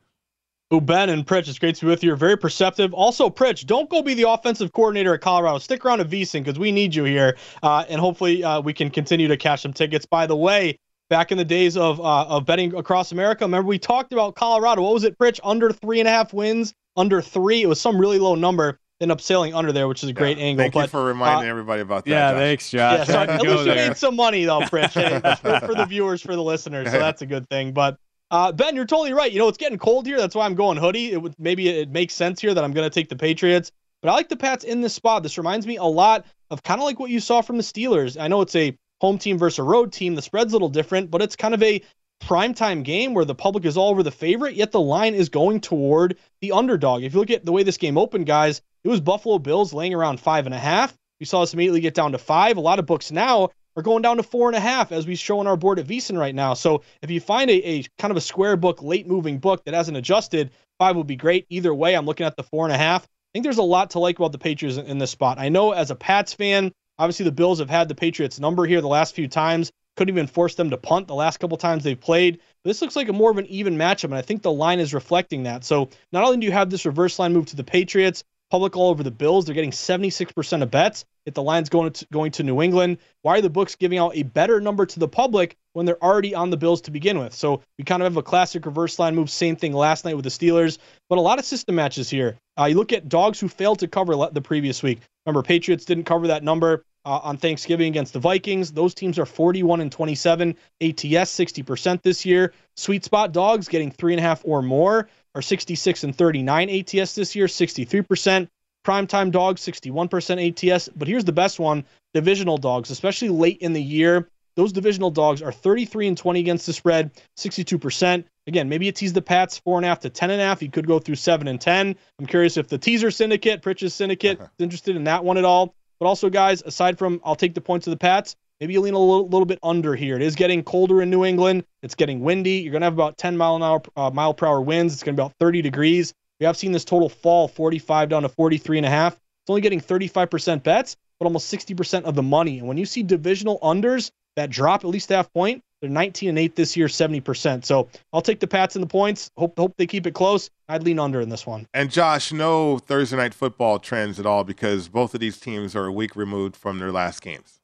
Oh, 0.71 0.81
Ben 0.81 1.09
and 1.09 1.27
Pritch, 1.27 1.49
it's 1.49 1.59
great 1.59 1.77
to 1.77 1.87
be 1.87 1.91
with 1.91 2.03
you. 2.03 2.09
You're 2.09 2.17
very 2.17 2.37
perceptive. 2.37 2.93
Also, 2.93 3.31
Pritch, 3.31 3.65
don't 3.65 3.89
go 3.89 4.03
be 4.03 4.13
the 4.13 4.29
offensive 4.29 4.73
coordinator 4.73 5.15
at 5.15 5.23
Colorado. 5.23 5.59
Stick 5.59 5.83
around 5.83 6.01
at 6.01 6.11
VSiN 6.11 6.45
because 6.45 6.59
we 6.59 6.71
need 6.73 6.95
you 6.95 7.05
here, 7.05 7.39
uh, 7.63 7.87
and 7.89 7.99
hopefully 7.99 8.45
uh, 8.45 8.61
we 8.61 8.75
can 8.75 8.91
continue 8.91 9.29
to 9.29 9.37
cash 9.39 9.63
some 9.63 9.73
tickets. 9.73 10.05
By 10.05 10.27
the 10.27 10.37
way, 10.37 10.79
back 11.09 11.33
in 11.33 11.39
the 11.39 11.45
days 11.45 11.79
of 11.79 11.99
uh, 12.01 12.27
of 12.27 12.45
betting 12.45 12.75
across 12.75 13.13
America, 13.13 13.47
remember 13.47 13.67
we 13.67 13.79
talked 13.79 14.13
about 14.13 14.35
Colorado. 14.35 14.83
What 14.83 14.93
was 14.93 15.05
it, 15.05 15.19
Pritch? 15.19 15.41
Under 15.43 15.73
three 15.73 16.01
and 16.01 16.09
a 16.09 16.13
half 16.13 16.35
wins, 16.35 16.75
under 16.99 17.23
three. 17.23 17.63
It 17.63 17.67
was 17.67 17.81
some 17.81 17.99
really 17.99 18.19
low 18.19 18.35
number. 18.35 18.79
End 19.01 19.13
up 19.13 19.21
sailing 19.21 19.55
under 19.55 19.71
there, 19.71 19.87
which 19.87 20.03
is 20.03 20.09
a 20.09 20.13
great 20.13 20.39
yeah, 20.39 20.45
angle. 20.45 20.65
Thank 20.65 20.75
but, 20.75 20.83
you 20.83 20.89
for 20.89 21.05
reminding 21.05 21.47
uh, 21.47 21.51
everybody 21.51 21.83
about 21.83 22.05
that. 22.05 22.11
Yeah, 22.11 22.33
Josh. 22.33 22.39
thanks, 22.41 22.71
Josh. 22.71 22.99
Yeah, 22.99 23.05
so 23.05 23.19
at 23.21 23.43
least 23.43 23.67
you 23.67 23.75
made 23.75 23.97
some 23.97 24.17
money 24.17 24.45
though, 24.45 24.61
Pritch, 24.61 24.93
for, 25.41 25.67
for 25.67 25.75
the 25.75 25.87
viewers, 25.87 26.21
for 26.21 26.35
the 26.35 26.43
listeners. 26.43 26.91
So 26.91 26.99
that's 26.99 27.23
a 27.23 27.27
good 27.27 27.49
thing. 27.49 27.73
But 27.73 27.99
uh, 28.31 28.53
ben, 28.53 28.75
you're 28.75 28.87
totally 28.87 29.13
right. 29.13 29.31
You 29.31 29.39
know, 29.39 29.49
it's 29.49 29.59
getting 29.59 29.79
cold 29.79 30.05
here. 30.05 30.19
That's 30.19 30.35
why 30.35 30.47
I'm 30.47 30.55
going 30.55 30.79
hoodie. 30.79 31.13
It 31.13 31.23
would 31.23 31.35
maybe 31.39 31.69
it 31.69 31.91
makes 31.91 32.15
sense 32.15 32.41
here 32.41 32.53
that 32.55 32.65
I'm 32.65 32.73
going 32.73 32.89
to 32.89 32.95
take 32.95 33.09
the 33.09 33.17
Patriots. 33.17 33.71
But 34.03 34.11
I 34.11 34.15
like 34.15 34.29
the 34.29 34.37
Pats 34.37 34.65
in 34.65 34.81
this 34.81 34.95
spot. 34.95 35.23
This 35.23 35.39
reminds 35.39 35.67
me 35.67 35.77
a 35.77 35.85
lot 35.85 36.27
of 36.51 36.63
kind 36.63 36.81
of 36.81 36.85
like 36.85 36.99
what 36.99 37.11
you 37.11 37.21
saw 37.21 37.41
from 37.41 37.57
the 37.57 37.63
Steelers. 37.63 38.21
I 38.21 38.29
know 38.29 38.41
it's 38.43 38.57
a 38.57 38.77
home 39.01 39.19
team 39.19 39.39
versus 39.39 39.61
a 39.61 39.63
road 39.63 39.93
team. 39.93 40.15
The 40.15 40.23
spread's 40.23 40.53
a 40.53 40.57
little 40.57 40.69
different, 40.69 41.11
but 41.11 41.23
it's 41.23 41.37
kind 41.37 41.55
of 41.55 41.63
a 41.63 41.83
primetime 42.21 42.83
game 42.83 43.15
where 43.15 43.25
the 43.25 43.35
public 43.35 43.65
is 43.65 43.77
all 43.77 43.91
over 43.91 44.03
the 44.03 44.11
favorite, 44.11 44.55
yet 44.55 44.73
the 44.73 44.81
line 44.81 45.15
is 45.15 45.29
going 45.29 45.61
toward 45.61 46.19
the 46.41 46.53
underdog. 46.53 47.03
If 47.03 47.15
you 47.15 47.21
look 47.21 47.31
at 47.31 47.45
the 47.45 47.53
way 47.53 47.63
this 47.63 47.77
game 47.77 47.97
opened, 47.97 48.27
guys, 48.27 48.61
it 48.85 48.89
was 48.89 49.01
Buffalo 49.01 49.39
Bills 49.39 49.73
laying 49.73 49.95
around 49.95 50.21
five 50.21 50.47
and 50.47 50.55
a 50.55 50.59
half. 50.59 50.95
We 51.21 51.27
saw 51.27 51.41
this 51.41 51.55
immediately 51.55 51.81
get 51.81 51.95
down 51.95 52.13
to 52.13 52.19
five. 52.19 52.57
A 52.57 52.61
lot 52.61 52.79
of 52.79 52.87
books 52.87 53.11
now 53.11 53.51
are 53.77 53.83
going 53.83 54.03
down 54.03 54.17
to 54.17 54.23
four 54.23 54.49
and 54.49 54.57
a 54.57 54.61
half 54.61 54.93
as 54.93 55.07
we 55.07 55.15
show 55.15 55.41
on 55.41 55.47
our 55.47 55.57
board 55.57 55.79
at 55.79 55.87
VSiN 55.87 56.19
right 56.19 56.35
now. 56.35 56.55
So 56.55 56.83
if 57.03 57.11
you 57.11 57.21
find 57.21 57.51
a, 57.51 57.69
a 57.69 57.85
kind 57.99 58.11
of 58.11 58.17
a 58.17 58.21
square 58.21 58.57
book, 58.57 58.83
late 58.83 59.07
moving 59.07 59.39
book 59.39 59.65
that 59.65 59.75
hasn't 59.75 59.97
adjusted, 59.97 60.51
five 60.79 60.97
would 60.97 61.07
be 61.07 61.17
great. 61.17 61.47
Either 61.49 61.75
way, 61.75 61.95
I'm 61.95 62.07
looking 62.07 62.27
at 62.27 62.37
the 62.37 62.43
four 62.43 62.67
and 62.67 62.75
a 62.75 62.79
half. 62.79 63.05
I 63.05 63.09
think 63.33 63.45
there's 63.45 63.59
a 63.59 63.63
lot 63.63 63.91
to 63.91 63.99
like 63.99 64.19
about 64.19 64.33
the 64.33 64.39
Patriots 64.39 64.79
in, 64.79 64.87
in 64.87 64.99
this 64.99 65.11
spot. 65.11 65.39
I 65.39 65.49
know 65.49 65.73
as 65.73 65.91
a 65.91 65.95
Pats 65.95 66.33
fan, 66.35 66.73
obviously 66.99 67.25
the 67.25 67.33
Bills 67.33 67.59
have 67.59 67.71
had 67.71 67.89
the 67.89 67.95
Patriots 67.95 68.41
number 68.41 68.65
here 68.67 68.81
the 68.81 68.89
last 68.89 69.15
few 69.15 69.29
times. 69.29 69.71
Couldn't 69.97 70.15
even 70.15 70.29
force 70.29 70.55
them 70.55 70.71
to 70.71 70.77
punt 70.77 71.09
the 71.09 71.15
last 71.15 71.39
couple 71.39 71.57
times 71.57 71.85
they've 71.85 72.01
played. 72.01 72.41
This 72.65 72.81
looks 72.81 72.97
like 72.97 73.09
a 73.09 73.13
more 73.13 73.31
of 73.31 73.39
an 73.39 73.47
even 73.47 73.77
matchup, 73.77 74.05
and 74.05 74.15
I 74.15 74.23
think 74.23 74.43
the 74.43 74.53
line 74.53 74.79
is 74.79 74.95
reflecting 74.95 75.45
that. 75.45 75.65
So 75.65 75.91
not 76.13 76.25
only 76.25 76.39
do 76.39 76.47
you 76.47 76.53
have 76.53 76.71
this 76.71 76.87
reverse 76.87 77.19
line 77.19 77.33
move 77.33 77.47
to 77.47 77.57
the 77.57 77.65
Patriots, 77.65 78.25
public 78.51 78.77
all 78.77 78.91
over 78.91 79.03
the 79.03 79.11
Bills. 79.11 79.45
They're 79.45 79.55
getting 79.55 79.71
76% 79.71 80.63
of 80.63 80.71
bets 80.71 81.05
if 81.27 81.35
the 81.35 81.43
line's 81.43 81.69
going 81.69 81.93
to, 81.93 82.07
going 82.13 82.33
to 82.33 82.43
New 82.43 82.63
England. 82.63 82.99
Why 83.23 83.39
are 83.39 83.41
the 83.41 83.51
books 83.51 83.75
giving 83.75 83.99
out 83.99 84.17
a 84.17 84.23
better 84.23 84.61
number 84.61 84.87
to 84.87 84.99
the 84.99 85.09
public 85.09 85.57
when 85.73 85.87
they're 85.87 86.03
already 86.03 86.35
on 86.35 86.51
the 86.51 86.57
Bills 86.57 86.81
to 86.83 86.91
begin 86.91 87.19
with? 87.19 87.35
So 87.35 87.63
we 87.77 87.85
kind 87.85 88.03
of 88.03 88.07
have 88.07 88.17
a 88.17 88.23
classic 88.23 88.67
reverse 88.67 88.99
line 88.99 89.15
move. 89.15 89.31
Same 89.31 89.57
thing 89.57 89.73
last 89.73 90.05
night 90.05 90.17
with 90.17 90.25
the 90.25 90.31
Steelers, 90.31 90.79
but 91.09 91.19
a 91.19 91.21
lot 91.21 91.39
of 91.39 91.45
system 91.45 91.75
matches 91.75 92.09
here. 92.09 92.37
Uh, 92.59 92.65
you 92.65 92.77
look 92.77 92.93
at 92.93 93.09
dogs 93.09 93.39
who 93.39 93.49
failed 93.49 93.79
to 93.81 93.89
cover 93.89 94.15
the 94.33 94.43
previous 94.43 94.83
week. 94.83 95.01
Remember, 95.27 95.43
Patriots 95.43 95.85
didn't 95.85 96.05
cover 96.05 96.27
that 96.29 96.43
number. 96.43 96.85
Uh, 97.05 97.21
on 97.23 97.39
Thanksgiving 97.39 97.87
against 97.87 98.13
the 98.13 98.19
Vikings. 98.19 98.71
Those 98.73 98.93
teams 98.93 99.19
are 99.19 99.25
41 99.25 99.81
and 99.81 99.91
27, 99.91 100.51
ATS 100.83 100.99
60% 101.05 102.03
this 102.03 102.27
year. 102.27 102.53
Sweet 102.77 103.03
spot 103.03 103.33
dogs 103.33 103.67
getting 103.67 103.91
three 103.91 104.13
and 104.13 104.21
a 104.21 104.23
half 104.23 104.43
or 104.45 104.61
more 104.61 105.09
are 105.35 105.43
66 105.43 106.05
and 106.05 106.17
39 106.17 106.71
ATS 106.71 107.15
this 107.15 107.35
year, 107.37 107.47
63%. 107.47 108.49
Primetime 108.87 109.31
dogs, 109.31 109.61
61% 109.61 110.73
ATS. 110.73 110.89
But 110.97 111.09
here's 111.09 111.25
the 111.25 111.33
best 111.33 111.59
one 111.59 111.85
divisional 112.15 112.57
dogs, 112.57 112.91
especially 112.91 113.29
late 113.29 113.59
in 113.59 113.73
the 113.73 113.83
year. 113.83 114.29
those 114.57 114.73
divisional 114.73 115.11
dogs 115.11 115.43
are 115.43 115.53
33 115.53 116.09
and 116.09 116.17
20 116.17 116.41
against 116.41 116.67
the 116.67 116.73
spread, 116.73 117.11
62%. 117.37 118.25
Again, 118.49 118.71
maybe 118.71 118.87
you 118.87 118.93
tease 118.93 119.13
the 119.13 119.21
Pats 119.21 119.59
four 119.59 119.77
and 119.77 119.85
a 119.85 119.89
half 119.89 120.01
to 120.01 120.11
ten 120.11 120.31
and 120.31 120.41
a 120.41 120.45
half. 120.45 120.63
You 120.63 120.71
could 120.71 120.87
go 120.87 120.99
through 120.99 121.17
seven 121.17 121.49
and 121.49 121.61
ten. 121.61 121.95
I'm 122.19 122.27
curious 122.27 122.57
if 122.57 122.67
the 122.67 122.79
teaser 122.79 123.11
syndicate, 123.11 123.61
Pritch's 123.61 123.93
syndicate, 123.93 124.39
uh-huh. 124.41 124.49
is 124.59 124.63
interested 124.63 124.97
in 124.97 125.05
that 125.05 125.23
one 125.23 125.37
at 125.37 125.45
all. 125.45 125.75
But 126.01 126.07
also, 126.07 126.31
guys, 126.31 126.63
aside 126.63 126.99
from 126.99 127.21
I'll 127.25 127.37
take 127.37 127.55
the 127.55 127.61
points 127.61 127.87
of 127.87 127.91
the 127.91 127.99
Pats, 127.99 128.37
maybe 128.61 128.73
you 128.73 128.81
lean 128.81 128.95
a 128.95 128.99
little, 128.99 129.25
little 129.25 129.47
bit 129.47 129.59
under 129.63 129.95
here. 129.95 130.17
It 130.17 130.23
is 130.23 130.35
getting 130.35 130.63
colder 130.63 131.03
in 131.03 131.11
New 131.11 131.25
England. 131.25 131.65
It's 131.83 131.95
getting 131.95 132.21
windy. 132.21 132.59
You're 132.59 132.73
going 132.73 132.83
to 132.83 132.87
have 132.87 132.95
about 132.95 133.19
10 133.19 133.37
mile 133.37 133.57
an 133.57 133.63
hour 133.63 133.83
uh, 133.97 134.11
mile 134.11 134.35
per 134.35 134.47
hour 134.47 134.61
winds. 134.61 134.95
It's 134.95 135.03
going 135.03 135.17
to 135.17 135.21
be 135.21 135.25
about 135.25 135.35
30 135.41 135.63
degrees. 135.63 136.13
We 136.41 136.47
have 136.47 136.57
seen 136.57 136.73
this 136.73 136.85
total 136.85 137.09
fall 137.09 137.49
45 137.49 138.09
down 138.09 138.23
to 138.23 138.29
43 138.29 138.79
and 138.79 138.87
a 138.87 138.91
half. 138.91 139.15
It's 139.15 139.51
only 139.51 139.61
getting 139.61 139.81
35% 139.81 140.63
bets, 140.63 140.97
but 141.19 141.27
almost 141.27 141.53
60% 141.53 142.05
of 142.05 142.15
the 142.15 142.23
money. 142.23 142.59
And 142.59 142.69
when 142.69 142.77
you 142.77 142.87
see 142.87 143.03
divisional 143.03 143.59
unders 143.61 144.11
that 144.37 144.51
drop 144.51 144.85
at 144.85 144.89
least 144.89 145.09
half 145.09 145.33
point, 145.33 145.63
they're 145.81 145.91
19 145.91 146.31
and 146.31 146.39
8 146.39 146.57
this 146.57 146.77
year, 146.77 146.89
70%. 146.89 147.65
So 147.65 147.89
I'll 148.13 148.23
take 148.23 148.41
the 148.41 148.47
Pats 148.47 148.77
and 148.77 148.83
the 148.83 148.89
points. 148.89 149.31
Hope 149.37 149.57
hope 149.57 149.75
they 149.77 149.87
keep 149.87 150.07
it 150.07 150.15
close. 150.15 150.51
I'd 150.69 150.83
lean 150.83 150.99
under 150.99 151.21
in 151.21 151.29
this 151.29 151.47
one. 151.47 151.67
And 151.73 151.91
Josh, 151.91 152.33
no 152.33 152.79
Thursday 152.79 153.17
night 153.17 153.35
football 153.35 153.79
trends 153.79 154.19
at 154.19 154.27
all 154.27 154.45
because 154.45 154.89
both 154.89 155.15
of 155.15 155.21
these 155.21 155.39
teams 155.39 155.77
are 155.77 155.87
a 155.87 155.93
week 155.93 156.17
removed 156.17 156.57
from 156.57 156.79
their 156.79 156.93
last 156.93 157.23
games. 157.23 157.58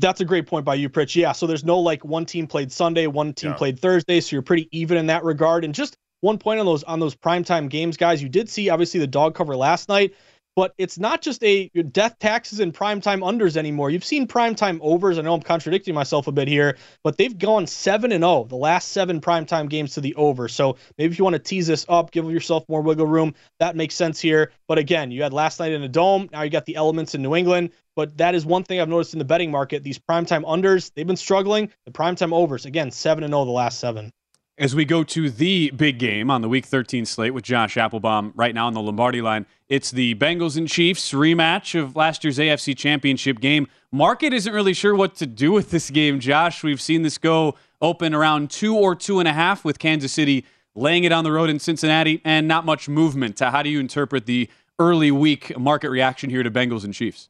That's 0.00 0.20
a 0.20 0.24
great 0.24 0.46
point 0.46 0.64
by 0.64 0.74
you, 0.74 0.88
Pritch. 0.88 1.14
Yeah, 1.14 1.32
so 1.32 1.46
there's 1.46 1.64
no 1.64 1.78
like 1.78 2.04
one 2.04 2.26
team 2.26 2.46
played 2.46 2.72
Sunday, 2.72 3.06
one 3.06 3.32
team 3.32 3.50
yeah. 3.50 3.56
played 3.56 3.78
Thursday, 3.78 4.20
so 4.20 4.34
you're 4.34 4.42
pretty 4.42 4.68
even 4.72 4.96
in 4.96 5.06
that 5.06 5.22
regard. 5.24 5.64
And 5.64 5.74
just 5.74 5.96
one 6.20 6.38
point 6.38 6.58
on 6.58 6.66
those 6.66 6.82
on 6.84 6.98
those 6.98 7.14
primetime 7.14 7.68
games, 7.68 7.96
guys. 7.96 8.22
You 8.22 8.28
did 8.28 8.48
see 8.48 8.70
obviously 8.70 8.98
the 8.98 9.06
dog 9.06 9.34
cover 9.34 9.54
last 9.56 9.88
night. 9.88 10.14
But 10.56 10.72
it's 10.78 10.98
not 10.98 11.20
just 11.20 11.42
a 11.42 11.68
death 11.68 12.18
taxes 12.20 12.60
and 12.60 12.72
primetime 12.72 13.20
unders 13.20 13.56
anymore. 13.56 13.90
You've 13.90 14.04
seen 14.04 14.28
primetime 14.28 14.78
overs. 14.82 15.18
I 15.18 15.22
know 15.22 15.34
I'm 15.34 15.42
contradicting 15.42 15.94
myself 15.94 16.28
a 16.28 16.32
bit 16.32 16.46
here, 16.46 16.76
but 17.02 17.18
they've 17.18 17.36
gone 17.36 17.66
7 17.66 18.12
and 18.12 18.22
0 18.22 18.44
the 18.44 18.54
last 18.56 18.90
seven 18.90 19.20
primetime 19.20 19.68
games 19.68 19.94
to 19.94 20.00
the 20.00 20.14
over. 20.14 20.46
So 20.46 20.76
maybe 20.96 21.12
if 21.12 21.18
you 21.18 21.24
want 21.24 21.34
to 21.34 21.40
tease 21.40 21.66
this 21.66 21.84
up, 21.88 22.12
give 22.12 22.30
yourself 22.30 22.64
more 22.68 22.82
wiggle 22.82 23.06
room, 23.06 23.34
that 23.58 23.74
makes 23.74 23.96
sense 23.96 24.20
here. 24.20 24.52
But 24.68 24.78
again, 24.78 25.10
you 25.10 25.22
had 25.24 25.32
last 25.32 25.58
night 25.58 25.72
in 25.72 25.82
a 25.82 25.88
dome. 25.88 26.28
Now 26.32 26.42
you 26.42 26.50
got 26.50 26.66
the 26.66 26.76
elements 26.76 27.16
in 27.16 27.22
New 27.22 27.34
England. 27.34 27.70
But 27.96 28.16
that 28.18 28.34
is 28.34 28.46
one 28.46 28.62
thing 28.64 28.80
I've 28.80 28.88
noticed 28.88 29.12
in 29.12 29.18
the 29.18 29.24
betting 29.24 29.50
market. 29.50 29.82
These 29.82 29.98
primetime 29.98 30.44
unders, 30.44 30.92
they've 30.94 31.06
been 31.06 31.16
struggling. 31.16 31.70
The 31.86 31.92
primetime 31.92 32.32
overs, 32.32 32.64
again, 32.64 32.90
7 32.90 33.24
and 33.24 33.32
0 33.32 33.44
the 33.44 33.50
last 33.50 33.80
seven. 33.80 34.12
As 34.56 34.72
we 34.72 34.84
go 34.84 35.02
to 35.02 35.30
the 35.30 35.72
big 35.72 35.98
game 35.98 36.30
on 36.30 36.40
the 36.40 36.48
Week 36.48 36.64
13 36.64 37.06
slate 37.06 37.34
with 37.34 37.42
Josh 37.42 37.76
Applebaum 37.76 38.32
right 38.36 38.54
now 38.54 38.68
on 38.68 38.72
the 38.72 38.80
Lombardi 38.80 39.20
line, 39.20 39.46
it's 39.68 39.90
the 39.90 40.14
Bengals 40.14 40.56
and 40.56 40.68
Chiefs 40.68 41.10
rematch 41.10 41.76
of 41.76 41.96
last 41.96 42.22
year's 42.22 42.38
AFC 42.38 42.76
Championship 42.76 43.40
game. 43.40 43.66
Market 43.90 44.32
isn't 44.32 44.54
really 44.54 44.72
sure 44.72 44.94
what 44.94 45.16
to 45.16 45.26
do 45.26 45.50
with 45.50 45.72
this 45.72 45.90
game, 45.90 46.20
Josh. 46.20 46.62
We've 46.62 46.80
seen 46.80 47.02
this 47.02 47.18
go 47.18 47.56
open 47.82 48.14
around 48.14 48.48
two 48.48 48.76
or 48.76 48.94
two 48.94 49.18
and 49.18 49.26
a 49.26 49.32
half 49.32 49.64
with 49.64 49.80
Kansas 49.80 50.12
City 50.12 50.44
laying 50.76 51.02
it 51.02 51.10
on 51.10 51.24
the 51.24 51.32
road 51.32 51.50
in 51.50 51.58
Cincinnati 51.58 52.22
and 52.24 52.46
not 52.46 52.64
much 52.64 52.88
movement. 52.88 53.42
Uh, 53.42 53.50
how 53.50 53.60
do 53.60 53.70
you 53.70 53.80
interpret 53.80 54.26
the 54.26 54.48
early 54.78 55.10
week 55.10 55.58
market 55.58 55.90
reaction 55.90 56.30
here 56.30 56.44
to 56.44 56.50
Bengals 56.52 56.84
and 56.84 56.94
Chiefs? 56.94 57.28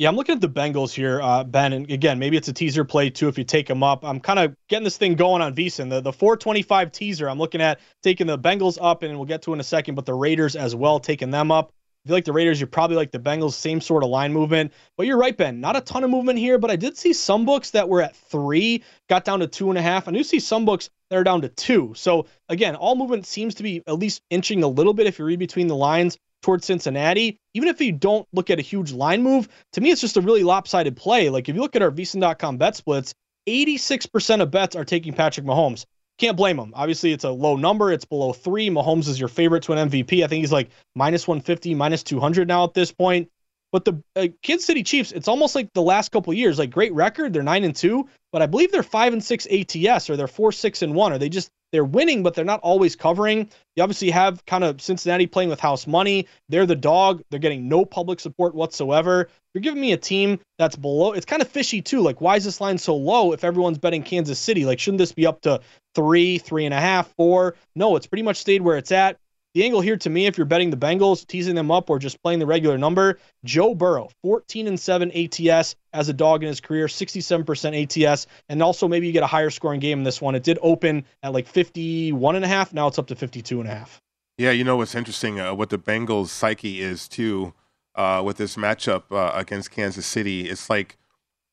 Yeah, 0.00 0.08
I'm 0.08 0.16
looking 0.16 0.34
at 0.34 0.40
the 0.40 0.48
Bengals 0.48 0.94
here, 0.94 1.20
uh, 1.20 1.44
Ben. 1.44 1.74
And 1.74 1.90
again, 1.90 2.18
maybe 2.18 2.38
it's 2.38 2.48
a 2.48 2.54
teaser 2.54 2.86
play 2.86 3.10
too 3.10 3.28
if 3.28 3.36
you 3.36 3.44
take 3.44 3.66
them 3.66 3.82
up. 3.82 4.02
I'm 4.02 4.18
kind 4.18 4.38
of 4.38 4.56
getting 4.70 4.84
this 4.84 4.96
thing 4.96 5.14
going 5.14 5.42
on 5.42 5.54
VSiN. 5.54 5.90
The, 5.90 6.00
the 6.00 6.10
425 6.10 6.90
teaser, 6.90 7.28
I'm 7.28 7.36
looking 7.38 7.60
at 7.60 7.80
taking 8.02 8.26
the 8.26 8.38
Bengals 8.38 8.78
up, 8.80 9.02
and 9.02 9.14
we'll 9.16 9.26
get 9.26 9.42
to 9.42 9.52
in 9.52 9.60
a 9.60 9.62
second, 9.62 9.96
but 9.96 10.06
the 10.06 10.14
Raiders 10.14 10.56
as 10.56 10.74
well, 10.74 11.00
taking 11.00 11.30
them 11.30 11.52
up. 11.52 11.74
If 12.02 12.08
you 12.08 12.14
like 12.14 12.24
the 12.24 12.32
Raiders, 12.32 12.58
you're 12.58 12.66
probably 12.66 12.96
like 12.96 13.10
the 13.10 13.18
Bengals, 13.18 13.52
same 13.52 13.82
sort 13.82 14.02
of 14.02 14.08
line 14.08 14.32
movement. 14.32 14.72
But 14.96 15.06
you're 15.06 15.18
right, 15.18 15.36
Ben. 15.36 15.60
Not 15.60 15.76
a 15.76 15.82
ton 15.82 16.02
of 16.02 16.08
movement 16.08 16.38
here, 16.38 16.56
but 16.56 16.70
I 16.70 16.76
did 16.76 16.96
see 16.96 17.12
some 17.12 17.44
books 17.44 17.72
that 17.72 17.86
were 17.86 18.00
at 18.00 18.16
three, 18.16 18.82
got 19.10 19.26
down 19.26 19.40
to 19.40 19.46
two 19.46 19.68
and 19.68 19.76
a 19.76 19.82
half. 19.82 20.08
I 20.08 20.12
do 20.12 20.24
see 20.24 20.40
some 20.40 20.64
books 20.64 20.88
that 21.10 21.18
are 21.18 21.24
down 21.24 21.42
to 21.42 21.50
two. 21.50 21.92
So 21.94 22.24
again, 22.48 22.74
all 22.74 22.96
movement 22.96 23.26
seems 23.26 23.56
to 23.56 23.62
be 23.62 23.82
at 23.86 23.98
least 23.98 24.22
inching 24.30 24.62
a 24.62 24.68
little 24.68 24.94
bit 24.94 25.08
if 25.08 25.18
you 25.18 25.26
read 25.26 25.38
between 25.38 25.66
the 25.66 25.76
lines 25.76 26.16
towards 26.42 26.66
Cincinnati, 26.66 27.38
even 27.54 27.68
if 27.68 27.80
you 27.80 27.92
don't 27.92 28.26
look 28.32 28.50
at 28.50 28.58
a 28.58 28.62
huge 28.62 28.92
line 28.92 29.22
move, 29.22 29.48
to 29.72 29.80
me, 29.80 29.90
it's 29.90 30.00
just 30.00 30.16
a 30.16 30.20
really 30.20 30.44
lopsided 30.44 30.96
play. 30.96 31.30
Like 31.30 31.48
if 31.48 31.54
you 31.54 31.60
look 31.60 31.76
at 31.76 31.82
our 31.82 31.90
VSiN.com 31.90 32.58
bet 32.58 32.76
splits, 32.76 33.14
86% 33.48 34.42
of 34.42 34.50
bets 34.50 34.76
are 34.76 34.84
taking 34.84 35.12
Patrick 35.12 35.46
Mahomes. 35.46 35.84
Can't 36.18 36.36
blame 36.36 36.58
him. 36.58 36.72
Obviously, 36.74 37.12
it's 37.12 37.24
a 37.24 37.30
low 37.30 37.56
number. 37.56 37.90
It's 37.90 38.04
below 38.04 38.32
three. 38.32 38.68
Mahomes 38.68 39.08
is 39.08 39.18
your 39.18 39.28
favorite 39.28 39.62
to 39.64 39.72
an 39.72 39.88
MVP. 39.88 40.22
I 40.22 40.26
think 40.26 40.42
he's 40.42 40.52
like 40.52 40.70
minus 40.94 41.26
150, 41.26 41.74
minus 41.74 42.02
200 42.02 42.46
now 42.46 42.64
at 42.64 42.74
this 42.74 42.92
point. 42.92 43.30
But 43.72 43.84
the 43.84 44.02
uh, 44.16 44.26
Kansas 44.42 44.66
City 44.66 44.82
Chiefs, 44.82 45.12
it's 45.12 45.28
almost 45.28 45.54
like 45.54 45.72
the 45.72 45.82
last 45.82 46.10
couple 46.10 46.34
years, 46.34 46.58
like 46.58 46.70
great 46.70 46.92
record. 46.92 47.32
They're 47.32 47.42
nine 47.42 47.64
and 47.64 47.74
two, 47.74 48.08
but 48.32 48.42
I 48.42 48.46
believe 48.46 48.72
they're 48.72 48.82
five 48.82 49.12
and 49.12 49.22
six 49.22 49.46
ATS, 49.46 50.10
or 50.10 50.16
they're 50.16 50.26
four 50.26 50.52
six 50.52 50.82
and 50.82 50.94
one, 50.94 51.12
or 51.12 51.18
they 51.18 51.28
just 51.28 51.50
they're 51.72 51.84
winning, 51.84 52.22
but 52.22 52.34
they're 52.34 52.44
not 52.44 52.60
always 52.60 52.96
covering. 52.96 53.48
You 53.76 53.82
obviously 53.82 54.10
have 54.10 54.44
kind 54.46 54.64
of 54.64 54.80
Cincinnati 54.80 55.26
playing 55.26 55.50
with 55.50 55.60
house 55.60 55.86
money. 55.86 56.26
They're 56.48 56.66
the 56.66 56.76
dog. 56.76 57.22
They're 57.30 57.40
getting 57.40 57.68
no 57.68 57.84
public 57.84 58.20
support 58.20 58.54
whatsoever. 58.54 59.28
You're 59.54 59.62
giving 59.62 59.80
me 59.80 59.92
a 59.92 59.96
team 59.96 60.40
that's 60.58 60.76
below. 60.76 61.12
It's 61.12 61.26
kind 61.26 61.42
of 61.42 61.48
fishy 61.48 61.82
too. 61.82 62.00
Like, 62.00 62.20
why 62.20 62.36
is 62.36 62.44
this 62.44 62.60
line 62.60 62.78
so 62.78 62.96
low 62.96 63.32
if 63.32 63.44
everyone's 63.44 63.78
betting 63.78 64.02
Kansas 64.02 64.38
City? 64.38 64.64
Like, 64.64 64.78
shouldn't 64.78 64.98
this 64.98 65.12
be 65.12 65.26
up 65.26 65.40
to 65.42 65.60
three, 65.94 66.38
three 66.38 66.64
and 66.64 66.74
a 66.74 66.80
half, 66.80 67.12
four? 67.14 67.54
No, 67.74 67.96
it's 67.96 68.06
pretty 68.06 68.22
much 68.22 68.38
stayed 68.38 68.62
where 68.62 68.76
it's 68.76 68.92
at. 68.92 69.16
The 69.54 69.64
angle 69.64 69.80
here 69.80 69.96
to 69.96 70.10
me, 70.10 70.26
if 70.26 70.38
you're 70.38 70.44
betting 70.44 70.70
the 70.70 70.76
Bengals, 70.76 71.26
teasing 71.26 71.56
them 71.56 71.72
up, 71.72 71.90
or 71.90 71.98
just 71.98 72.22
playing 72.22 72.38
the 72.38 72.46
regular 72.46 72.78
number, 72.78 73.18
Joe 73.44 73.74
Burrow, 73.74 74.08
14 74.22 74.68
and 74.68 74.78
7 74.78 75.10
ATS 75.10 75.74
as 75.92 76.08
a 76.08 76.12
dog 76.12 76.44
in 76.44 76.48
his 76.48 76.60
career, 76.60 76.86
67% 76.86 78.06
ATS, 78.06 78.28
and 78.48 78.62
also 78.62 78.86
maybe 78.86 79.08
you 79.08 79.12
get 79.12 79.24
a 79.24 79.28
higher 79.28 79.50
scoring 79.50 79.80
game 79.80 79.98
in 79.98 80.04
this 80.04 80.22
one. 80.22 80.36
It 80.36 80.44
did 80.44 80.60
open 80.62 81.04
at 81.24 81.32
like 81.32 81.48
51 81.48 82.36
and 82.36 82.44
a 82.44 82.48
half. 82.48 82.72
Now 82.72 82.86
it's 82.86 82.98
up 82.98 83.08
to 83.08 83.16
52 83.16 83.60
and 83.60 83.68
a 83.68 83.74
half. 83.74 84.00
Yeah, 84.38 84.52
you 84.52 84.62
know 84.62 84.76
what's 84.76 84.94
interesting? 84.94 85.40
Uh, 85.40 85.52
what 85.52 85.70
the 85.70 85.78
Bengals' 85.78 86.28
psyche 86.28 86.80
is 86.80 87.08
too 87.08 87.52
uh, 87.96 88.22
with 88.24 88.36
this 88.36 88.54
matchup 88.54 89.10
uh, 89.10 89.32
against 89.34 89.72
Kansas 89.72 90.06
City. 90.06 90.48
It's 90.48 90.70
like 90.70 90.96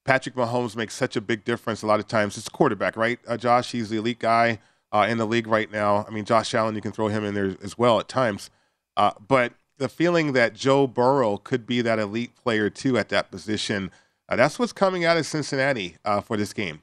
Patrick 0.05 0.36
Mahomes 0.36 0.75
makes 0.75 0.93
such 0.93 1.15
a 1.15 1.21
big 1.21 1.43
difference. 1.43 1.81
A 1.81 1.88
lot 1.88 1.99
of 1.99 2.07
times, 2.07 2.38
it's 2.38 2.47
quarterback, 2.47 2.95
right? 2.95 3.17
Uh, 3.27 3.38
Josh, 3.38 3.71
he's 3.71 3.89
the 3.89 3.97
elite 3.97 4.19
guy 4.19 4.60
uh, 4.91 5.08
in 5.10 5.17
the 5.17 5.26
league 5.26 5.47
right 5.47 5.71
now. 5.71 6.06
I 6.08 6.12
mean, 6.12 6.26
Josh 6.26 6.54
Allen, 6.54 6.76
you 6.76 6.82
can 6.82 6.91
throw 6.91 7.08
him 7.08 7.23
in 7.23 7.34
there 7.34 7.56
as 7.62 7.78
well 7.78 8.00
at 8.00 8.08
times. 8.08 8.50
Uh, 8.95 9.12
but 9.28 9.54
the 9.78 9.89
feeling 9.89 10.34
that 10.34 10.54
Joe 10.56 10.88
Burrow 10.88 11.38
could 11.38 11.65
be 11.65 11.82
that 11.82 12.00
elite 12.00 12.36
player 12.36 12.69
too 12.69 12.97
at 12.97 13.10
that 13.10 13.30
position, 13.30 13.91
uh, 14.30 14.36
that's 14.36 14.58
what's 14.58 14.73
coming 14.73 15.06
out 15.06 15.17
of 15.17 15.26
Cincinnati 15.26 15.97
uh, 16.04 16.21
for 16.21 16.38
this 16.38 16.54
game. 16.54 16.82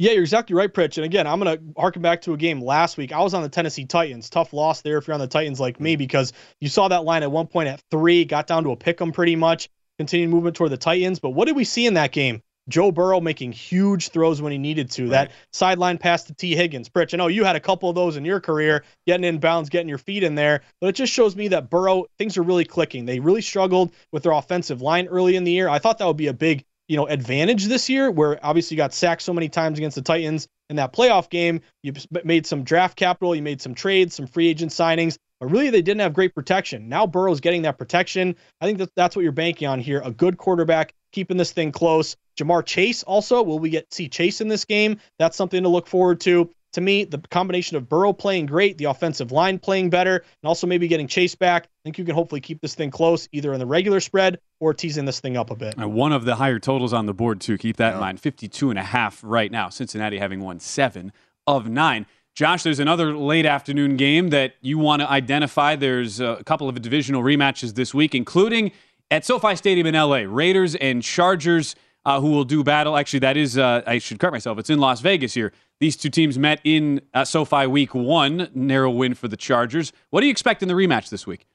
Yeah, 0.00 0.12
you're 0.12 0.22
exactly 0.22 0.54
right, 0.54 0.72
Pritch. 0.72 0.96
And 0.96 1.04
again, 1.04 1.26
I'm 1.26 1.40
going 1.40 1.58
to 1.58 1.80
harken 1.80 2.02
back 2.02 2.20
to 2.22 2.32
a 2.32 2.36
game 2.36 2.62
last 2.62 2.96
week. 2.96 3.12
I 3.12 3.20
was 3.20 3.34
on 3.34 3.42
the 3.42 3.48
Tennessee 3.48 3.84
Titans. 3.84 4.30
Tough 4.30 4.52
loss 4.52 4.80
there 4.82 4.96
if 4.96 5.08
you're 5.08 5.14
on 5.14 5.20
the 5.20 5.26
Titans 5.26 5.58
like 5.58 5.80
me, 5.80 5.96
because 5.96 6.32
you 6.60 6.68
saw 6.68 6.86
that 6.86 7.02
line 7.02 7.24
at 7.24 7.32
one 7.32 7.48
point 7.48 7.68
at 7.68 7.82
three, 7.90 8.24
got 8.24 8.46
down 8.46 8.62
to 8.62 8.70
a 8.70 8.76
pick 8.76 9.00
'em 9.00 9.10
pretty 9.10 9.34
much, 9.34 9.68
continued 9.98 10.30
movement 10.30 10.54
toward 10.54 10.70
the 10.70 10.76
Titans. 10.76 11.18
But 11.18 11.30
what 11.30 11.46
did 11.46 11.56
we 11.56 11.64
see 11.64 11.84
in 11.84 11.94
that 11.94 12.12
game? 12.12 12.42
Joe 12.68 12.92
Burrow 12.92 13.20
making 13.20 13.52
huge 13.52 14.10
throws 14.10 14.42
when 14.42 14.52
he 14.52 14.58
needed 14.58 14.90
to. 14.92 15.04
Right. 15.04 15.10
That 15.10 15.30
sideline 15.52 15.98
pass 15.98 16.24
to 16.24 16.34
Tee 16.34 16.54
Higgins. 16.54 16.88
Pritch, 16.88 17.14
I 17.14 17.16
know 17.16 17.28
you 17.28 17.44
had 17.44 17.56
a 17.56 17.60
couple 17.60 17.88
of 17.88 17.94
those 17.94 18.16
in 18.16 18.24
your 18.24 18.40
career, 18.40 18.84
getting 19.06 19.24
in 19.24 19.38
bounds, 19.38 19.68
getting 19.68 19.88
your 19.88 19.98
feet 19.98 20.22
in 20.22 20.34
there, 20.34 20.62
but 20.80 20.88
it 20.88 20.94
just 20.94 21.12
shows 21.12 21.34
me 21.34 21.48
that 21.48 21.70
Burrow, 21.70 22.06
things 22.18 22.36
are 22.36 22.42
really 22.42 22.64
clicking. 22.64 23.06
They 23.06 23.20
really 23.20 23.42
struggled 23.42 23.92
with 24.12 24.22
their 24.22 24.32
offensive 24.32 24.82
line 24.82 25.06
early 25.08 25.36
in 25.36 25.44
the 25.44 25.52
year. 25.52 25.68
I 25.68 25.78
thought 25.78 25.98
that 25.98 26.06
would 26.06 26.16
be 26.16 26.28
a 26.28 26.32
big 26.32 26.64
you 26.88 26.96
know 26.96 27.06
advantage 27.06 27.66
this 27.66 27.88
year 27.88 28.10
where 28.10 28.44
obviously 28.44 28.74
you 28.74 28.78
got 28.78 28.92
sacked 28.92 29.22
so 29.22 29.32
many 29.32 29.48
times 29.48 29.78
against 29.78 29.94
the 29.94 30.02
Titans 30.02 30.48
in 30.70 30.76
that 30.76 30.92
playoff 30.92 31.28
game 31.30 31.60
you 31.82 31.92
made 32.24 32.46
some 32.46 32.64
draft 32.64 32.96
capital 32.96 33.34
you 33.36 33.42
made 33.42 33.60
some 33.60 33.74
trades 33.74 34.14
some 34.14 34.26
free 34.26 34.48
agent 34.48 34.72
signings 34.72 35.18
but 35.38 35.50
really 35.50 35.70
they 35.70 35.82
didn't 35.82 36.00
have 36.00 36.14
great 36.14 36.34
protection 36.34 36.88
now 36.88 37.06
Burrow's 37.06 37.40
getting 37.40 37.62
that 37.62 37.78
protection 37.78 38.34
I 38.60 38.66
think 38.66 38.78
that 38.78 38.94
that's 38.96 39.14
what 39.14 39.22
you're 39.22 39.32
banking 39.32 39.68
on 39.68 39.80
here 39.80 40.00
a 40.04 40.10
good 40.10 40.38
quarterback 40.38 40.94
keeping 41.12 41.36
this 41.36 41.52
thing 41.52 41.72
close 41.72 42.16
Ja'Marr 42.38 42.64
Chase 42.64 43.02
also, 43.02 43.42
will 43.42 43.58
we 43.58 43.70
get 43.70 43.92
see 43.92 44.08
Chase 44.08 44.40
in 44.40 44.48
this 44.48 44.64
game? 44.64 44.98
That's 45.18 45.36
something 45.36 45.62
to 45.62 45.68
look 45.68 45.86
forward 45.86 46.20
to. 46.22 46.50
To 46.74 46.80
me, 46.82 47.04
the 47.04 47.18
combination 47.30 47.76
of 47.78 47.88
Burrow 47.88 48.12
playing 48.12 48.46
great, 48.46 48.76
the 48.76 48.84
offensive 48.84 49.32
line 49.32 49.58
playing 49.58 49.88
better, 49.90 50.16
and 50.16 50.48
also 50.48 50.66
maybe 50.66 50.86
getting 50.86 51.08
Chase 51.08 51.34
back, 51.34 51.64
I 51.64 51.68
think 51.82 51.98
you 51.98 52.04
can 52.04 52.14
hopefully 52.14 52.42
keep 52.42 52.60
this 52.60 52.74
thing 52.74 52.90
close 52.90 53.26
either 53.32 53.52
in 53.54 53.58
the 53.58 53.66
regular 53.66 54.00
spread 54.00 54.38
or 54.60 54.74
teasing 54.74 55.06
this 55.06 55.18
thing 55.18 55.36
up 55.36 55.50
a 55.50 55.56
bit. 55.56 55.78
one 55.78 56.12
of 56.12 56.26
the 56.26 56.36
higher 56.36 56.58
totals 56.58 56.92
on 56.92 57.06
the 57.06 57.14
board, 57.14 57.40
too. 57.40 57.56
Keep 57.56 57.78
that 57.78 57.90
yeah. 57.90 57.94
in 57.94 58.00
mind. 58.00 58.20
52 58.20 58.70
and 58.70 58.78
a 58.78 58.82
half 58.82 59.20
right 59.24 59.50
now. 59.50 59.70
Cincinnati 59.70 60.18
having 60.18 60.40
won 60.40 60.60
seven 60.60 61.12
of 61.46 61.68
nine. 61.68 62.06
Josh, 62.34 62.62
there's 62.62 62.78
another 62.78 63.16
late 63.16 63.46
afternoon 63.46 63.96
game 63.96 64.28
that 64.28 64.54
you 64.60 64.78
want 64.78 65.00
to 65.00 65.10
identify. 65.10 65.74
There's 65.74 66.20
a 66.20 66.42
couple 66.44 66.68
of 66.68 66.80
divisional 66.80 67.22
rematches 67.22 67.74
this 67.74 67.92
week, 67.92 68.14
including 68.14 68.72
at 69.10 69.24
SoFi 69.24 69.56
Stadium 69.56 69.86
in 69.86 69.94
LA. 69.94 70.22
Raiders 70.26 70.74
and 70.74 71.02
Chargers 71.02 71.74
uh, 72.04 72.20
who 72.20 72.30
will 72.30 72.44
do 72.44 72.64
battle. 72.64 72.96
Actually, 72.96 73.18
that 73.20 73.36
is, 73.36 73.58
uh, 73.58 73.82
I 73.86 73.98
should 73.98 74.18
correct 74.18 74.32
myself, 74.32 74.58
it's 74.58 74.70
in 74.70 74.78
Las 74.78 75.00
Vegas 75.00 75.34
here. 75.34 75.52
These 75.80 75.96
two 75.96 76.08
teams 76.10 76.38
met 76.38 76.60
in 76.64 77.00
uh, 77.14 77.24
SoFi 77.24 77.66
week 77.66 77.94
one, 77.94 78.48
narrow 78.54 78.90
win 78.90 79.14
for 79.14 79.28
the 79.28 79.36
Chargers. 79.36 79.92
What 80.10 80.20
do 80.20 80.26
you 80.26 80.30
expect 80.30 80.62
in 80.62 80.68
the 80.68 80.74
rematch 80.74 81.10
this 81.10 81.26
week? 81.26 81.46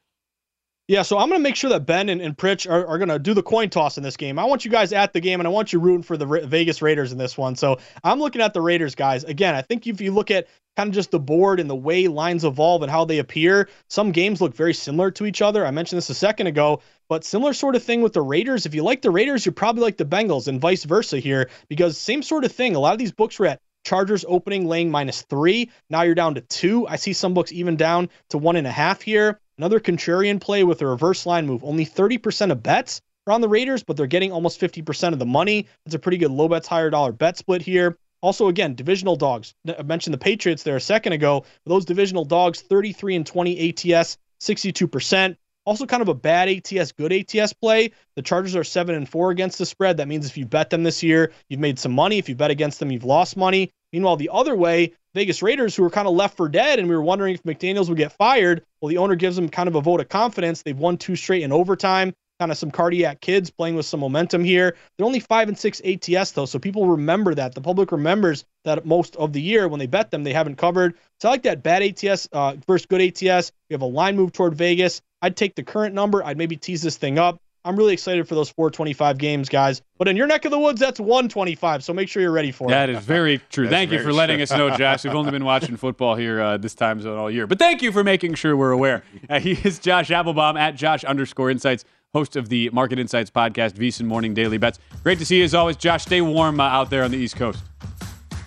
Yeah, 0.89 1.03
so 1.03 1.17
I'm 1.17 1.29
going 1.29 1.39
to 1.39 1.43
make 1.43 1.55
sure 1.55 1.69
that 1.69 1.85
Ben 1.85 2.09
and, 2.09 2.21
and 2.21 2.37
Pritch 2.37 2.69
are, 2.69 2.85
are 2.85 2.97
going 2.97 3.07
to 3.07 3.17
do 3.17 3.33
the 3.33 3.41
coin 3.41 3.69
toss 3.69 3.95
in 3.95 4.03
this 4.03 4.17
game. 4.17 4.37
I 4.37 4.43
want 4.43 4.65
you 4.65 4.71
guys 4.71 4.91
at 4.91 5.13
the 5.13 5.21
game, 5.21 5.39
and 5.39 5.47
I 5.47 5.49
want 5.49 5.71
you 5.71 5.79
rooting 5.79 6.03
for 6.03 6.17
the 6.17 6.27
Ra- 6.27 6.45
Vegas 6.45 6.81
Raiders 6.81 7.13
in 7.13 7.17
this 7.17 7.37
one. 7.37 7.55
So 7.55 7.79
I'm 8.03 8.19
looking 8.19 8.41
at 8.41 8.53
the 8.53 8.59
Raiders, 8.59 8.93
guys. 8.93 9.23
Again, 9.23 9.55
I 9.55 9.61
think 9.61 9.87
if 9.87 10.01
you 10.01 10.11
look 10.11 10.29
at 10.29 10.47
kind 10.75 10.89
of 10.89 10.93
just 10.93 11.11
the 11.11 11.21
board 11.21 11.61
and 11.61 11.69
the 11.69 11.75
way 11.75 12.09
lines 12.09 12.43
evolve 12.43 12.81
and 12.81 12.91
how 12.91 13.05
they 13.05 13.19
appear, 13.19 13.69
some 13.89 14.11
games 14.11 14.41
look 14.41 14.55
very 14.55 14.73
similar 14.73 15.09
to 15.11 15.25
each 15.25 15.41
other. 15.41 15.65
I 15.65 15.71
mentioned 15.71 15.97
this 15.97 16.09
a 16.09 16.15
second 16.15 16.47
ago, 16.47 16.81
but 17.07 17.23
similar 17.23 17.53
sort 17.53 17.77
of 17.77 17.83
thing 17.83 18.01
with 18.01 18.11
the 18.11 18.21
Raiders. 18.21 18.65
If 18.65 18.75
you 18.75 18.83
like 18.83 19.01
the 19.01 19.11
Raiders, 19.11 19.45
you're 19.45 19.53
probably 19.53 19.83
like 19.83 19.95
the 19.95 20.05
Bengals, 20.05 20.49
and 20.49 20.59
vice 20.59 20.83
versa 20.83 21.17
here, 21.17 21.49
because 21.69 21.97
same 21.97 22.23
sort 22.23 22.43
of 22.43 22.51
thing. 22.51 22.75
A 22.75 22.79
lot 22.79 22.91
of 22.91 22.99
these 22.99 23.13
books 23.13 23.39
were 23.39 23.45
at 23.45 23.61
Chargers 23.85 24.25
opening 24.27 24.67
laying 24.67 24.91
minus 24.91 25.21
three. 25.23 25.69
Now 25.89 26.01
you're 26.01 26.15
down 26.15 26.35
to 26.35 26.41
two. 26.41 26.87
I 26.87 26.97
see 26.97 27.13
some 27.13 27.33
books 27.33 27.53
even 27.53 27.77
down 27.77 28.09
to 28.29 28.37
one 28.37 28.57
and 28.57 28.67
a 28.67 28.71
half 28.71 29.01
here. 29.01 29.39
Another 29.57 29.79
contrarian 29.79 30.41
play 30.41 30.63
with 30.63 30.81
a 30.81 30.87
reverse 30.87 31.25
line 31.25 31.45
move. 31.45 31.63
Only 31.63 31.85
30% 31.85 32.51
of 32.51 32.63
bets 32.63 33.01
are 33.27 33.33
on 33.33 33.41
the 33.41 33.49
Raiders, 33.49 33.83
but 33.83 33.97
they're 33.97 34.07
getting 34.07 34.31
almost 34.31 34.59
50% 34.59 35.13
of 35.13 35.19
the 35.19 35.25
money. 35.25 35.67
It's 35.85 35.95
a 35.95 35.99
pretty 35.99 36.17
good 36.17 36.31
low 36.31 36.47
bets, 36.47 36.67
higher 36.67 36.89
dollar 36.89 37.11
bet 37.11 37.37
split 37.37 37.61
here. 37.61 37.97
Also, 38.21 38.47
again, 38.47 38.73
divisional 38.73 39.15
dogs. 39.15 39.53
I 39.67 39.83
mentioned 39.83 40.13
the 40.13 40.17
Patriots 40.17 40.63
there 40.63 40.77
a 40.77 40.81
second 40.81 41.13
ago. 41.13 41.45
Those 41.65 41.85
divisional 41.85 42.25
dogs, 42.25 42.61
33 42.61 43.17
and 43.17 43.27
20 43.27 43.69
ATS, 43.69 44.17
62%. 44.39 45.35
Also, 45.65 45.85
kind 45.85 46.01
of 46.01 46.09
a 46.09 46.13
bad 46.13 46.49
ATS, 46.49 46.91
good 46.93 47.13
ATS 47.13 47.53
play. 47.53 47.91
The 48.15 48.21
Chargers 48.21 48.55
are 48.55 48.63
seven 48.63 48.95
and 48.95 49.07
four 49.07 49.31
against 49.31 49.57
the 49.57 49.65
spread. 49.65 49.97
That 49.97 50.07
means 50.07 50.25
if 50.25 50.37
you 50.37 50.45
bet 50.45 50.69
them 50.69 50.83
this 50.83 51.03
year, 51.03 51.31
you've 51.49 51.59
made 51.59 51.79
some 51.79 51.91
money. 51.91 52.17
If 52.17 52.27
you 52.27 52.35
bet 52.35 52.51
against 52.51 52.79
them, 52.79 52.91
you've 52.91 53.05
lost 53.05 53.37
money. 53.37 53.71
Meanwhile, 53.91 54.17
the 54.17 54.29
other 54.31 54.55
way, 54.55 54.93
Vegas 55.13 55.41
Raiders, 55.43 55.75
who 55.75 55.83
were 55.83 55.89
kind 55.89 56.07
of 56.07 56.15
left 56.15 56.37
for 56.37 56.49
dead, 56.49 56.79
and 56.79 56.89
we 56.89 56.95
were 56.95 57.03
wondering 57.03 57.35
if 57.35 57.43
McDaniels 57.43 57.87
would 57.89 57.97
get 57.97 58.13
fired. 58.13 58.63
Well, 58.81 58.89
the 58.89 58.97
owner 58.97 59.15
gives 59.15 59.35
them 59.35 59.49
kind 59.49 59.67
of 59.67 59.75
a 59.75 59.81
vote 59.81 59.99
of 59.99 60.09
confidence. 60.09 60.61
They've 60.61 60.77
won 60.77 60.97
two 60.97 61.15
straight 61.15 61.43
in 61.43 61.51
overtime. 61.51 62.13
Kind 62.39 62.51
of 62.51 62.57
some 62.57 62.71
cardiac 62.71 63.21
kids 63.21 63.51
playing 63.51 63.75
with 63.75 63.85
some 63.85 63.99
momentum 63.99 64.43
here. 64.43 64.75
They're 64.97 65.05
only 65.05 65.19
five 65.19 65.49
and 65.49 65.57
six 65.57 65.81
ATS 65.85 66.31
though, 66.31 66.47
so 66.47 66.57
people 66.57 66.87
remember 66.87 67.35
that. 67.35 67.53
The 67.53 67.61
public 67.61 67.91
remembers 67.91 68.43
that 68.65 68.85
most 68.85 69.15
of 69.15 69.33
the 69.33 69.41
year 69.41 69.67
when 69.67 69.79
they 69.79 69.85
bet 69.85 70.09
them, 70.09 70.23
they 70.23 70.33
haven't 70.33 70.57
covered. 70.57 70.95
So 71.19 71.29
I 71.29 71.31
like 71.31 71.43
that 71.43 71.61
bad 71.61 71.83
ATS 71.83 72.27
uh, 72.31 72.55
versus 72.67 72.87
good 72.87 73.01
ATS. 73.01 73.51
We 73.69 73.75
have 73.75 73.81
a 73.83 73.85
line 73.85 74.15
move 74.15 74.33
toward 74.33 74.55
Vegas. 74.55 75.01
I'd 75.21 75.37
take 75.37 75.53
the 75.55 75.63
current 75.63 75.93
number. 75.93 76.23
I'd 76.25 76.37
maybe 76.37 76.57
tease 76.57 76.81
this 76.81 76.97
thing 76.97 77.19
up. 77.19 77.39
I'm 77.65 77.77
really 77.77 77.93
excited 77.93 78.27
for 78.27 78.35
those 78.35 78.49
425 78.49 79.17
games, 79.17 79.47
guys. 79.47 79.81
But 79.97 80.09
in 80.09 80.17
your 80.17 80.27
neck 80.27 80.43
of 80.43 80.51
the 80.51 80.59
woods, 80.59 80.81
that's 80.81 80.99
125. 80.99 81.83
So 81.83 81.93
make 81.93 82.09
sure 82.09 82.21
you're 82.21 82.31
ready 82.31 82.51
for 82.51 82.67
that 82.69 82.89
it. 82.89 82.93
That 82.93 82.99
is 82.99 83.05
very 83.05 83.39
true. 83.49 83.69
thank 83.69 83.91
you 83.91 84.01
for 84.03 84.11
letting 84.11 84.41
us 84.41 84.51
know, 84.51 84.75
Josh. 84.75 85.05
We've 85.05 85.15
only 85.15 85.31
been 85.31 85.45
watching 85.45 85.77
football 85.77 86.15
here 86.15 86.41
uh, 86.41 86.57
this 86.57 86.75
time 86.75 87.01
zone 87.01 87.17
all 87.17 87.31
year. 87.31 87.47
But 87.47 87.59
thank 87.59 87.81
you 87.81 87.91
for 87.93 88.03
making 88.03 88.33
sure 88.33 88.57
we're 88.57 88.71
aware. 88.71 89.03
Uh, 89.29 89.39
he 89.39 89.53
is 89.63 89.79
Josh 89.79 90.11
Applebaum 90.11 90.57
at 90.57 90.75
Josh 90.75 91.05
underscore 91.05 91.49
Insights, 91.49 91.85
host 92.13 92.35
of 92.35 92.49
the 92.49 92.69
Market 92.71 92.99
Insights 92.99 93.31
podcast, 93.31 93.73
VSiN 93.73 94.05
Morning 94.05 94.33
Daily 94.33 94.57
Bets. 94.57 94.79
Great 95.01 95.19
to 95.19 95.25
see 95.25 95.37
you 95.37 95.45
as 95.45 95.53
always, 95.53 95.77
Josh. 95.77 96.03
Stay 96.03 96.21
warm 96.21 96.59
uh, 96.59 96.63
out 96.63 96.89
there 96.89 97.03
on 97.03 97.11
the 97.11 97.17
East 97.17 97.37
Coast. 97.37 97.63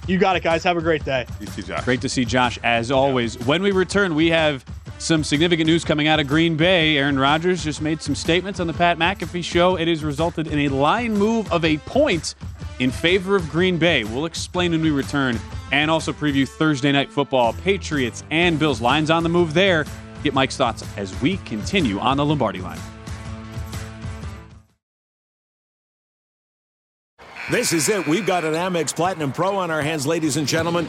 You 0.06 0.18
got 0.18 0.36
it, 0.36 0.42
guys. 0.42 0.62
Have 0.62 0.76
a 0.76 0.82
great 0.82 1.04
day. 1.04 1.26
You 1.40 1.46
too, 1.46 1.62
Josh. 1.62 1.84
Great 1.84 2.00
to 2.02 2.08
see 2.08 2.24
Josh 2.24 2.58
as 2.62 2.90
always. 2.90 3.38
When 3.46 3.62
we 3.62 3.72
return, 3.72 4.14
we 4.14 4.28
have 4.28 4.64
some 4.98 5.22
significant 5.22 5.66
news 5.66 5.84
coming 5.84 6.08
out 6.08 6.20
of 6.20 6.26
Green 6.26 6.56
Bay. 6.56 6.96
Aaron 6.96 7.18
Rodgers 7.18 7.62
just 7.62 7.82
made 7.82 8.00
some 8.00 8.14
statements 8.14 8.60
on 8.60 8.66
the 8.66 8.72
Pat 8.72 8.98
McAfee 8.98 9.44
show. 9.44 9.76
It 9.76 9.88
has 9.88 10.02
resulted 10.02 10.46
in 10.46 10.60
a 10.60 10.68
line 10.68 11.12
move 11.14 11.50
of 11.52 11.64
a 11.64 11.78
point 11.78 12.34
in 12.78 12.90
favor 12.90 13.36
of 13.36 13.48
Green 13.50 13.78
Bay. 13.78 14.04
We'll 14.04 14.26
explain 14.26 14.72
when 14.72 14.82
we 14.82 14.90
return 14.90 15.38
and 15.72 15.90
also 15.90 16.12
preview 16.12 16.48
Thursday 16.48 16.92
night 16.92 17.10
football, 17.10 17.52
Patriots 17.52 18.24
and 18.30 18.58
Bills. 18.58 18.80
Lines 18.80 19.10
on 19.10 19.22
the 19.22 19.28
move 19.28 19.54
there. 19.54 19.84
Get 20.22 20.34
Mike's 20.34 20.56
thoughts 20.56 20.84
as 20.96 21.18
we 21.20 21.36
continue 21.38 21.98
on 21.98 22.16
the 22.16 22.24
Lombardi 22.24 22.60
line. 22.60 22.78
This 27.50 27.72
is 27.72 27.88
it. 27.88 28.06
We've 28.08 28.26
got 28.26 28.44
an 28.44 28.54
Amex 28.54 28.94
Platinum 28.94 29.30
Pro 29.30 29.56
on 29.56 29.70
our 29.70 29.80
hands, 29.80 30.04
ladies 30.04 30.36
and 30.36 30.48
gentlemen. 30.48 30.88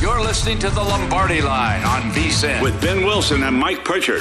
You're 0.00 0.20
listening 0.20 0.60
to 0.60 0.70
the 0.70 0.80
Lombardi 0.80 1.42
Line 1.42 1.82
on 1.82 2.02
VSiN 2.12 2.62
with 2.62 2.80
Ben 2.80 3.04
Wilson 3.04 3.42
and 3.42 3.56
Mike 3.56 3.84
Pritchard. 3.84 4.20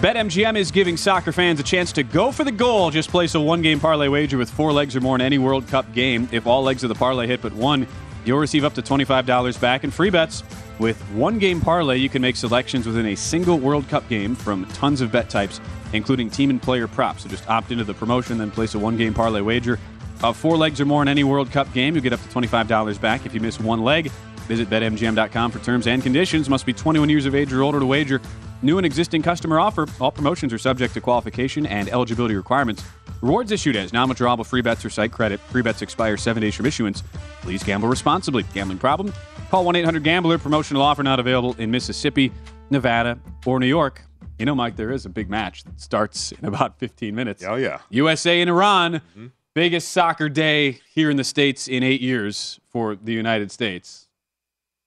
BetMGM 0.00 0.56
is 0.56 0.72
giving 0.72 0.96
soccer 0.96 1.30
fans 1.30 1.60
a 1.60 1.62
chance 1.62 1.92
to 1.92 2.02
go 2.02 2.32
for 2.32 2.42
the 2.42 2.50
goal. 2.50 2.90
Just 2.90 3.08
place 3.08 3.36
a 3.36 3.40
one 3.40 3.62
game 3.62 3.78
parlay 3.78 4.08
wager 4.08 4.36
with 4.36 4.50
four 4.50 4.72
legs 4.72 4.96
or 4.96 5.00
more 5.00 5.14
in 5.14 5.20
any 5.20 5.38
World 5.38 5.68
Cup 5.68 5.92
game. 5.94 6.28
If 6.32 6.48
all 6.48 6.64
legs 6.64 6.82
of 6.82 6.88
the 6.88 6.96
parlay 6.96 7.28
hit 7.28 7.40
but 7.40 7.52
one, 7.52 7.86
you'll 8.24 8.40
receive 8.40 8.64
up 8.64 8.74
to 8.74 8.82
$25 8.82 9.60
back 9.60 9.84
in 9.84 9.92
free 9.92 10.10
bets. 10.10 10.42
With 10.80 11.00
one 11.12 11.38
game 11.38 11.60
parlay, 11.60 11.98
you 11.98 12.08
can 12.08 12.20
make 12.20 12.34
selections 12.34 12.84
within 12.84 13.06
a 13.06 13.14
single 13.14 13.60
World 13.60 13.88
Cup 13.88 14.08
game 14.08 14.34
from 14.34 14.64
tons 14.70 15.00
of 15.00 15.12
bet 15.12 15.30
types, 15.30 15.60
including 15.92 16.30
team 16.30 16.50
and 16.50 16.60
player 16.60 16.88
props. 16.88 17.22
So 17.22 17.28
just 17.28 17.48
opt 17.48 17.70
into 17.70 17.84
the 17.84 17.94
promotion, 17.94 18.38
then 18.38 18.50
place 18.50 18.74
a 18.74 18.80
one 18.80 18.96
game 18.96 19.14
parlay 19.14 19.40
wager. 19.40 19.78
Of 20.22 20.36
four 20.36 20.56
legs 20.56 20.80
or 20.80 20.84
more 20.84 21.02
in 21.02 21.08
any 21.08 21.24
World 21.24 21.50
Cup 21.50 21.72
game, 21.72 21.94
you'll 21.94 22.02
get 22.02 22.12
up 22.12 22.20
to 22.20 22.28
$25 22.28 23.00
back 23.00 23.26
if 23.26 23.34
you 23.34 23.40
miss 23.40 23.58
one 23.58 23.82
leg. 23.82 24.10
Visit 24.46 24.68
BetMGM.com 24.68 25.50
for 25.50 25.58
terms 25.60 25.86
and 25.86 26.02
conditions. 26.02 26.48
Must 26.48 26.66
be 26.66 26.72
21 26.72 27.08
years 27.08 27.26
of 27.26 27.34
age 27.34 27.52
or 27.52 27.62
older 27.62 27.80
to 27.80 27.86
wager. 27.86 28.20
New 28.62 28.76
and 28.76 28.86
existing 28.86 29.22
customer 29.22 29.58
offer. 29.58 29.86
All 30.00 30.12
promotions 30.12 30.52
are 30.52 30.58
subject 30.58 30.94
to 30.94 31.00
qualification 31.00 31.66
and 31.66 31.88
eligibility 31.88 32.36
requirements. 32.36 32.84
Rewards 33.20 33.50
issued 33.50 33.76
as 33.76 33.92
non-withdrawable 33.92 34.46
free 34.46 34.62
bets 34.62 34.84
or 34.84 34.90
site 34.90 35.10
credit. 35.12 35.40
Free 35.40 35.62
bets 35.62 35.82
expire 35.82 36.16
seven 36.16 36.40
days 36.40 36.54
from 36.54 36.66
issuance. 36.66 37.02
Please 37.40 37.62
gamble 37.62 37.88
responsibly. 37.88 38.44
Gambling 38.54 38.78
problem? 38.78 39.12
Call 39.50 39.64
1-800-GAMBLER. 39.64 40.38
Promotional 40.38 40.82
offer 40.82 41.02
not 41.02 41.18
available 41.18 41.54
in 41.58 41.70
Mississippi, 41.70 42.32
Nevada, 42.70 43.18
or 43.46 43.58
New 43.58 43.66
York. 43.66 44.02
You 44.38 44.46
know, 44.46 44.54
Mike, 44.54 44.76
there 44.76 44.90
is 44.90 45.06
a 45.06 45.08
big 45.08 45.28
match 45.30 45.64
that 45.64 45.80
starts 45.80 46.32
in 46.32 46.44
about 46.44 46.78
15 46.78 47.14
minutes. 47.14 47.44
Oh, 47.44 47.56
yeah. 47.56 47.78
USA 47.90 48.40
and 48.40 48.50
Iran. 48.50 48.94
Mm-hmm. 48.94 49.26
Biggest 49.54 49.88
soccer 49.92 50.28
day 50.30 50.80
here 50.94 51.10
in 51.10 51.16
the 51.18 51.24
States 51.24 51.68
in 51.68 51.82
eight 51.82 52.00
years 52.00 52.58
for 52.70 52.96
the 52.96 53.12
United 53.12 53.50
States. 53.50 54.08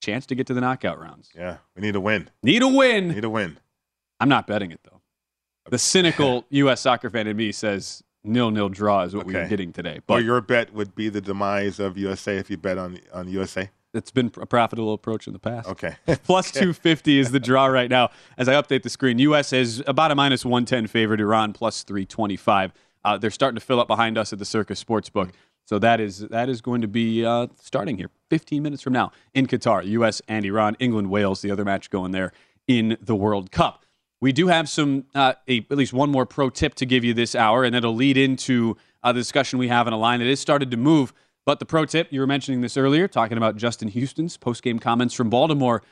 Chance 0.02 0.26
to 0.28 0.36
get 0.36 0.48
to 0.48 0.54
the 0.56 0.62
knockout 0.62 1.00
rounds. 1.00 1.30
Yeah, 1.36 1.58
we 1.76 1.82
need 1.84 1.96
a 1.96 2.00
win. 2.00 2.30
Need 2.42 2.64
a 2.64 2.68
win. 2.68 3.10
Need 3.10 3.24
a 3.24 3.30
win. 3.30 3.58
I'm 4.20 4.30
not 4.30 4.48
betting 4.48 4.72
it 4.72 4.80
though. 4.84 5.02
The 5.70 5.78
cynical 5.78 6.46
U.S. 6.50 6.82
soccer 6.82 7.10
fan 7.12 7.28
in 7.28 7.38
me 7.38 7.52
says 7.52 8.04
nil-nil 8.24 8.70
draw 8.70 9.04
is 9.04 9.16
what 9.16 9.28
Okay. 9.28 9.44
we're 9.44 9.48
getting 9.48 9.72
today. 9.72 10.00
But 10.08 10.24
your 10.24 10.42
bet 10.42 10.74
would 10.74 10.96
be 10.96 11.10
the 11.10 11.22
demise 11.22 11.80
of 11.80 11.96
USA 11.98 12.38
if 12.38 12.50
you 12.50 12.58
bet 12.58 12.80
on 12.80 13.00
on 13.14 13.28
USA. 13.30 13.70
It's 13.94 14.12
been 14.12 14.30
a 14.42 14.46
profitable 14.46 14.94
approach 14.94 15.26
in 15.26 15.32
the 15.34 15.40
past. 15.40 15.70
Okay. 15.70 15.96
Plus 16.24 16.52
250 16.52 17.18
is 17.20 17.32
the 17.32 17.40
draw 17.40 17.68
right 17.68 17.90
now. 17.90 18.10
As 18.38 18.50
I 18.50 18.56
update 18.62 18.82
the 18.84 18.90
screen, 18.90 19.20
U.S. 19.20 19.54
is 19.54 19.82
about 19.88 20.12
a 20.12 20.16
minus 20.16 20.44
110 20.44 20.88
favorite. 20.88 21.22
Iran 21.22 21.54
plus 21.54 21.84
325. 21.84 22.74
Uh, 23.06 23.18
they're 23.18 23.32
starting 23.32 23.56
to 23.56 23.62
fill 23.62 23.80
up 23.80 23.88
behind 23.88 24.18
us 24.18 24.34
at 24.34 24.40
the 24.40 24.46
Circa 24.46 24.74
Sportsbook. 24.74 25.32
So 25.64 25.80
that 25.80 26.02
is 26.02 26.20
that 26.20 26.50
is 26.50 26.60
going 26.60 26.82
to 26.82 26.88
be 26.88 27.24
uh, 27.24 27.48
starting 27.62 27.98
here 27.98 28.10
15 28.30 28.62
minutes 28.62 28.84
from 28.84 28.94
now 28.94 29.12
in 29.34 29.48
Qatar. 29.48 29.86
U.S. 29.86 30.22
and 30.28 30.44
Iran, 30.44 30.76
England, 30.80 31.10
Wales, 31.10 31.42
the 31.42 31.52
other 31.52 31.64
match 31.64 31.90
going 31.90 32.12
there 32.12 32.34
in 32.68 32.98
the 33.02 33.16
World 33.16 33.52
Cup. 33.52 33.86
We 34.22 34.32
do 34.32 34.48
have 34.48 34.68
some 34.68 35.06
uh, 35.14 35.34
a, 35.48 35.60
at 35.60 35.78
least 35.78 35.94
one 35.94 36.10
more 36.10 36.26
pro 36.26 36.50
tip 36.50 36.74
to 36.76 36.86
give 36.86 37.04
you 37.04 37.14
this 37.14 37.36
hour, 37.36 37.64
and 37.64 37.76
that'll 37.76 37.96
lead 37.96 38.18
into 38.18 38.76
uh, 39.04 39.12
the 39.12 39.20
discussion 39.20 39.60
we 39.60 39.68
have 39.68 39.88
in 39.88 39.94
a 39.94 39.98
line 39.98 40.20
that 40.20 40.28
has 40.28 40.40
started 40.40 40.72
to 40.72 40.78
move. 40.78 41.14
But 41.46 41.60
the 41.60 41.66
pro 41.66 41.86
tip, 41.86 42.12
you 42.12 42.20
were 42.20 42.28
mentioning 42.28 42.62
this 42.62 42.76
earlier, 42.76 43.08
talking 43.08 43.38
about 43.38 43.56
Justin 43.56 43.88
Houston's 43.90 44.36
post 44.36 44.64
game 44.64 44.80
comments 44.80 45.14
from 45.14 45.30
Baltimore. 45.30 45.84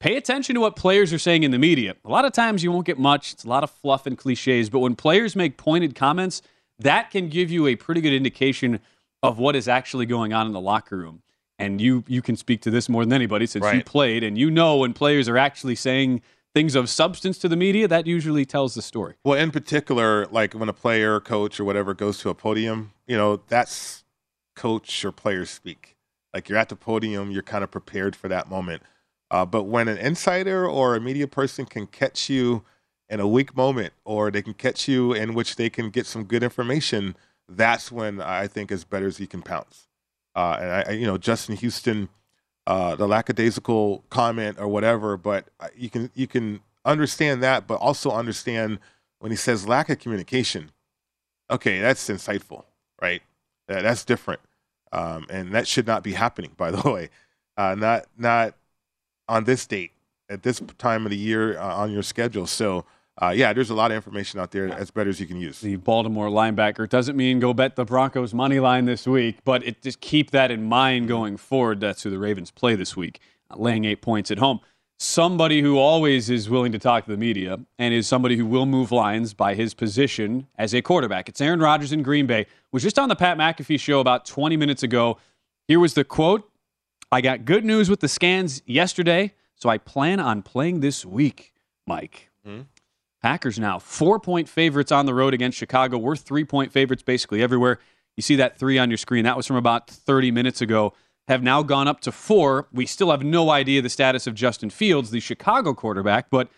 Pay 0.00 0.16
attention 0.16 0.54
to 0.54 0.60
what 0.60 0.76
players 0.76 1.12
are 1.12 1.18
saying 1.18 1.42
in 1.42 1.50
the 1.50 1.58
media. 1.58 1.96
A 2.04 2.08
lot 2.08 2.24
of 2.24 2.32
times 2.32 2.62
you 2.62 2.70
won't 2.70 2.86
get 2.86 2.98
much, 2.98 3.32
it's 3.32 3.44
a 3.44 3.48
lot 3.48 3.64
of 3.64 3.70
fluff 3.70 4.06
and 4.06 4.16
cliches, 4.16 4.70
but 4.70 4.78
when 4.78 4.94
players 4.94 5.34
make 5.34 5.56
pointed 5.56 5.96
comments, 5.96 6.40
that 6.78 7.10
can 7.10 7.28
give 7.28 7.50
you 7.50 7.66
a 7.66 7.74
pretty 7.74 8.00
good 8.00 8.12
indication 8.12 8.78
of 9.24 9.38
what 9.38 9.56
is 9.56 9.66
actually 9.66 10.06
going 10.06 10.32
on 10.32 10.46
in 10.46 10.52
the 10.52 10.60
locker 10.60 10.96
room. 10.96 11.22
And 11.58 11.80
you 11.80 12.04
you 12.06 12.22
can 12.22 12.36
speak 12.36 12.62
to 12.62 12.70
this 12.70 12.88
more 12.88 13.04
than 13.04 13.12
anybody 13.12 13.44
since 13.46 13.64
right. 13.64 13.74
you 13.74 13.82
played 13.82 14.22
and 14.22 14.38
you 14.38 14.48
know 14.48 14.76
when 14.76 14.92
players 14.92 15.28
are 15.28 15.36
actually 15.36 15.74
saying 15.74 16.22
things 16.54 16.76
of 16.76 16.88
substance 16.88 17.36
to 17.38 17.48
the 17.48 17.56
media, 17.56 17.88
that 17.88 18.06
usually 18.06 18.44
tells 18.44 18.74
the 18.74 18.82
story. 18.82 19.14
Well, 19.24 19.38
in 19.38 19.50
particular, 19.50 20.26
like 20.26 20.54
when 20.54 20.68
a 20.68 20.72
player, 20.72 21.18
coach, 21.18 21.58
or 21.58 21.64
whatever 21.64 21.94
goes 21.94 22.18
to 22.20 22.30
a 22.30 22.34
podium, 22.34 22.92
you 23.06 23.16
know, 23.16 23.40
that's 23.48 24.04
coach 24.54 25.04
or 25.04 25.12
players 25.12 25.50
speak. 25.50 25.96
Like 26.32 26.48
you're 26.48 26.58
at 26.58 26.68
the 26.68 26.76
podium, 26.76 27.30
you're 27.30 27.42
kind 27.42 27.64
of 27.64 27.70
prepared 27.70 28.14
for 28.14 28.28
that 28.28 28.48
moment. 28.48 28.82
Uh, 29.30 29.44
but 29.44 29.64
when 29.64 29.88
an 29.88 29.98
insider 29.98 30.66
or 30.66 30.94
a 30.94 31.00
media 31.00 31.26
person 31.26 31.66
can 31.66 31.86
catch 31.86 32.30
you 32.30 32.64
in 33.08 33.20
a 33.20 33.28
weak 33.28 33.56
moment, 33.56 33.92
or 34.04 34.30
they 34.30 34.42
can 34.42 34.54
catch 34.54 34.88
you 34.88 35.12
in 35.12 35.34
which 35.34 35.56
they 35.56 35.70
can 35.70 35.90
get 35.90 36.06
some 36.06 36.24
good 36.24 36.42
information, 36.42 37.16
that's 37.48 37.90
when 37.90 38.20
I 38.20 38.46
think 38.46 38.70
as 38.70 38.84
better 38.84 39.06
as 39.06 39.18
you 39.18 39.26
can 39.26 39.42
pounce. 39.42 39.88
Uh, 40.34 40.58
and 40.60 40.70
I, 40.70 40.92
you 40.92 41.06
know, 41.06 41.18
Justin 41.18 41.56
Houston, 41.56 42.08
uh, 42.66 42.94
the 42.96 43.08
lackadaisical 43.08 44.04
comment 44.10 44.58
or 44.60 44.68
whatever, 44.68 45.16
but 45.16 45.48
you 45.74 45.88
can 45.88 46.10
you 46.14 46.26
can 46.26 46.60
understand 46.84 47.42
that, 47.42 47.66
but 47.66 47.76
also 47.76 48.10
understand 48.10 48.78
when 49.20 49.32
he 49.32 49.36
says 49.36 49.66
lack 49.66 49.88
of 49.88 49.98
communication. 49.98 50.70
Okay, 51.50 51.80
that's 51.80 52.08
insightful, 52.08 52.64
right? 53.00 53.22
that's 53.66 54.04
different, 54.04 54.40
um, 54.92 55.26
and 55.30 55.52
that 55.52 55.66
should 55.66 55.86
not 55.86 56.02
be 56.02 56.12
happening. 56.12 56.52
By 56.56 56.70
the 56.70 56.90
way, 56.90 57.08
uh, 57.56 57.74
not 57.74 58.06
not 58.16 58.54
on 59.28 59.44
this 59.44 59.66
date 59.66 59.92
at 60.28 60.42
this 60.42 60.60
time 60.78 61.04
of 61.06 61.10
the 61.10 61.16
year 61.16 61.58
uh, 61.58 61.74
on 61.74 61.92
your 61.92 62.02
schedule. 62.02 62.46
So. 62.46 62.84
Uh, 63.20 63.30
yeah, 63.30 63.52
there's 63.52 63.70
a 63.70 63.74
lot 63.74 63.90
of 63.90 63.96
information 63.96 64.38
out 64.38 64.52
there 64.52 64.72
as 64.72 64.92
better 64.92 65.10
as 65.10 65.18
you 65.18 65.26
can 65.26 65.40
use. 65.40 65.60
The 65.60 65.74
Baltimore 65.74 66.28
linebacker 66.28 66.88
doesn't 66.88 67.16
mean 67.16 67.40
go 67.40 67.52
bet 67.52 67.74
the 67.74 67.84
Broncos 67.84 68.32
money 68.32 68.60
line 68.60 68.84
this 68.84 69.08
week, 69.08 69.38
but 69.44 69.66
it 69.66 69.82
just 69.82 70.00
keep 70.00 70.30
that 70.30 70.52
in 70.52 70.62
mind 70.62 71.08
going 71.08 71.36
forward. 71.36 71.80
That's 71.80 72.04
who 72.04 72.10
the 72.10 72.18
Ravens 72.20 72.52
play 72.52 72.76
this 72.76 72.96
week, 72.96 73.18
laying 73.56 73.86
eight 73.86 74.02
points 74.02 74.30
at 74.30 74.38
home 74.38 74.60
somebody 74.98 75.62
who 75.62 75.78
always 75.78 76.28
is 76.28 76.50
willing 76.50 76.72
to 76.72 76.78
talk 76.78 77.04
to 77.04 77.10
the 77.10 77.16
media 77.16 77.58
and 77.78 77.94
is 77.94 78.06
somebody 78.06 78.36
who 78.36 78.44
will 78.44 78.66
move 78.66 78.90
lines 78.90 79.32
by 79.32 79.54
his 79.54 79.72
position 79.72 80.46
as 80.58 80.74
a 80.74 80.82
quarterback. 80.82 81.28
It's 81.28 81.40
Aaron 81.40 81.60
Rodgers 81.60 81.92
in 81.92 82.02
Green 82.02 82.26
Bay. 82.26 82.46
Was 82.72 82.82
just 82.82 82.98
on 82.98 83.08
the 83.08 83.16
Pat 83.16 83.38
McAfee 83.38 83.80
show 83.80 84.00
about 84.00 84.26
20 84.26 84.56
minutes 84.56 84.82
ago. 84.82 85.18
Here 85.68 85.78
was 85.78 85.94
the 85.94 86.04
quote 86.04 86.50
I 87.10 87.20
got 87.20 87.44
good 87.44 87.64
news 87.64 87.88
with 87.88 88.00
the 88.00 88.08
scans 88.08 88.62
yesterday, 88.66 89.34
so 89.54 89.68
I 89.68 89.78
plan 89.78 90.20
on 90.20 90.42
playing 90.42 90.80
this 90.80 91.04
week, 91.04 91.54
Mike. 91.86 92.30
Mm-hmm. 92.46 92.62
Packers 93.22 93.58
now 93.58 93.78
four 93.78 94.20
point 94.20 94.48
favorites 94.48 94.92
on 94.92 95.06
the 95.06 95.14
road 95.14 95.34
against 95.34 95.58
Chicago. 95.58 95.98
We're 95.98 96.16
three 96.16 96.44
point 96.44 96.72
favorites 96.72 97.02
basically 97.02 97.42
everywhere. 97.42 97.80
You 98.16 98.22
see 98.22 98.36
that 98.36 98.58
three 98.58 98.78
on 98.78 98.90
your 98.90 98.96
screen. 98.96 99.24
That 99.24 99.36
was 99.36 99.46
from 99.46 99.56
about 99.56 99.88
30 99.88 100.30
minutes 100.30 100.60
ago 100.60 100.92
have 101.28 101.42
now 101.42 101.62
gone 101.62 101.86
up 101.86 102.00
to 102.00 102.10
four. 102.10 102.68
We 102.72 102.86
still 102.86 103.10
have 103.10 103.22
no 103.22 103.50
idea 103.50 103.82
the 103.82 103.90
status 103.90 104.26
of 104.26 104.34
Justin 104.34 104.70
Fields, 104.70 105.10
the 105.10 105.20
Chicago 105.20 105.74
quarterback, 105.74 106.30
but 106.30 106.48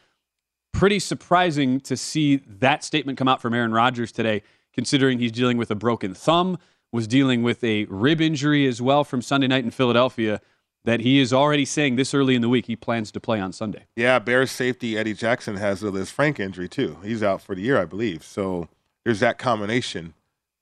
pretty 0.72 1.01
surprising 1.01 1.80
to 1.80 1.96
see 1.96 2.36
that 2.46 2.84
statement 2.84 3.18
come 3.18 3.26
out 3.26 3.42
from 3.42 3.53
Aaron 3.53 3.72
Rodgers 3.72 4.12
today, 4.12 4.42
considering 4.72 5.18
he's 5.18 5.32
dealing 5.32 5.57
with 5.57 5.72
a 5.72 5.74
broken 5.74 6.14
thumb, 6.14 6.57
was 6.93 7.07
dealing 7.07 7.43
with 7.43 7.62
a 7.62 7.84
rib 7.84 8.20
injury 8.20 8.66
as 8.66 8.82
well 8.82 9.05
from 9.05 9.22
Sunday 9.22 9.47
night 9.47 9.64
in 9.64 9.70
Philadelphia. 9.70 10.41
That 10.84 11.01
he 11.01 11.20
is 11.20 11.30
already 11.30 11.66
saying 11.66 11.97
this 11.97 12.14
early 12.14 12.34
in 12.34 12.41
the 12.41 12.49
week 12.49 12.64
he 12.64 12.74
plans 12.74 13.12
to 13.12 13.20
play 13.20 13.38
on 13.38 13.53
Sunday. 13.53 13.84
Yeah, 13.97 14.18
Bears 14.18 14.51
safety 14.51 14.97
Eddie 14.97 15.12
Jackson 15.12 15.57
has 15.57 15.82
a 15.82 15.91
Lisfranc 15.91 16.41
injury 16.41 16.70
too. 16.70 16.97
He's 17.05 17.22
out 17.22 17.43
for 17.43 17.55
the 17.55 17.61
year, 17.61 17.78
I 17.78 17.84
believe. 17.84 18.24
So 18.24 18.66
there's 19.05 19.20
that 19.20 19.36
combination 19.36 20.14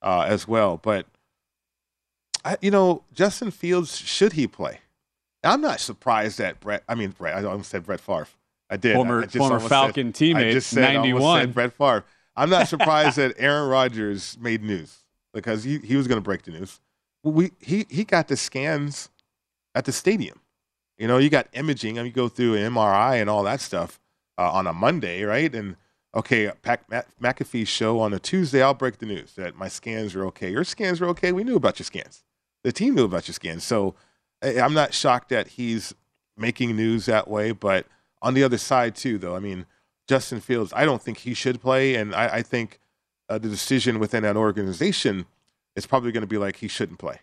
uh, 0.02 0.24
as 0.26 0.48
well. 0.48 0.76
But 0.76 1.06
I, 2.44 2.56
you 2.60 2.72
know, 2.72 3.04
Justin 3.12 3.52
Fields, 3.52 3.96
should 3.96 4.32
he 4.32 4.48
play? 4.48 4.80
I'm 5.44 5.60
not 5.60 5.78
surprised 5.78 6.38
that 6.38 6.58
Brett. 6.58 6.82
I 6.88 6.96
mean, 6.96 7.10
Brett. 7.10 7.36
I 7.36 7.44
almost 7.44 7.70
said 7.70 7.84
Brett 7.84 8.00
Favre. 8.00 8.26
I 8.68 8.76
did. 8.76 8.96
Former, 8.96 9.22
I 9.22 9.26
former 9.26 9.60
Falcon 9.60 10.12
said, 10.12 10.34
teammate. 10.34 10.48
I 10.48 10.52
just 10.52 10.70
said, 10.70 10.94
91. 10.94 11.40
Said 11.40 11.54
Brett 11.54 11.72
Favre. 11.72 12.04
I'm 12.36 12.50
not 12.50 12.66
surprised 12.68 13.18
that 13.18 13.34
Aaron 13.38 13.68
Rodgers 13.68 14.36
made 14.40 14.62
news 14.62 14.98
because 15.38 15.64
he, 15.64 15.78
he 15.78 15.96
was 15.96 16.06
going 16.06 16.18
to 16.18 16.24
break 16.24 16.42
the 16.42 16.52
news. 16.52 16.80
We 17.22 17.52
he 17.60 17.86
he 17.88 18.04
got 18.04 18.28
the 18.28 18.36
scans 18.36 19.10
at 19.74 19.84
the 19.84 19.92
stadium. 19.92 20.40
You 20.96 21.08
know, 21.08 21.18
you 21.18 21.30
got 21.30 21.48
imaging. 21.52 21.98
I 21.98 22.02
mean, 22.02 22.06
you 22.06 22.12
go 22.12 22.28
through 22.28 22.54
an 22.54 22.72
MRI 22.72 23.20
and 23.20 23.28
all 23.28 23.44
that 23.44 23.60
stuff 23.60 24.00
uh, 24.36 24.50
on 24.50 24.66
a 24.66 24.72
Monday, 24.72 25.22
right? 25.24 25.52
And 25.54 25.76
okay, 26.14 26.50
Pac, 26.62 26.88
Mac, 26.90 27.06
McAfee's 27.20 27.68
show 27.68 28.00
on 28.00 28.12
a 28.12 28.18
Tuesday, 28.18 28.62
I'll 28.62 28.74
break 28.74 28.98
the 28.98 29.06
news 29.06 29.34
that 29.34 29.56
my 29.56 29.68
scans 29.68 30.14
are 30.14 30.24
okay. 30.26 30.50
Your 30.50 30.64
scans 30.64 31.00
are 31.00 31.06
okay. 31.08 31.32
We 31.32 31.44
knew 31.44 31.56
about 31.56 31.78
your 31.78 31.84
scans 31.84 32.24
the 32.64 32.72
team 32.72 32.94
knew 32.94 33.04
about 33.04 33.28
your 33.28 33.34
scans. 33.34 33.64
So 33.64 33.94
I'm 34.42 34.74
not 34.74 34.94
shocked 34.94 35.30
that 35.30 35.48
he's 35.48 35.94
making 36.36 36.76
news 36.76 37.06
that 37.06 37.28
way. 37.28 37.52
But 37.52 37.86
on 38.22 38.34
the 38.34 38.44
other 38.44 38.58
side, 38.58 38.94
too, 38.94 39.18
though, 39.18 39.34
I 39.34 39.38
mean, 39.38 39.66
Justin 40.06 40.40
Fields, 40.40 40.72
I 40.74 40.84
don't 40.84 41.02
think 41.02 41.18
he 41.18 41.34
should 41.34 41.60
play. 41.60 41.94
And 41.94 42.14
I, 42.14 42.36
I 42.36 42.42
think 42.42 42.78
uh, 43.28 43.38
the 43.38 43.48
decision 43.48 43.98
within 43.98 44.22
that 44.22 44.36
organization 44.36 45.26
is 45.76 45.86
probably 45.86 46.12
going 46.12 46.22
to 46.22 46.28
be 46.28 46.38
like 46.38 46.56
he 46.56 46.68
shouldn't 46.68 46.98
play. 46.98 47.20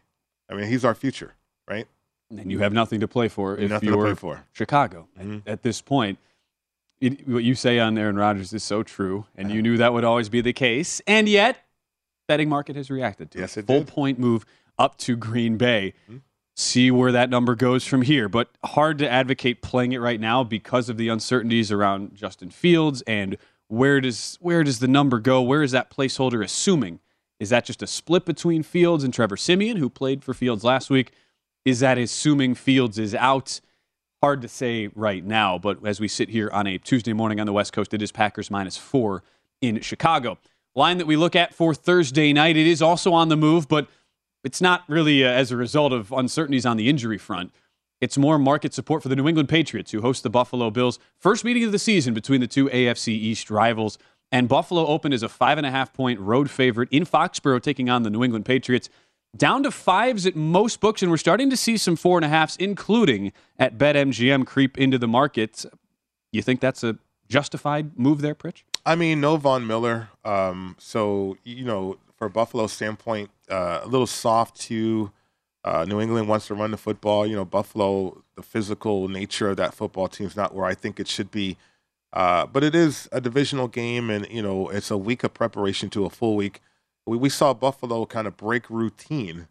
I 0.49 0.53
mean, 0.53 0.67
he's 0.67 0.85
our 0.85 0.95
future, 0.95 1.33
right? 1.67 1.87
And 2.29 2.51
you 2.51 2.59
have 2.59 2.73
nothing 2.73 2.99
to 3.01 3.07
play 3.07 3.27
for 3.27 3.57
if 3.57 3.69
nothing 3.69 3.89
you're 3.89 4.15
for. 4.15 4.45
Chicago 4.51 5.07
mm-hmm. 5.19 5.39
at, 5.45 5.53
at, 5.53 5.63
this 5.63 5.81
point. 5.81 6.17
It, 6.99 7.27
what 7.27 7.43
you 7.43 7.55
say 7.55 7.77
on 7.79 7.97
Aaron 7.97 8.15
Rodgers 8.15 8.53
is 8.53 8.63
so 8.63 8.81
true, 8.81 9.25
and 9.35 9.51
you 9.51 9.61
knew 9.61 9.77
that 9.77 9.93
would 9.93 10.03
always 10.03 10.29
be 10.29 10.41
the 10.41 10.53
case. 10.53 11.01
And 11.05 11.27
yet, 11.29 11.57
betting 12.27 12.49
market 12.49 12.75
has 12.75 12.89
reacted 12.89 13.31
to 13.31 13.39
yes, 13.39 13.57
it. 13.57 13.67
Full 13.67 13.79
did. 13.79 13.87
point 13.87 14.17
move 14.17 14.45
up 14.79 14.97
to 14.99 15.15
Green 15.15 15.57
Bay. 15.57 15.93
Mm-hmm. 16.05 16.17
See 16.57 16.89
where 16.89 17.11
that 17.11 17.29
number 17.29 17.53
goes 17.53 17.85
from 17.85 18.03
here. 18.03 18.29
But 18.29 18.49
hard 18.63 18.97
to 18.99 19.09
advocate 19.09 19.61
playing 19.61 19.91
it 19.91 19.99
right 19.99 20.19
now 20.19 20.43
because 20.43 20.87
of 20.87 20.95
the 20.97 21.09
uncertainties 21.09 21.69
around 21.69 22.15
Justin 22.15 22.49
Fields 22.49 23.03
and 23.05 23.37
where 23.67 24.01
does 24.01 24.37
where 24.41 24.63
does 24.63 24.79
the 24.79 24.87
number 24.87 25.19
go? 25.19 25.41
Where 25.41 25.63
is 25.63 25.71
that 25.71 25.89
placeholder 25.89 26.43
assuming? 26.43 26.99
Is 27.39 27.49
that 27.49 27.65
just 27.65 27.83
a 27.83 27.87
split 27.87 28.25
between 28.25 28.63
Fields 28.63 29.03
and 29.03 29.13
Trevor 29.13 29.37
Siemian, 29.37 29.77
who 29.77 29.89
played 29.89 30.23
for 30.23 30.33
Fields 30.33 30.63
last 30.63 30.89
week? 30.89 31.11
Is 31.65 31.79
that 31.79 31.97
assuming 31.97 32.55
Fields 32.55 32.97
is 32.97 33.15
out? 33.15 33.59
Hard 34.21 34.41
to 34.41 34.47
say 34.47 34.89
right 34.95 35.23
now, 35.23 35.57
but 35.57 35.85
as 35.85 35.99
we 35.99 36.07
sit 36.07 36.29
here 36.29 36.49
on 36.51 36.65
a 36.65 36.77
Tuesday 36.77 37.13
morning 37.13 37.39
on 37.39 37.45
the 37.45 37.53
West 37.53 37.73
Coast, 37.73 37.93
it 37.93 38.01
is 38.01 38.11
Packers 38.11 38.49
minus 38.49 38.77
four 38.77 39.23
in 39.61 39.81
Chicago. 39.81 40.37
Line 40.73 40.97
that 40.97 41.07
we 41.07 41.15
look 41.15 41.35
at 41.35 41.53
for 41.53 41.73
Thursday 41.73 42.33
night, 42.33 42.57
it 42.57 42.65
is 42.65 42.81
also 42.81 43.13
on 43.13 43.29
the 43.29 43.35
move, 43.35 43.67
but 43.67 43.87
it's 44.43 44.61
not 44.61 44.83
really 44.87 45.23
uh, 45.23 45.29
as 45.29 45.51
a 45.51 45.57
result 45.57 45.91
of 45.91 46.11
uncertainties 46.11 46.65
on 46.65 46.77
the 46.77 46.89
injury 46.89 47.17
front. 47.17 47.51
It's 48.01 48.17
more 48.17 48.37
market 48.37 48.73
support 48.73 49.01
for 49.01 49.09
the 49.09 49.15
New 49.15 49.27
England 49.27 49.49
Patriots, 49.49 49.91
who 49.91 50.01
host 50.01 50.23
the 50.23 50.29
Buffalo 50.29 50.69
Bills. 50.69 50.99
First 51.17 51.45
meeting 51.45 51.63
of 51.63 51.71
the 51.71 51.79
season 51.79 52.13
between 52.13 52.41
the 52.41 52.47
two 52.47 52.67
AFC 52.69 53.09
East 53.09 53.49
rivals. 53.49 53.97
And 54.31 54.49
Buffalo 54.49 54.85
opened 54.87 55.13
as 55.13 55.23
a 55.23 55.29
five 55.29 55.57
and 55.57 55.65
a 55.65 55.71
half 55.71 55.93
point 55.93 56.19
road 56.19 56.49
favorite 56.49 56.89
in 56.91 57.05
Foxborough, 57.05 57.61
taking 57.61 57.89
on 57.89 58.03
the 58.03 58.09
New 58.09 58.23
England 58.23 58.45
Patriots. 58.45 58.89
Down 59.35 59.63
to 59.63 59.71
fives 59.71 60.25
at 60.25 60.35
most 60.35 60.79
books, 60.79 61.01
and 61.01 61.11
we're 61.11 61.17
starting 61.17 61.49
to 61.49 61.57
see 61.57 61.77
some 61.77 61.95
four 61.95 62.17
and 62.17 62.25
a 62.25 62.29
halfs, 62.29 62.55
including 62.55 63.33
at 63.59 63.77
BetMGM, 63.77 64.45
creep 64.45 64.77
into 64.77 64.97
the 64.97 65.07
market. 65.07 65.65
You 66.31 66.41
think 66.41 66.61
that's 66.61 66.83
a 66.83 66.97
justified 67.27 67.97
move 67.99 68.21
there, 68.21 68.35
Pritch? 68.35 68.63
I 68.85 68.95
mean, 68.95 69.19
no 69.19 69.35
Von 69.37 69.67
Miller. 69.67 70.09
Um, 70.23 70.75
so, 70.79 71.37
you 71.43 71.65
know, 71.65 71.97
for 72.17 72.29
Buffalo 72.29 72.67
standpoint, 72.67 73.29
uh, 73.49 73.81
a 73.83 73.87
little 73.87 74.07
soft 74.07 74.59
to 74.61 75.11
uh, 75.65 75.83
New 75.85 75.99
England 75.99 76.29
wants 76.29 76.47
to 76.47 76.55
run 76.55 76.71
the 76.71 76.77
football. 76.77 77.27
You 77.27 77.35
know, 77.35 77.43
Buffalo, 77.43 78.23
the 78.35 78.41
physical 78.41 79.09
nature 79.09 79.49
of 79.49 79.57
that 79.57 79.73
football 79.73 80.07
team 80.07 80.27
is 80.27 80.37
not 80.37 80.55
where 80.55 80.65
I 80.65 80.75
think 80.75 80.99
it 80.99 81.09
should 81.09 81.31
be. 81.31 81.57
Uh, 82.13 82.45
but 82.45 82.63
it 82.63 82.73
is 82.73 83.09
a 83.11 83.19
divisional 83.19 83.67
game, 83.67 84.09
and 84.09 84.25
you 84.31 84.41
know, 84.41 84.69
it's 84.69 84.89
a 84.89 84.97
week 84.97 85.25
of 85.25 85.33
preparation 85.33 85.89
to 85.89 86.05
a 86.05 86.09
full 86.09 86.37
week. 86.37 86.61
We, 87.05 87.17
we 87.17 87.29
saw 87.29 87.53
Buffalo 87.53 88.05
kind 88.05 88.25
of 88.25 88.37
break 88.37 88.69
routine 88.69 89.49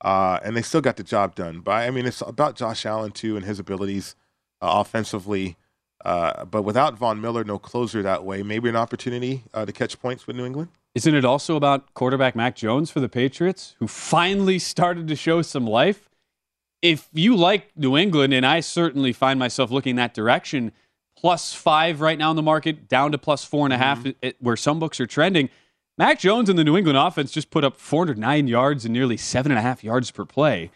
uh, 0.00 0.38
and 0.44 0.56
they 0.56 0.62
still 0.62 0.80
got 0.80 0.96
the 0.96 1.02
job 1.02 1.34
done. 1.34 1.60
But 1.60 1.72
I 1.72 1.90
mean, 1.90 2.06
it's 2.06 2.20
about 2.20 2.56
Josh 2.56 2.86
Allen 2.86 3.12
too 3.12 3.36
and 3.36 3.44
his 3.44 3.58
abilities 3.58 4.14
uh, 4.60 4.68
offensively. 4.74 5.56
Uh, 6.04 6.44
but 6.44 6.62
without 6.62 6.96
Von 6.96 7.20
Miller, 7.20 7.44
no 7.44 7.58
closer 7.58 8.02
that 8.02 8.24
way. 8.24 8.42
Maybe 8.42 8.68
an 8.68 8.76
opportunity 8.76 9.44
uh, 9.54 9.64
to 9.64 9.72
catch 9.72 9.98
points 10.00 10.26
with 10.26 10.36
New 10.36 10.44
England. 10.44 10.68
Isn't 10.96 11.14
it 11.14 11.26
also 11.26 11.56
about 11.56 11.92
quarterback 11.92 12.34
Mac 12.34 12.56
Jones 12.56 12.90
for 12.90 13.00
the 13.00 13.08
Patriots, 13.10 13.76
who 13.80 13.86
finally 13.86 14.58
started 14.58 15.06
to 15.08 15.14
show 15.14 15.42
some 15.42 15.66
life? 15.66 16.08
If 16.80 17.10
you 17.12 17.36
like 17.36 17.76
New 17.76 17.98
England, 17.98 18.32
and 18.32 18.46
I 18.46 18.60
certainly 18.60 19.12
find 19.12 19.38
myself 19.38 19.70
looking 19.70 19.96
that 19.96 20.14
direction, 20.14 20.72
plus 21.14 21.52
five 21.52 22.00
right 22.00 22.16
now 22.16 22.30
in 22.30 22.36
the 22.36 22.42
market, 22.42 22.88
down 22.88 23.12
to 23.12 23.18
plus 23.18 23.44
four 23.44 23.66
and 23.66 23.74
a 23.74 23.76
half, 23.76 24.04
mm-hmm. 24.04 24.30
where 24.40 24.56
some 24.56 24.78
books 24.78 24.98
are 24.98 25.06
trending. 25.06 25.50
Mac 25.98 26.18
Jones 26.18 26.48
and 26.48 26.58
the 26.58 26.64
New 26.64 26.78
England 26.78 26.96
offense 26.96 27.30
just 27.30 27.50
put 27.50 27.62
up 27.62 27.76
409 27.76 28.48
yards 28.48 28.86
and 28.86 28.94
nearly 28.94 29.18
seven 29.18 29.52
and 29.52 29.58
a 29.58 29.62
half 29.62 29.84
yards 29.84 30.10
per 30.10 30.24
play 30.24 30.70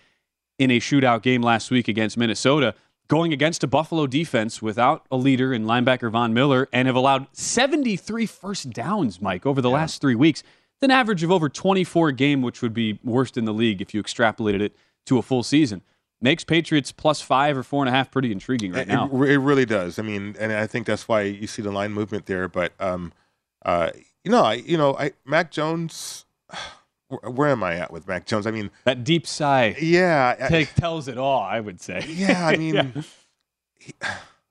in 0.59 0.71
a 0.71 0.81
shootout 0.81 1.23
game 1.23 1.41
last 1.41 1.71
week 1.71 1.89
against 1.89 2.19
Minnesota, 2.19 2.75
going 3.11 3.33
against 3.33 3.65
a 3.65 3.67
Buffalo 3.67 4.07
defense 4.07 4.63
without 4.63 5.05
a 5.11 5.17
leader 5.17 5.53
in 5.53 5.67
linebacker 5.67 6.11
Von 6.11 6.33
Miller, 6.33 6.69
and 6.73 6.87
have 6.87 6.95
allowed 6.95 7.27
73 7.33 8.25
first 8.25 8.71
downs, 8.71 9.21
Mike, 9.21 9.45
over 9.45 9.61
the 9.61 9.69
yeah. 9.69 9.75
last 9.75 10.01
three 10.01 10.15
weeks. 10.15 10.43
An 10.81 10.91
average 10.91 11.23
of 11.23 11.31
over 11.31 11.51
24 11.51 12.09
a 12.09 12.13
game, 12.15 12.41
which 12.41 12.63
would 12.63 12.73
be 12.73 12.99
worst 13.05 13.37
in 13.37 13.45
the 13.45 13.53
league 13.53 13.83
if 13.83 13.93
you 13.93 14.03
extrapolated 14.03 14.63
it 14.63 14.75
to 15.07 15.19
a 15.19 15.23
full 15.23 15.43
season 15.43 15.83
makes 16.21 16.45
Patriots 16.45 16.93
plus 16.93 17.21
five 17.21 17.57
or 17.57 17.63
four 17.63 17.83
and 17.83 17.89
a 17.89 17.93
half 17.93 18.11
pretty 18.11 18.31
intriguing 18.31 18.73
right 18.73 18.87
now. 18.87 19.09
It, 19.13 19.31
it, 19.31 19.39
really 19.39 19.65
does. 19.65 19.99
I 19.99 20.03
mean, 20.03 20.37
and 20.39 20.53
I 20.53 20.67
think 20.67 20.87
that's 20.87 21.09
why 21.09 21.23
you 21.23 21.47
see 21.47 21.63
the 21.63 21.73
line 21.73 21.93
movement 21.93 22.27
there. 22.27 22.49
But 22.49 22.73
um, 22.79 23.13
uh, 23.65 23.91
you 24.25 24.31
know, 24.31 24.43
I 24.43 24.55
you 24.55 24.77
know, 24.77 24.97
I 24.97 25.13
Mac 25.25 25.51
Jones. 25.51 26.27
Where, 27.11 27.49
am 27.49 27.63
I 27.65 27.75
at 27.75 27.93
with 27.93 28.07
Mac 28.07 28.25
Jones? 28.27 28.47
I 28.47 28.53
mean, 28.53 28.71
that 28.85 29.03
deep 29.03 29.27
sigh. 29.27 29.77
Yeah, 29.81 30.47
take, 30.49 30.75
tells 30.75 31.09
it 31.09 31.19
all. 31.19 31.41
I 31.43 31.59
would 31.59 31.81
say. 31.81 32.05
Yeah, 32.09 32.47
I 32.47 32.57
mean, 32.59 32.75
yeah. 32.75 33.03
He, 33.79 33.93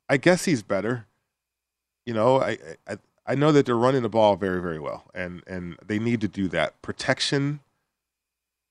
I 0.10 0.18
guess 0.18 0.46
he's 0.46 0.62
better. 0.64 1.06
You 2.06 2.14
know, 2.14 2.42
I, 2.42 2.58
I 2.88 2.98
I 3.26 3.36
know 3.36 3.52
that 3.52 3.66
they're 3.66 3.78
running 3.78 4.02
the 4.02 4.10
ball 4.10 4.36
very 4.36 4.62
very 4.62 4.80
well, 4.80 5.06
and 5.14 5.44
and 5.48 5.78
they 5.86 6.00
need 6.00 6.20
to 6.22 6.28
do 6.28 6.48
that. 6.50 6.82
Protection 6.82 7.60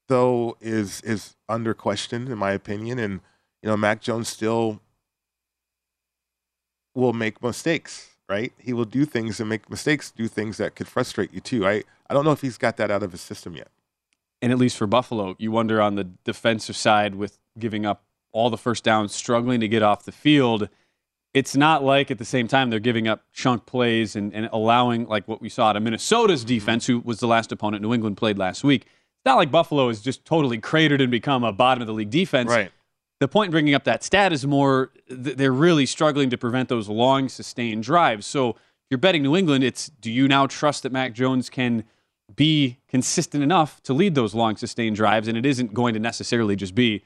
though 0.09 0.57
is 0.61 1.01
is 1.03 1.37
under 1.49 1.73
question 1.75 2.27
in 2.29 2.37
my 2.37 2.53
opinion, 2.53 2.99
and 2.99 3.21
you 3.63 3.69
know 3.69 3.77
Mac 3.77 4.01
Jones 4.01 4.29
still 4.29 4.81
will 6.95 7.13
make 7.13 7.43
mistakes, 7.43 8.17
right? 8.29 8.53
He 8.59 8.73
will 8.73 8.85
do 8.85 9.05
things 9.05 9.39
and 9.39 9.49
make 9.49 9.71
mistakes, 9.71 10.11
do 10.11 10.27
things 10.27 10.57
that 10.57 10.75
could 10.75 10.89
frustrate 10.89 11.33
you 11.33 11.41
too. 11.41 11.67
I 11.67 11.85
I 12.11 12.15
don't 12.15 12.25
know 12.25 12.33
if 12.33 12.41
he's 12.41 12.59
got 12.59 12.77
that 12.79 12.91
out 12.91 13.03
of 13.03 13.13
his 13.13 13.21
system 13.21 13.55
yet. 13.55 13.69
And 14.41 14.53
at 14.53 14.59
least 14.59 14.77
for 14.77 14.87
Buffalo, 14.87 15.35
you 15.39 15.51
wonder 15.51 15.81
on 15.81 15.97
the 15.97 16.05
defensive 16.05 16.77
side 16.77 17.15
with 17.15 17.39
giving 17.59 17.85
up 17.85 18.05
all 18.33 18.51
the 18.51 18.59
first 18.59 18.85
downs, 18.85 19.15
struggling 19.15 19.61
to 19.61 19.69
get 19.69 19.83
off 19.83 20.05
the 20.05 20.13
field. 20.13 20.69
It's 21.35 21.57
not 21.57 21.83
like 21.83 22.11
at 22.11 22.19
the 22.19 22.25
same 22.25 22.49
time 22.49 22.71
they're 22.71 22.79
giving 22.79 23.09
up 23.09 23.25
chunk 23.33 23.67
plays 23.67 24.17
and, 24.17 24.33
and 24.33 24.49
allowing 24.53 25.07
like 25.07 25.27
what 25.27 25.41
we 25.41 25.49
saw 25.49 25.73
to 25.73 25.81
Minnesota's 25.81 26.41
mm-hmm. 26.41 26.49
defense, 26.49 26.87
who 26.87 27.01
was 27.01 27.21
the 27.21 27.27
last 27.27 27.53
opponent 27.53 27.83
New 27.83 27.93
England 27.93 28.17
played 28.17 28.39
last 28.39 28.65
week 28.65 28.83
It's 28.83 29.27
not 29.27 29.37
like 29.37 29.51
Buffalo 29.51 29.89
has 29.89 30.01
just 30.01 30.25
totally 30.25 30.59
cratered 30.59 31.01
and 31.01 31.11
become 31.11 31.45
a 31.45 31.53
bottom 31.53 31.81
of 31.81 31.87
the 31.87 31.95
league 31.95 32.11
defense. 32.11 32.51
Right. 32.51 32.71
The 33.21 33.29
point 33.29 33.49
in 33.49 33.51
bringing 33.51 33.75
up 33.75 33.85
that 33.85 34.05
stat 34.05 34.33
is 34.33 34.47
more 34.47 34.93
they're 35.09 35.53
really 35.53 35.87
struggling 35.87 36.31
to 36.31 36.39
prevent 36.39 36.69
those 36.69 36.89
long, 36.89 37.29
sustained 37.29 37.83
drives. 37.83 38.27
So 38.27 38.51
if 38.51 38.57
you're 38.91 38.99
betting 38.99 39.25
New 39.25 39.35
England, 39.37 39.65
it's 39.65 39.89
do 39.89 40.11
you 40.11 40.29
now 40.29 40.47
trust 40.47 40.85
that 40.85 40.93
Mac 40.93 41.15
Jones 41.15 41.51
can 41.51 41.85
be 42.35 42.79
consistent 42.89 43.43
enough 43.43 43.83
to 43.83 43.93
lead 43.93 44.15
those 44.15 44.35
long, 44.35 44.57
sustained 44.57 44.97
drives? 44.97 45.29
And 45.29 45.37
it 45.37 45.47
isn't 45.47 45.75
going 45.75 45.95
to 45.95 46.01
necessarily 46.01 46.57
just 46.57 46.75
be 46.75 47.03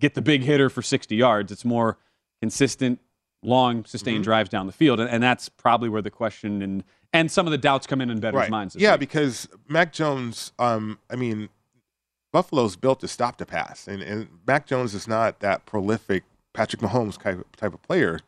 get 0.00 0.14
the 0.14 0.22
big 0.22 0.42
hitter 0.42 0.68
for 0.68 0.82
60 0.82 1.14
yards. 1.14 1.52
It's 1.52 1.64
more 1.64 1.98
consistent, 2.40 3.00
long, 3.42 3.84
sustained 3.84 4.18
mm-hmm. 4.18 4.24
drives 4.24 4.48
down 4.48 4.66
the 4.66 4.72
field. 4.72 5.00
And, 5.00 5.08
and, 5.08 5.22
that's 5.22 5.48
probably 5.48 5.88
where 5.88 6.02
the 6.02 6.10
question 6.10 6.62
and 6.62 6.84
and 7.12 7.30
some 7.30 7.46
of 7.46 7.52
the 7.52 7.58
doubts 7.58 7.86
come 7.86 8.00
in 8.00 8.10
in 8.10 8.18
bettors' 8.18 8.40
right. 8.40 8.50
minds. 8.50 8.74
Yeah, 8.74 8.92
week. 8.92 9.00
because 9.00 9.48
Mac 9.68 9.92
Jones, 9.92 10.52
um, 10.58 10.98
I 11.08 11.14
mean, 11.14 11.48
Buffalo's 12.32 12.74
built 12.74 12.98
to 13.00 13.08
stop 13.08 13.38
the 13.38 13.46
pass, 13.46 13.86
and, 13.86 14.02
and 14.02 14.28
Mac 14.44 14.66
Jones 14.66 14.94
is 14.94 15.06
not 15.06 15.38
that 15.38 15.64
prolific 15.64 16.24
Patrick 16.52 16.82
Mahomes 16.82 17.16
type 17.16 17.38
of, 17.38 17.52
type 17.52 17.72
of 17.72 17.80
player. 17.82 18.18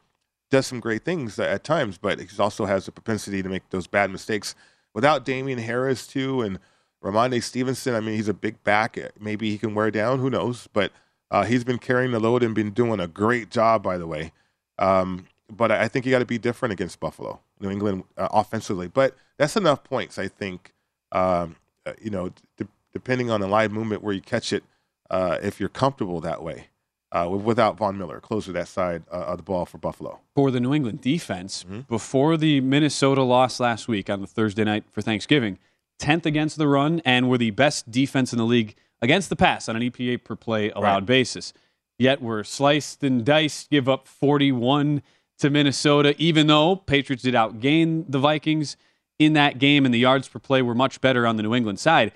Does 0.53 0.69
some 0.69 0.79
great 0.79 1.05
things 1.05 1.37
at 1.41 1.65
times, 1.65 1.99
but 1.99 2.21
he 2.21 2.29
also 2.39 2.67
has 2.67 2.87
a 2.87 2.93
propensity 2.93 3.43
to 3.43 3.49
make 3.49 3.69
those 3.71 3.89
bad 3.89 4.13
mistakes. 4.13 4.55
Without 4.97 5.27
Damien 5.27 5.59
Harris 5.59 6.07
too, 6.07 6.41
and 6.41 6.59
Rhamondre 7.05 7.43
Stevenson, 7.43 7.95
I 7.95 8.01
mean, 8.01 8.17
he's 8.17 8.29
a 8.29 8.35
big 8.35 8.65
back. 8.65 8.97
Maybe 9.21 9.51
he 9.51 9.59
can 9.59 9.75
wear 9.75 9.91
down. 9.91 10.21
Who 10.21 10.31
knows? 10.31 10.71
But 10.73 10.91
uh, 11.31 11.45
he's 11.45 11.65
been 11.65 11.77
carrying 11.77 12.13
the 12.13 12.19
load 12.19 12.43
and 12.43 12.55
been 12.55 12.71
doing 12.71 12.99
a 12.99 13.07
great 13.07 13.51
job, 13.51 13.83
by 13.83 13.99
the 13.99 14.07
way. 14.07 14.33
Um, 14.79 15.27
but 15.55 15.71
I 15.71 15.87
think 15.87 16.07
you 16.07 16.13
got 16.13 16.21
to 16.21 16.25
be 16.25 16.39
different 16.39 16.73
against 16.73 16.99
Buffalo, 16.99 17.41
New 17.61 17.69
England 17.69 18.05
uh, 18.17 18.29
offensively. 18.31 18.89
But 18.89 19.15
that's 19.37 19.55
enough 19.55 19.85
points, 19.85 20.19
I 20.19 20.29
think. 20.29 20.73
Um, 21.13 21.57
uh, 21.85 21.93
you 22.01 22.09
know, 22.09 22.31
d- 22.57 22.67
depending 22.95 23.31
on 23.31 23.43
the 23.43 23.49
live 23.49 23.73
movement 23.73 24.03
where 24.03 24.15
you 24.15 24.23
catch 24.23 24.51
it, 24.51 24.65
uh, 25.11 25.37
if 25.43 25.61
you're 25.61 25.69
comfortable 25.69 26.23
that 26.23 26.43
way. 26.43 26.69
Uh, 27.13 27.29
without 27.29 27.77
Von 27.77 27.97
Miller, 27.97 28.21
closer 28.21 28.51
that 28.51 28.67
side 28.67 29.05
uh, 29.13 29.15
of 29.15 29.37
the 29.37 29.43
ball 29.43 29.65
for 29.65 29.79
Buffalo. 29.79 30.21
For 30.35 30.51
the 30.51 30.59
New 30.59 30.75
England 30.75 31.01
defense, 31.01 31.63
mm-hmm. 31.63 31.81
before 31.83 32.37
the 32.37 32.61
Minnesota 32.61 33.23
loss 33.23 33.61
last 33.61 33.87
week 33.87 34.11
on 34.11 34.21
the 34.21 34.27
Thursday 34.27 34.65
night 34.65 34.85
for 34.91 35.03
Thanksgiving, 35.03 35.59
10th 36.01 36.27
against 36.27 36.59
the 36.59 36.67
run 36.69 37.01
and 37.05 37.29
were 37.29 37.39
the 37.39 37.51
best 37.51 37.91
defense 37.91 38.33
in 38.33 38.39
the 38.39 38.45
league 38.45 38.75
against 39.01 39.29
the 39.29 39.37
pass 39.37 39.69
on 39.69 39.77
an 39.77 39.83
EPA 39.83 40.25
per 40.25 40.37
play 40.37 40.71
allowed 40.71 40.95
right. 40.95 41.07
basis. 41.07 41.53
Yet 41.99 42.21
we're 42.21 42.45
sliced 42.45 43.03
and 43.03 43.25
diced, 43.25 43.71
give 43.71 43.89
up 43.89 44.07
41 44.07 45.03
to 45.39 45.51
Minnesota, 45.51 46.15
even 46.19 46.47
though 46.47 46.77
Patriots 46.77 47.23
did 47.23 47.35
outgain 47.35 48.05
the 48.09 48.19
Vikings 48.19 48.77
in 49.19 49.33
that 49.35 49.59
game 49.59 49.85
and 49.85 49.95
the 49.95 49.99
yards 49.99 50.29
per 50.29 50.39
play 50.39 50.63
were 50.63 50.75
much 50.75 51.01
better 51.01 51.27
on 51.27 51.37
the 51.37 51.43
New 51.43 51.55
England 51.55 51.79
side. 51.79 52.13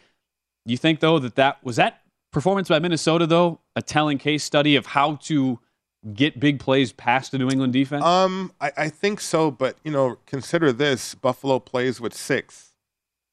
You 0.66 0.76
think 0.76 1.00
though 1.00 1.18
that 1.18 1.36
that 1.36 1.64
was 1.64 1.76
that 1.76 2.02
performance 2.30 2.68
by 2.68 2.78
Minnesota 2.78 3.26
though 3.26 3.60
a 3.80 3.82
telling 3.82 4.18
case 4.18 4.44
study 4.44 4.76
of 4.76 4.86
how 4.86 5.16
to 5.16 5.58
get 6.14 6.38
big 6.38 6.60
plays 6.60 6.92
past 6.92 7.32
the 7.32 7.38
New 7.38 7.48
England 7.48 7.72
defense? 7.72 8.04
Um, 8.04 8.52
I, 8.60 8.72
I 8.76 8.88
think 8.88 9.20
so, 9.20 9.50
but 9.50 9.78
you 9.82 9.90
know, 9.90 10.18
consider 10.26 10.72
this: 10.72 11.14
Buffalo 11.14 11.58
plays 11.58 12.00
with 12.00 12.14
six. 12.14 12.68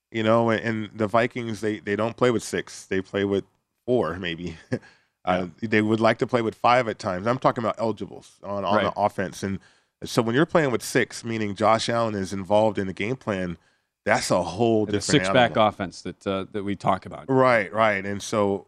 You 0.10 0.24
know, 0.24 0.50
and 0.50 0.90
the 0.96 1.08
Vikings 1.08 1.60
they 1.60 1.80
they 1.80 1.96
don't 1.96 2.16
play 2.16 2.32
with 2.32 2.44
six; 2.44 2.86
they 2.86 3.02
play 3.02 3.26
with 3.26 3.44
four, 3.86 4.18
maybe. 4.18 4.58
uh, 5.26 5.48
they 5.62 5.82
would 5.82 6.00
like 6.00 6.18
to 6.20 6.28
play 6.28 6.42
with 6.42 6.56
five 6.56 6.88
at 6.88 6.98
times. 6.98 7.28
I'm 7.28 7.40
talking 7.40 7.64
about 7.64 7.76
eligibles 7.78 8.40
on 8.42 8.64
on 8.64 8.76
right. 8.78 8.84
the 8.84 9.00
offense, 9.00 9.44
and 9.44 9.60
so 10.04 10.22
when 10.22 10.36
you're 10.36 10.46
playing 10.46 10.72
with 10.72 10.84
six, 10.84 11.24
meaning 11.24 11.56
Josh 11.56 11.90
Allen 11.90 12.16
is 12.16 12.32
involved 12.32 12.78
in 12.78 12.88
the 12.88 12.94
game 12.94 13.16
plan, 13.16 13.58
that's 14.06 14.32
a 14.32 14.42
whole 14.42 14.86
different 14.86 15.04
six 15.04 15.30
back 15.30 15.58
offense 15.58 16.02
that 16.04 16.26
uh, 16.26 16.46
that 16.52 16.64
we 16.64 16.76
talk 16.76 17.06
about. 17.06 17.26
Right, 17.28 17.72
right. 17.74 18.06
And 18.06 18.22
so 18.22 18.68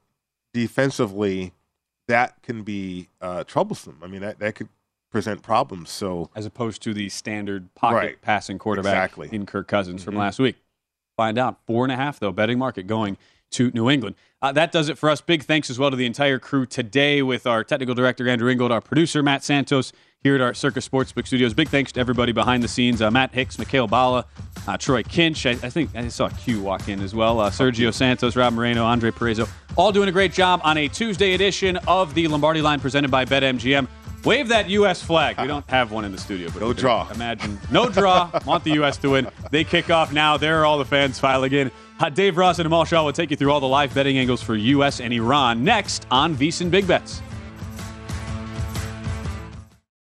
defensively, 0.53 1.53
that 2.09 2.41
can 2.41 2.63
be 2.63 3.07
uh, 3.21 3.43
troublesome. 3.45 3.97
I 4.03 4.07
mean, 4.07 4.21
that, 4.21 4.39
that 4.39 4.55
could 4.55 4.67
present 5.11 5.41
problems. 5.41 5.89
So 5.89 6.29
as 6.35 6.45
opposed 6.45 6.81
to 6.83 6.93
the 6.93 7.09
standard 7.09 7.73
pocket 7.75 7.95
right. 7.95 8.21
passing 8.21 8.59
quarterback 8.59 9.11
exactly. 9.11 9.29
in 9.31 9.45
Kirk 9.45 9.67
Cousins 9.67 10.01
mm-hmm. 10.01 10.11
from 10.11 10.15
last 10.17 10.39
week. 10.39 10.57
Find 11.15 11.37
out 11.37 11.59
four 11.65 11.83
and 11.83 11.91
a 11.91 11.95
half 11.95 12.19
though 12.19 12.31
betting 12.31 12.57
market 12.57 12.87
going 12.87 13.17
to 13.51 13.71
New 13.71 13.89
England. 13.89 14.15
Uh, 14.41 14.51
that 14.53 14.71
does 14.71 14.89
it 14.89 14.97
for 14.97 15.09
us. 15.09 15.19
Big 15.21 15.43
thanks 15.43 15.69
as 15.69 15.77
well 15.77 15.89
to 15.89 15.97
the 15.97 16.05
entire 16.05 16.39
crew 16.39 16.65
today 16.65 17.21
with 17.21 17.45
our 17.45 17.63
technical 17.63 17.93
director 17.93 18.27
Andrew 18.29 18.49
Ingold, 18.49 18.71
our 18.71 18.81
producer 18.81 19.21
Matt 19.21 19.43
Santos 19.43 19.91
here 20.21 20.35
at 20.35 20.41
our 20.41 20.53
Circa 20.53 20.79
Sportsbook 20.79 21.27
studios. 21.27 21.53
Big 21.53 21.69
thanks 21.69 21.91
to 21.93 21.99
everybody 21.99 22.31
behind 22.31 22.61
the 22.63 22.67
scenes 22.67 23.01
uh, 23.01 23.09
Matt 23.09 23.33
Hicks, 23.33 23.57
Mikhail 23.57 23.87
Bala, 23.87 24.25
uh, 24.67 24.77
Troy 24.77 25.03
Kinch. 25.03 25.45
I, 25.45 25.51
I, 25.65 25.69
think 25.69 25.95
I 25.95 26.07
saw 26.09 26.29
Q 26.29 26.61
walk 26.61 26.89
in 26.89 27.01
as 27.01 27.15
well. 27.15 27.39
Uh, 27.39 27.49
Sergio 27.49 27.93
Santos, 27.93 28.35
Rob 28.35 28.53
Moreno, 28.53 28.85
Andre 28.85 29.11
Parezo, 29.11 29.49
all 29.77 29.91
doing 29.91 30.09
a 30.09 30.11
great 30.11 30.33
job 30.33 30.61
on 30.63 30.77
a 30.77 30.87
Tuesday 30.87 31.33
edition 31.33 31.77
of 31.87 32.13
the 32.13 32.27
Lombardi 32.27 32.61
line 32.61 32.79
presented 32.79 33.11
by 33.11 33.25
BetMGM. 33.25 33.87
Wave 34.25 34.49
that 34.49 34.69
U.S. 34.69 35.01
flag. 35.01 35.39
We 35.39 35.47
don't 35.47 35.69
have 35.69 35.91
one 35.91 36.03
in 36.03 36.11
the 36.11 36.17
studio, 36.17 36.49
but 36.53 36.61
no 36.61 36.73
draw. 36.73 37.09
Imagine 37.11 37.57
no 37.71 37.89
draw. 37.89 38.29
Want 38.45 38.65
the 38.65 38.71
U.S. 38.71 38.97
to 38.97 39.11
win. 39.11 39.29
They 39.51 39.63
kick 39.63 39.89
off 39.89 40.11
now. 40.11 40.35
There 40.35 40.59
are 40.59 40.65
all 40.65 40.77
the 40.77 40.85
fans 40.85 41.19
filing 41.19 41.53
in. 41.53 41.71
Dave 42.07 42.37
Ross 42.37 42.59
and 42.59 42.65
Amal 42.65 42.85
Shaw 42.85 43.03
will 43.03 43.11
take 43.11 43.29
you 43.29 43.35
through 43.35 43.51
all 43.51 43.59
the 43.59 43.67
live 43.67 43.93
betting 43.93 44.17
angles 44.17 44.41
for 44.41 44.55
U.S. 44.55 45.01
and 45.01 45.13
Iran 45.13 45.65
next 45.65 46.07
on 46.09 46.35
VSiN 46.35 46.71
Big 46.71 46.87
Bets. 46.87 47.21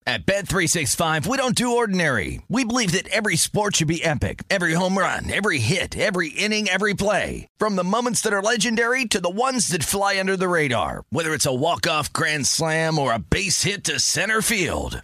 At 0.10 0.26
Bet365, 0.26 1.28
we 1.28 1.38
don't 1.38 1.54
do 1.54 1.76
ordinary. 1.76 2.42
We 2.50 2.64
believe 2.64 2.94
that 2.94 3.08
every 3.10 3.36
sport 3.36 3.76
should 3.76 3.88
be 3.88 4.04
epic. 4.04 4.42
Every 4.50 4.74
home 4.74 4.98
run, 4.98 5.32
every 5.32 5.60
hit, 5.60 5.96
every 5.96 6.30
inning, 6.30 6.68
every 6.68 6.96
play. 6.96 7.48
From 7.60 7.76
the 7.76 7.84
moments 7.84 8.22
that 8.22 8.34
are 8.34 8.42
legendary 8.42 9.06
to 9.06 9.22
the 9.22 9.30
ones 9.30 9.68
that 9.68 9.84
fly 9.84 10.20
under 10.20 10.36
the 10.36 10.50
radar. 10.50 11.04
Whether 11.12 11.36
it's 11.36 11.46
a 11.46 11.54
walk-off 11.54 12.12
grand 12.12 12.48
slam 12.48 12.98
or 12.98 13.14
a 13.14 13.20
base 13.20 13.62
hit 13.62 13.84
to 13.84 14.00
center 14.00 14.42
field. 14.42 15.04